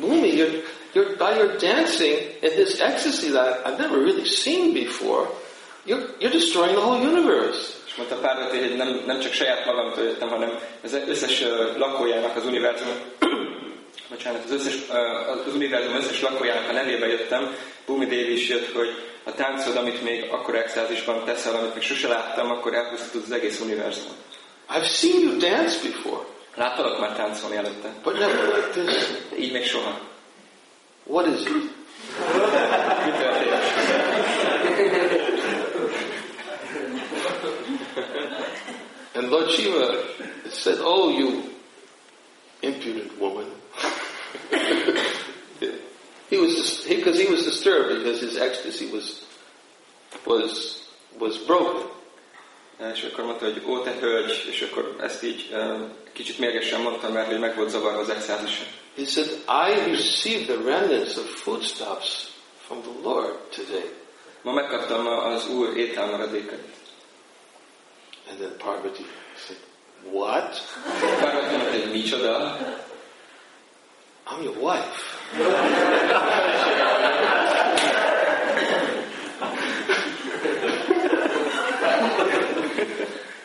Bhumi, 0.00 0.36
you're, 0.36 0.62
you're, 0.94 1.16
by 1.16 1.36
your 1.36 1.56
dancing 1.58 2.16
in 2.42 2.50
this 2.50 2.80
ecstasy 2.80 3.30
that 3.30 3.66
I've 3.66 3.78
never 3.78 3.98
really 3.98 4.24
seen 4.24 4.74
before, 4.74 5.28
you're, 5.84 6.06
you're 6.20 6.30
destroying 6.30 6.74
the 6.74 6.80
whole 6.80 7.00
universe. 7.00 7.78
És 7.86 7.96
mondta 7.96 8.16
Párvati, 8.16 8.58
hogy 8.58 8.76
nem, 8.76 9.02
nem 9.06 9.20
csak 9.20 9.32
saját 9.32 9.66
magamtól 9.66 10.04
jöttem, 10.04 10.28
hanem 10.28 10.58
az 10.84 10.98
összes 11.06 11.44
lakójának 11.76 12.36
az 12.36 12.46
univerzum, 12.46 12.88
bocsánat, 14.10 14.44
az, 14.44 14.52
összes, 14.52 14.74
az 15.46 15.54
univerzum 15.54 15.94
összes 15.94 16.20
lakójának 16.20 16.68
a 16.68 16.72
nevébe 16.72 17.06
jöttem. 17.06 17.56
Bumi 17.86 18.04
Devi 18.04 18.32
is 18.32 18.48
jött, 18.48 18.72
hogy 18.72 18.88
a 19.24 19.34
táncod, 19.34 19.76
amit 19.76 20.02
még 20.02 20.28
akkor 20.30 20.54
extázisban 20.54 21.24
teszel, 21.24 21.54
amit 21.54 21.74
még 21.74 21.82
sose 21.82 22.08
láttam, 22.08 22.50
akkor 22.50 22.74
elpusztítod 22.74 23.22
az 23.24 23.32
egész 23.32 23.60
univerzumot. 23.60 24.16
I've 24.68 24.86
seen 24.86 25.20
you 25.20 25.36
dance 25.36 25.76
before, 25.82 26.24
Láttalak 26.54 27.00
már 27.00 27.12
táncolni 27.12 27.56
előtte, 27.56 27.88
but 28.02 28.18
never 28.18 28.46
like 28.46 28.68
this. 28.68 29.08
így 29.38 29.52
még 29.52 29.64
soha. 29.64 30.09
What 31.04 31.28
is 31.28 31.46
it? 31.46 31.70
And 39.14 39.30
Lord 39.30 39.50
Shiva 39.50 40.04
said, 40.50 40.78
Oh, 40.80 41.10
you 41.10 41.50
impudent 42.62 43.18
woman. 43.20 43.50
he 46.30 46.38
was 46.38 46.84
because 46.88 47.18
he, 47.18 47.26
was 47.26 47.44
disturbed 47.44 47.98
because 47.98 48.20
his 48.20 48.36
ecstasy 48.36 48.90
was 48.90 49.24
was 50.26 50.88
was 51.18 51.38
broken. 51.38 51.88
És 52.94 53.02
akkor 53.02 53.24
mondta, 53.24 53.44
hogy 53.44 53.62
ó, 53.66 53.80
te 53.80 53.94
hölgy, 54.00 54.44
és 54.50 54.62
akkor 54.62 54.96
ezt 55.00 55.22
így 55.22 55.48
ö, 55.52 55.74
kicsit 56.12 56.38
mérgesen 56.38 56.80
mondtam, 56.80 57.12
mert 57.12 57.26
hogy 57.26 57.38
meg 57.38 57.56
volt 57.56 57.68
zavarva 57.70 58.00
az 58.00 58.08
extázisa. 58.08 58.64
He 58.94 59.04
said, 59.04 59.28
I 59.48 59.86
received 59.86 60.48
the 60.48 60.58
remnants 60.58 61.16
of 61.16 61.26
foodstuffs 61.26 62.32
from 62.66 62.82
the 62.82 62.90
Lord 63.08 63.36
today. 63.52 63.90
Ma 64.42 64.52
megkaptam 64.52 65.06
az 65.06 65.48
Úr 65.48 65.76
ételmaradékait. 65.76 66.76
And 68.30 68.38
then 68.38 68.56
Parvati 68.58 69.04
said, 69.36 69.56
What? 70.10 70.62
Párvati 71.20 71.56
mondta, 71.56 71.90
micsoda? 71.92 72.56
I'm 74.26 74.42
your 74.42 74.54
wife. 74.58 75.18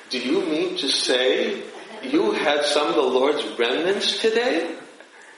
Do 0.10 0.20
you 0.20 0.42
mean 0.42 0.78
to 0.78 0.88
say 0.88 1.64
you 2.04 2.32
had 2.32 2.64
some 2.66 2.88
of 2.88 2.96
the 2.96 3.02
Lord's 3.02 3.44
remnants 3.58 4.22
today? 4.22 4.76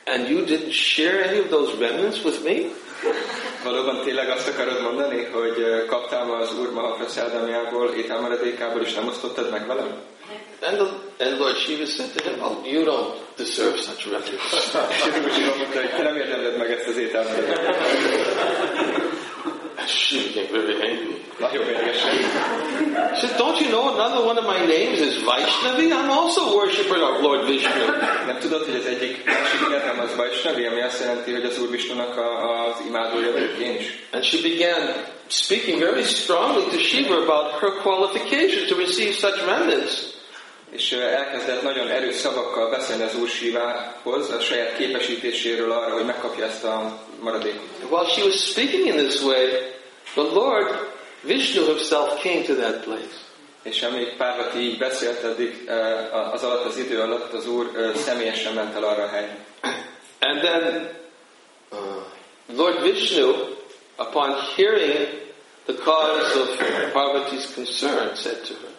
And 0.07 0.29
you 0.29 0.45
didn't 0.45 0.71
share 0.71 1.23
any 1.27 1.39
of 1.39 1.49
those 1.49 1.75
remnants 1.75 2.23
with 2.23 2.43
me? 2.43 2.71
Valóban 3.63 4.01
tényleg 4.03 4.29
azt 4.29 4.47
akarod 4.47 4.81
mondani, 4.81 5.23
hogy 5.23 5.85
kaptál 5.87 6.31
az 6.31 6.59
Úr 6.59 6.71
Mahapraszádámjából, 6.71 7.93
ételmaradékából, 7.93 8.81
és 8.81 8.93
nem 8.93 9.07
osztottad 9.07 9.51
meg 9.51 9.67
velem? 9.67 10.01
And, 10.61 10.77
the, 10.77 11.25
and 11.25 11.39
Lord 11.39 11.57
Shiva 11.57 11.85
said 11.85 12.11
to 12.13 12.23
him, 12.23 12.41
Oh, 12.41 12.65
you 12.65 12.83
don't 12.83 13.13
deserve 13.35 13.77
such. 13.77 13.99
És 13.99 14.05
Shiva 15.35 15.55
mondta, 15.57 15.79
hogy 15.79 15.89
te 15.89 16.03
nem 16.03 16.15
érdemled 16.15 16.57
meg 16.57 16.71
ezt 16.71 16.87
az 16.87 16.97
ételmaradékot. 16.97 17.75
She 19.87 20.27
became 20.27 20.51
very 20.51 20.81
angry. 20.81 21.27
Said, 23.15 23.37
Don't 23.37 23.61
you 23.61 23.69
know 23.69 23.93
another 23.93 24.25
one 24.25 24.39
of 24.39 24.45
my 24.45 24.65
names 24.65 24.99
is 24.99 25.23
Vaishnavi? 25.23 25.93
I'm 25.93 26.09
also 26.09 26.49
a 26.49 26.55
worshiper 26.55 26.95
of 26.95 27.21
Lord 27.21 27.45
Vishnu. 27.45 27.85
Nem 28.27 28.39
tudod, 28.39 28.65
hogy 28.65 28.75
az 28.75 28.85
egyik 28.85 29.25
másik 29.25 29.69
nevem 29.69 29.99
az 29.99 30.15
Vajsnavi, 30.15 30.65
ami 30.65 30.81
azt 30.81 30.99
jelenti, 30.99 31.31
hogy 31.31 31.43
az 31.43 31.59
Úr 31.59 31.69
Visnunak 31.69 32.17
a, 32.17 32.65
az 32.65 32.81
imádója 32.87 33.31
vagyok 33.31 33.57
én 33.57 33.75
is. 33.75 34.07
And 34.11 34.23
she 34.23 34.41
began 34.41 34.93
speaking 35.27 35.79
very 35.79 36.03
strongly 36.03 36.69
to 36.69 36.77
Shiva 36.77 37.21
about 37.21 37.61
her 37.61 37.71
qualifications 37.81 38.69
to 38.69 38.75
receive 38.75 39.13
such 39.13 39.37
remnants. 39.45 40.16
És 40.71 40.91
elkezdett 40.91 41.61
nagyon 41.61 41.87
erős 41.87 42.15
szavakkal 42.15 42.69
beszélni 42.69 43.03
az 43.03 43.15
Úr 43.15 43.27
Sivához, 43.27 44.29
a 44.29 44.39
saját 44.39 44.75
képesítéséről 44.77 45.71
arra, 45.71 45.93
hogy 45.93 46.05
megkapja 46.05 46.45
ezt 46.45 46.63
a 46.63 46.99
maradékot. 47.19 47.67
While 47.89 48.07
she 48.07 48.23
was 48.23 48.35
speaking 48.35 48.85
in 48.85 48.95
this 48.95 49.21
way, 49.21 49.45
the 50.13 50.21
Lord 50.21 50.87
Vishnu 51.21 51.65
himself 51.65 52.21
came 52.21 52.41
to 52.43 52.53
that 52.55 52.83
place. 52.83 53.25
És 53.63 53.81
amíg 53.83 54.15
Párvati 54.17 54.59
így 54.59 54.77
beszélt, 54.77 55.23
addig 55.23 55.69
az 56.33 56.43
alatt 56.43 56.65
az 56.65 56.77
idő 56.77 56.99
alatt 56.99 57.33
az 57.33 57.47
Úr 57.47 57.93
személyesen 57.95 58.53
ment 58.53 58.75
el 58.75 58.83
arra 58.83 59.03
a 59.03 59.07
helyre. 59.07 59.37
And 60.19 60.39
then 60.41 60.89
uh, 61.71 61.77
Lord 62.55 62.81
Vishnu, 62.81 63.33
upon 63.97 64.35
hearing 64.55 65.07
the 65.65 65.73
cause 65.73 66.39
of 66.39 66.59
Parvati's 66.93 67.53
concern, 67.55 68.15
said 68.15 68.41
to 68.47 68.53
her, 68.53 68.76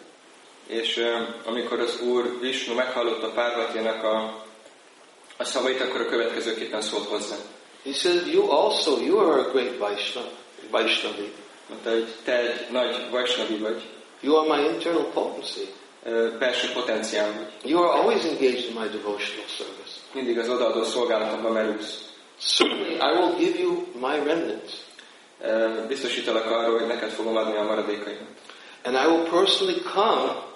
És 0.69 1.05
amikor 1.45 1.79
az 1.79 2.01
Úr 2.01 2.39
Vishnu 2.39 2.73
meghallotta 2.73 3.31
Párvatinak 3.31 4.03
a, 4.03 4.43
a 5.37 5.43
szavait, 5.43 5.81
akkor 5.81 6.01
a 6.01 6.05
következőképpen 6.09 6.81
szólt 6.81 7.07
hozzá. 7.07 7.35
He 7.83 7.93
said, 7.93 8.27
You 8.27 8.51
also, 8.51 8.97
you 9.01 9.17
are 9.19 9.41
a 9.41 9.51
great 9.51 9.77
Vaishnava. 9.77 10.29
Vaishnavi. 10.71 11.33
Mondta, 11.69 11.89
hogy 11.89 12.07
te 12.23 12.37
egy 12.37 12.71
nagy 12.71 13.09
vajsnavi 13.09 13.57
vagy, 13.57 13.81
You 14.21 14.35
are 14.35 14.61
my 14.61 14.73
internal 14.73 15.05
potency. 15.13 15.67
belső 16.39 16.71
potenciál 16.73 17.33
vagy. 17.33 17.71
You 17.71 17.83
are 17.83 17.99
always 17.99 18.23
engaged 18.23 18.63
in 18.69 18.73
my 18.79 18.87
devotional 18.87 19.47
service. 19.47 19.95
Mindig 20.13 20.37
az 20.39 20.49
odaadó 20.49 20.83
szolgálatokban 20.83 21.51
merülsz. 21.51 22.09
Certainly, 22.57 22.93
I 22.93 23.17
will 23.17 23.35
give 23.37 23.59
you 23.59 23.85
my 23.93 24.15
remnants. 24.25 24.71
Biztosítalak 25.87 26.45
arról, 26.45 26.77
hogy 26.77 26.87
neked 26.87 27.09
fogom 27.09 27.37
adni 27.37 27.57
a 27.57 27.63
maradékaimat. 27.63 28.27
And 28.83 28.95
I 28.95 29.05
will 29.07 29.29
personally 29.29 29.81
come 29.93 30.47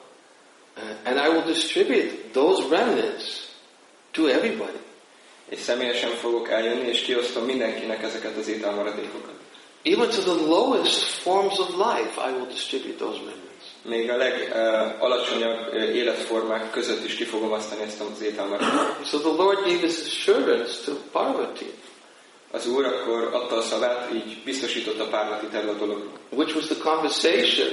and 1.03 1.17
I 1.17 1.30
will 1.30 1.43
distribute 1.45 2.32
those 2.32 2.67
remnants 2.69 3.47
to 4.11 4.28
everybody. 4.28 4.78
És 5.49 5.59
személyesen 5.59 6.09
fogok 6.09 6.49
eljönni, 6.49 6.88
és 6.88 7.01
kiosztom 7.01 7.45
mindenkinek 7.45 8.03
ezeket 8.03 8.38
az 8.38 8.47
ételmaradékokat. 8.47 9.34
Even 9.84 10.09
to 10.09 10.21
the 10.21 10.45
lowest 10.47 11.03
forms 11.03 11.59
of 11.59 11.69
life, 11.69 12.30
I 12.30 12.32
will 12.32 12.47
distribute 12.47 12.97
those 12.97 13.17
remnants. 13.17 13.41
Még 13.82 14.09
a 14.09 14.17
legalacsonyabb 14.17 15.74
életformák 15.74 16.71
között 16.71 17.05
is 17.05 17.15
ki 17.15 17.24
fogom 17.24 17.51
osztani 17.51 17.82
ezt 17.82 18.01
az 18.01 18.21
ételmaradékot. 18.21 19.05
So 19.05 19.17
the 19.17 19.43
Lord 19.43 19.57
gave 19.57 19.80
His 19.80 19.99
assurance 19.99 20.74
to 20.86 20.91
Parvati, 21.11 21.71
Az 22.51 22.67
Úr 22.67 22.86
akkor 22.86 23.30
adta 23.34 23.55
a 23.55 23.61
szavát, 23.61 24.13
így 24.13 24.38
biztosította 24.45 25.07
Párvati 25.07 25.45
erről 25.51 25.69
a 25.69 25.74
dologról. 25.78 26.19
which 26.30 26.55
was 26.55 26.65
the 26.65 26.76
conversation 26.84 27.69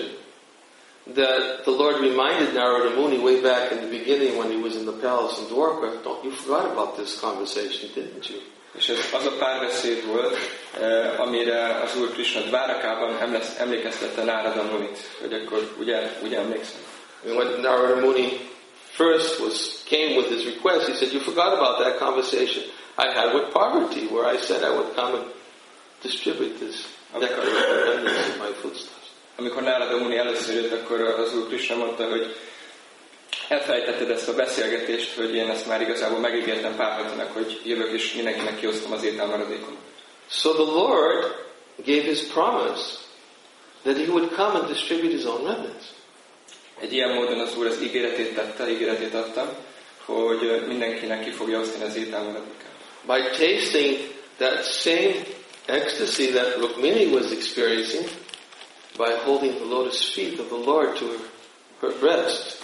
that 1.07 1.65
the 1.65 1.71
Lord 1.71 2.01
reminded 2.01 2.55
Narada 2.55 2.95
Muni 2.95 3.19
way 3.19 3.41
back 3.43 3.73
in 3.73 3.81
the 3.81 3.99
beginning 3.99 4.37
when 4.37 4.51
he 4.51 4.57
was 4.57 4.77
in 4.77 4.85
the 4.85 4.93
palace 4.93 5.39
in 5.39 5.47
Dwarka. 5.47 6.03
Don't 6.03 6.25
you 6.25 6.31
forgot 6.31 6.71
about 6.71 6.97
this 6.97 7.19
conversation, 7.21 7.91
didn't 7.95 8.29
you? 8.29 8.41
És 8.79 8.89
ez 8.89 8.99
az 9.13 9.27
a 9.27 9.33
párbeszéd 9.39 10.07
volt, 10.07 10.37
eh, 10.81 11.21
amire 11.21 11.81
az 11.85 11.97
Úr 12.01 12.13
Krishna 12.13 12.41
Dvárakában 12.41 13.17
emlékeztette 13.59 14.25
Nárada 14.25 14.63
Munit, 14.63 14.99
hogy 15.21 15.33
akkor 15.33 15.75
ugye, 15.79 16.13
ugye 16.23 16.39
emlékszem. 16.39 16.81
And 17.27 17.37
when 17.37 17.61
Narada 17.61 18.01
Muni 18.01 18.41
first 18.91 19.41
was 19.41 19.83
came 19.89 20.17
with 20.17 20.29
his 20.29 20.45
request, 20.45 20.87
he 20.87 20.95
said, 20.95 21.13
"You 21.13 21.21
forgot 21.21 21.53
about 21.53 21.79
that 21.79 21.99
conversation 21.99 22.65
I 22.99 23.09
had 23.13 23.35
with 23.35 23.53
Parvati, 23.53 24.07
where 24.11 24.35
I 24.35 24.39
said 24.39 24.63
I 24.63 24.71
would 24.71 24.95
come 24.95 25.17
and 25.17 25.25
distribute 26.03 26.59
this 26.59 26.87
remnants 27.13 28.29
of 28.29 28.39
my 28.39 28.53
foodstuffs." 28.63 29.00
Amikor 29.41 29.63
Nárada 29.63 29.97
Muni 29.97 30.17
először 30.17 30.55
jött, 30.55 30.73
akkor 30.73 31.01
az 31.01 31.37
Úr 31.37 31.47
Krishna 31.47 31.77
mondta, 31.77 32.09
hogy 32.09 32.37
elfelejtetted 33.49 34.11
ezt 34.11 34.29
a 34.29 34.35
beszélgetést, 34.35 35.17
hogy 35.17 35.35
én 35.35 35.51
ezt 35.51 35.67
már 35.67 35.81
igazából 35.81 36.19
megígértem 36.19 36.77
Párvatinak, 36.77 37.33
hogy 37.33 37.61
jövök 37.65 37.93
és 37.93 38.15
mindenkinek 38.15 38.59
kiosztom 38.59 38.93
az 38.93 39.03
ételmaradékot. 39.03 39.77
So 40.31 40.53
the 40.53 40.73
Lord 40.73 41.35
gave 41.77 42.03
his 42.03 42.21
promise 42.21 42.85
that 43.83 43.97
he 43.97 44.05
would 44.09 44.35
come 44.35 44.59
and 44.59 44.67
distribute 44.67 45.15
his 45.15 45.25
own 45.25 45.47
remnants. 45.47 45.85
Egy 46.81 46.93
ilyen 46.93 47.15
módon 47.15 47.39
az 47.39 47.57
Úr 47.57 47.67
az 47.67 47.83
ígéretét 47.83 48.35
tette, 48.35 48.71
ígéretét 48.71 49.15
adta, 49.15 49.57
hogy 50.05 50.65
mindenkinek 50.67 51.25
ki 51.25 51.31
fogja 51.31 51.61
osztani 51.61 51.85
az 51.85 51.97
ételmaradékát. 51.97 52.75
By 53.07 53.47
tasting 53.47 53.99
that 54.37 54.81
same 54.81 55.15
ecstasy 55.67 56.27
that 56.27 56.57
Rukmini 56.57 57.07
was 57.07 57.31
experiencing, 57.33 58.09
by 58.97 59.13
holding 59.25 59.55
the 59.55 59.65
lotus 59.65 60.13
feet 60.13 60.39
of 60.39 60.49
the 60.49 60.71
Lord 60.71 60.97
to 60.99 61.05
her, 61.07 61.19
her 61.81 61.93
breast, 62.01 62.59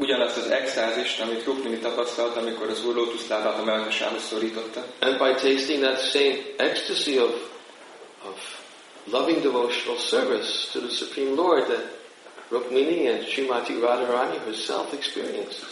Ugyanazt 0.00 0.36
az 0.36 0.50
extázist, 0.50 1.20
amit 1.20 1.44
Rukmini 1.44 1.78
tapasztalt, 1.78 2.36
amikor 2.36 2.68
az 2.68 2.84
Úr 2.84 2.94
lótuszlábát 2.94 3.58
a 3.58 3.64
melkasához 3.64 4.22
szorította, 4.22 4.84
and 5.00 5.18
by 5.18 5.30
tasting 5.30 5.82
that 5.82 6.10
same 6.10 6.38
ecstasy 6.56 7.18
of, 7.18 7.30
of 8.24 8.60
loving 9.10 9.42
devotional 9.42 9.98
service 9.98 10.68
to 10.72 10.78
the 10.78 10.88
Supreme 10.88 11.34
Lord 11.34 11.64
that 11.64 11.84
Rukmini 12.48 13.08
and 13.08 13.22
Srimati 13.22 13.80
Radharani 13.80 14.38
herself 14.44 14.92
experienced. 14.92 15.66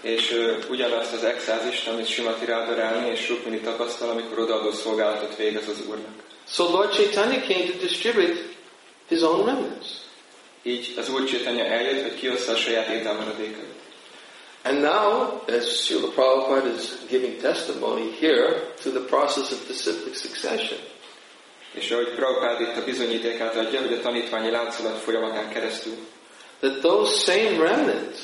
és 0.00 0.32
ö, 0.32 0.56
ugyanazt 0.70 1.12
az 1.12 1.24
extázist, 1.24 1.88
amit 1.88 2.06
Simati 2.06 2.44
Radharani 2.44 3.10
és 3.10 3.28
Rukmini 3.28 3.60
tapasztal, 3.60 4.10
amikor 4.10 4.38
odaadó 4.38 4.70
szolgálatot 4.70 5.36
végez 5.36 5.68
az 5.68 5.86
Úrnak. 5.88 6.12
So 6.48 6.70
Lord 6.70 6.92
Chaitanya 6.92 7.40
came 7.40 7.64
to 7.64 7.78
distribute 7.80 8.47
his 9.08 9.20
own 9.20 9.46
remnants. 9.46 9.86
Így 10.62 10.94
az 10.96 11.08
Úr 11.08 11.24
Csétanya 11.24 11.64
eljött, 11.64 12.02
hogy 12.02 12.18
kioszta 12.18 12.52
a 12.52 12.56
saját 12.56 12.88
ételmaradékait. 12.88 13.76
And 14.62 14.80
now, 14.80 15.40
as 15.46 15.84
Srila 15.84 16.08
Prabhupada 16.08 16.74
is 16.74 16.88
giving 17.08 17.40
testimony 17.40 18.16
here 18.20 18.74
to 18.82 18.90
the 18.90 19.00
process 19.00 19.52
of 19.52 19.66
disciplic 19.66 20.20
succession, 20.20 20.78
És 21.72 21.90
ahogy 21.90 22.14
Prabhupád 22.14 22.60
itt 22.60 22.76
a 22.76 22.84
bizonyítékát 22.84 23.56
adja, 23.56 23.80
hogy 23.80 23.92
a 23.92 24.00
tanítványi 24.00 24.50
láncolat 24.50 24.98
folyamatán 24.98 25.48
keresztül, 25.48 25.96
that 26.60 26.80
those 26.80 27.32
same 27.32 27.58
remnants, 27.58 28.18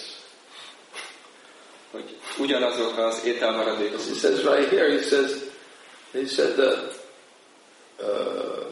hogy 1.91 2.17
ugyanazok 2.39 2.99
az 2.99 3.25
ételmaradékok, 3.25 4.01
he 4.01 4.15
says 4.15 4.43
right 4.43 4.71
here, 4.71 4.91
he 4.91 5.03
says, 5.03 5.33
he 6.13 6.27
said 6.27 6.55
that 6.55 6.95
uh, 8.01 8.67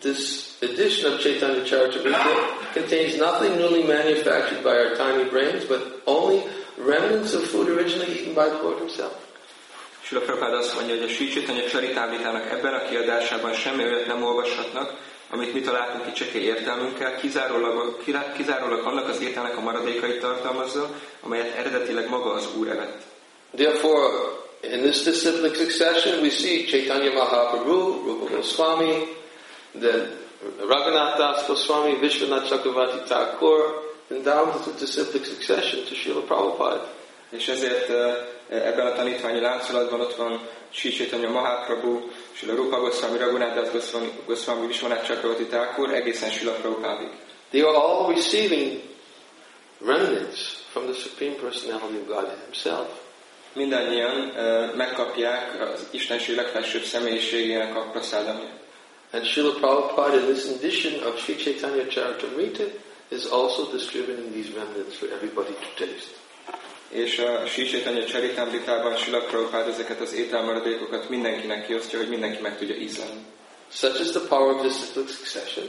this 0.00 0.47
edition 0.62 1.12
of 1.12 1.20
Chaitanya 1.20 1.62
Charitamrita 1.64 2.72
contains 2.72 3.16
nothing 3.16 3.56
newly 3.56 3.82
manufactured 3.82 4.62
by 4.62 4.76
our 4.76 4.96
tiny 4.96 5.28
brains, 5.30 5.64
but 5.64 6.02
only 6.06 6.42
remnants 6.76 7.34
of 7.34 7.42
food 7.44 7.68
originally 7.68 8.20
eaten 8.20 8.34
by 8.34 8.48
the 8.48 8.62
Lord 8.62 8.78
Himself. 8.78 9.14
Sula 10.02 10.20
Prabhupád 10.20 10.54
azt 10.54 10.74
mondja, 10.74 10.94
hogy 10.94 11.04
a 11.04 11.08
Sri 11.08 11.28
Chaitanya 11.28 11.68
Charitámritának 11.68 12.50
ebben 12.50 12.74
a 12.74 12.82
kiadásában 12.88 13.52
semmi 13.52 13.84
olyat 13.84 14.06
nem 14.06 14.22
olvashatnak, 14.22 14.92
amit 15.30 15.54
mi 15.54 15.60
találtunk 15.60 16.04
ki 16.04 16.12
csekély 16.12 16.42
értelmünkkel, 16.42 17.16
kizárólag, 17.16 18.02
kizárólag 18.36 18.86
annak 18.86 19.08
az 19.08 19.20
ételnek 19.20 19.56
a 19.56 19.60
maradékait 19.60 20.20
tartalmazza, 20.20 20.90
amelyet 21.20 21.56
eredetileg 21.56 22.08
maga 22.08 22.32
az 22.32 22.48
Úr 22.56 22.68
evett. 22.68 23.02
Therefore, 23.54 24.08
in 24.62 24.80
this 24.80 25.02
disciplic 25.02 25.56
succession, 25.56 26.20
we 26.20 26.30
see 26.30 26.64
Chaitanya 26.64 27.12
Mahaprabhu, 27.12 28.04
Rupa 28.04 28.34
Goswami, 28.34 29.16
then 29.80 30.26
Raghunath 30.40 31.18
Das 31.18 31.46
Goswami, 31.46 31.96
Vishwanath 31.96 32.46
Chakravarti 32.46 33.06
Thakur, 33.06 33.82
and 34.10 34.24
down 34.24 34.52
to 34.52 34.70
the 34.70 34.78
disciplic 34.78 35.26
succession 35.26 35.84
to 35.84 35.94
Srila 35.94 36.22
Prabhupada. 36.26 36.96
És 37.30 37.48
ezért 37.48 37.88
eh, 37.88 38.14
ebben 38.48 38.86
a 38.86 38.92
tanítványi 38.92 39.40
láncolatban 39.40 40.00
ott 40.00 40.14
van 40.14 40.40
Sri 40.70 40.90
Chaitanya 40.90 41.30
Mahaprabhu, 41.30 42.00
Srila 42.32 42.54
Rupa 42.54 42.78
Goswami, 42.78 43.18
Raghunath 43.18 43.54
Das 43.54 43.70
Goswami, 43.72 44.10
Goswami 44.26 44.66
Vishwanath 44.66 45.06
Chakravarti 45.06 45.44
Thakur, 45.44 45.94
egészen 45.94 46.30
Srila 46.30 46.52
Prabhupádig. 46.52 47.08
They 47.50 47.62
are 47.62 47.76
all 47.76 48.14
receiving 48.14 48.80
remnants 49.80 50.62
from 50.70 50.84
the 50.84 50.94
Supreme 50.94 51.34
Personality 51.34 51.96
of 51.96 52.06
God 52.06 52.26
Himself. 52.44 52.88
Mindannyian 53.52 54.32
eh, 54.36 54.70
megkapják 54.74 55.70
az 55.72 55.86
Istenség 55.90 56.36
legfelsőbb 56.36 56.82
személyiségének 56.82 57.76
a 57.76 57.80
prasádamját. 57.80 58.57
And 59.12 59.24
Srila 59.24 59.54
Prabhupada 59.60 60.20
in 60.20 60.26
this 60.26 60.46
edition 60.56 61.02
of 61.02 61.18
Sri 61.18 61.36
Chaitanya 61.36 61.84
Charitamrita 61.84 62.70
is 63.10 63.26
also 63.26 63.72
distributing 63.72 64.32
these 64.32 64.50
remnants 64.50 64.96
for 64.96 65.06
everybody 65.06 65.54
to 65.54 65.86
taste. 65.86 66.14
És 66.90 67.18
a 67.18 67.46
Sri 67.46 67.64
Chaitanya 67.64 68.04
Charitamritában 68.04 68.96
Srila 68.96 69.20
Prabhupád 69.20 69.68
ezeket 69.68 70.00
az 70.00 70.12
ételmaradékokat 70.12 71.08
mindenkinek 71.08 71.66
kiosztja, 71.66 71.98
hogy 71.98 72.08
mindenki 72.08 72.42
meg 72.42 72.58
tudja 72.58 72.74
ízlelni. 72.74 73.20
Such 73.72 74.00
is 74.00 74.10
the 74.10 74.20
power 74.20 74.54
of 74.54 74.62
disciplic 74.62 75.10
succession. 75.10 75.66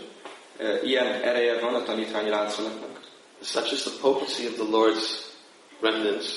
Eh, 0.57 0.79
Ilyen 0.83 1.05
ereje 1.05 1.59
van 1.59 1.75
a 1.75 1.83
tanítványi 1.83 2.29
láncolatnak. 2.29 2.99
Such 3.43 3.73
is 3.73 3.81
the 3.81 3.91
potency 4.01 4.47
of 4.47 4.53
the 4.53 4.65
Lord's 4.71 5.05
remnants 5.81 6.27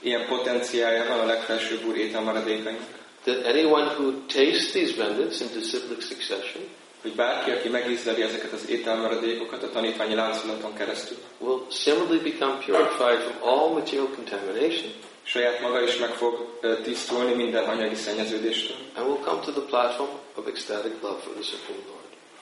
Ilyen 0.00 0.26
potenciálja 0.26 1.04
van 1.04 1.20
a 1.20 1.24
legfelsőbb 1.24 1.84
úr 1.86 1.96
ételmaradékainak. 1.96 3.06
That 3.28 3.46
anyone 3.54 3.86
who 3.96 4.12
tastes 4.26 4.72
these 4.72 4.96
remnants 4.96 5.40
in 5.40 5.48
disciplic 5.60 6.00
succession 6.02 6.62
Hogy 7.02 7.12
bárki, 7.12 7.50
aki 7.50 7.68
megízleli 7.68 8.22
ezeket 8.22 8.52
az 8.52 8.68
ételmaradékokat 8.68 9.62
a 9.62 9.70
tanítványi 9.70 10.14
láncolaton 10.14 10.74
keresztül, 10.74 11.16
will 11.38 11.60
similarly 11.70 12.18
become 12.18 12.54
purified 12.64 13.20
from 13.20 13.36
all 13.50 13.72
material 13.72 14.08
contamination 14.14 14.92
saját 15.22 15.60
maga 15.60 15.82
is 15.82 15.96
meg 15.96 16.10
fog 16.10 16.58
tisztulni 16.82 17.34
minden 17.34 17.64
anyagi 17.64 17.94
szennyeződéstől, 17.94 18.76
and 18.94 19.06
will 19.06 19.20
come 19.24 19.40
to 19.40 19.50
the 19.52 19.60
platform 19.60 20.10
of 20.34 20.46
ecstatic 20.46 20.92
love 21.02 21.18
for 21.20 21.32
the 21.32 21.42
Supreme 21.42 21.82
Lord. 21.86 21.98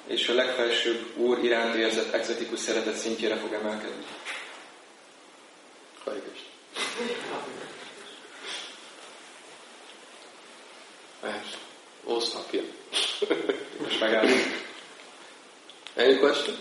és 0.07 0.28
a 0.28 0.34
legfelsőbb 0.34 1.16
úr 1.16 1.45
iránt 1.45 1.74
érzett 1.74 2.12
exotikus 2.12 2.59
szeretet 2.59 2.95
szintjére 2.97 3.37
fog 3.37 3.53
emelkedni. 3.53 4.05
Hare 6.05 6.20
Thanks. 11.27 11.57
Stop 12.29 12.51
here. 12.51 12.64
Most 13.83 14.01
megállunk. 14.01 14.64
Any 15.97 16.18
question? 16.18 16.57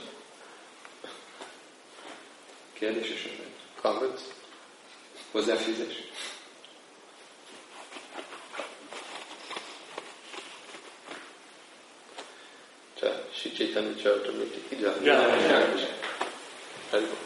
Kérdés 2.74 3.10
esetleg? 3.10 3.48
Comments? 3.82 4.22
Hozzáfűzés? 5.32 6.04
tehát 13.00 13.24
Sri 13.34 13.52
Chaitanya 13.52 13.96
Charitamriti. 13.96 14.78
Jai. 15.04 15.16
Haribol. 16.90 17.18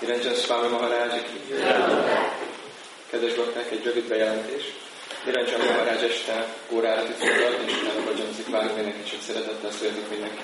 Niranjan 0.00 0.34
Swami 0.34 0.68
Maharaj, 0.68 1.22
kedves 3.10 3.34
bakták, 3.34 3.70
egy 3.70 3.84
rövid 3.84 4.08
bejelentés. 4.08 4.83
Niranjan 5.24 5.60
Maharaj 5.60 6.04
este 6.04 6.46
órára 6.70 7.02
titkolat, 7.04 7.62
és 7.66 7.72
utána 7.82 8.04
vagyonzik 8.04 8.48
vágni, 8.50 8.72
mindenki 8.74 9.10
csak 9.10 9.20
szeretettel 9.20 9.70
születik 9.70 10.08
mindenki. 10.10 10.42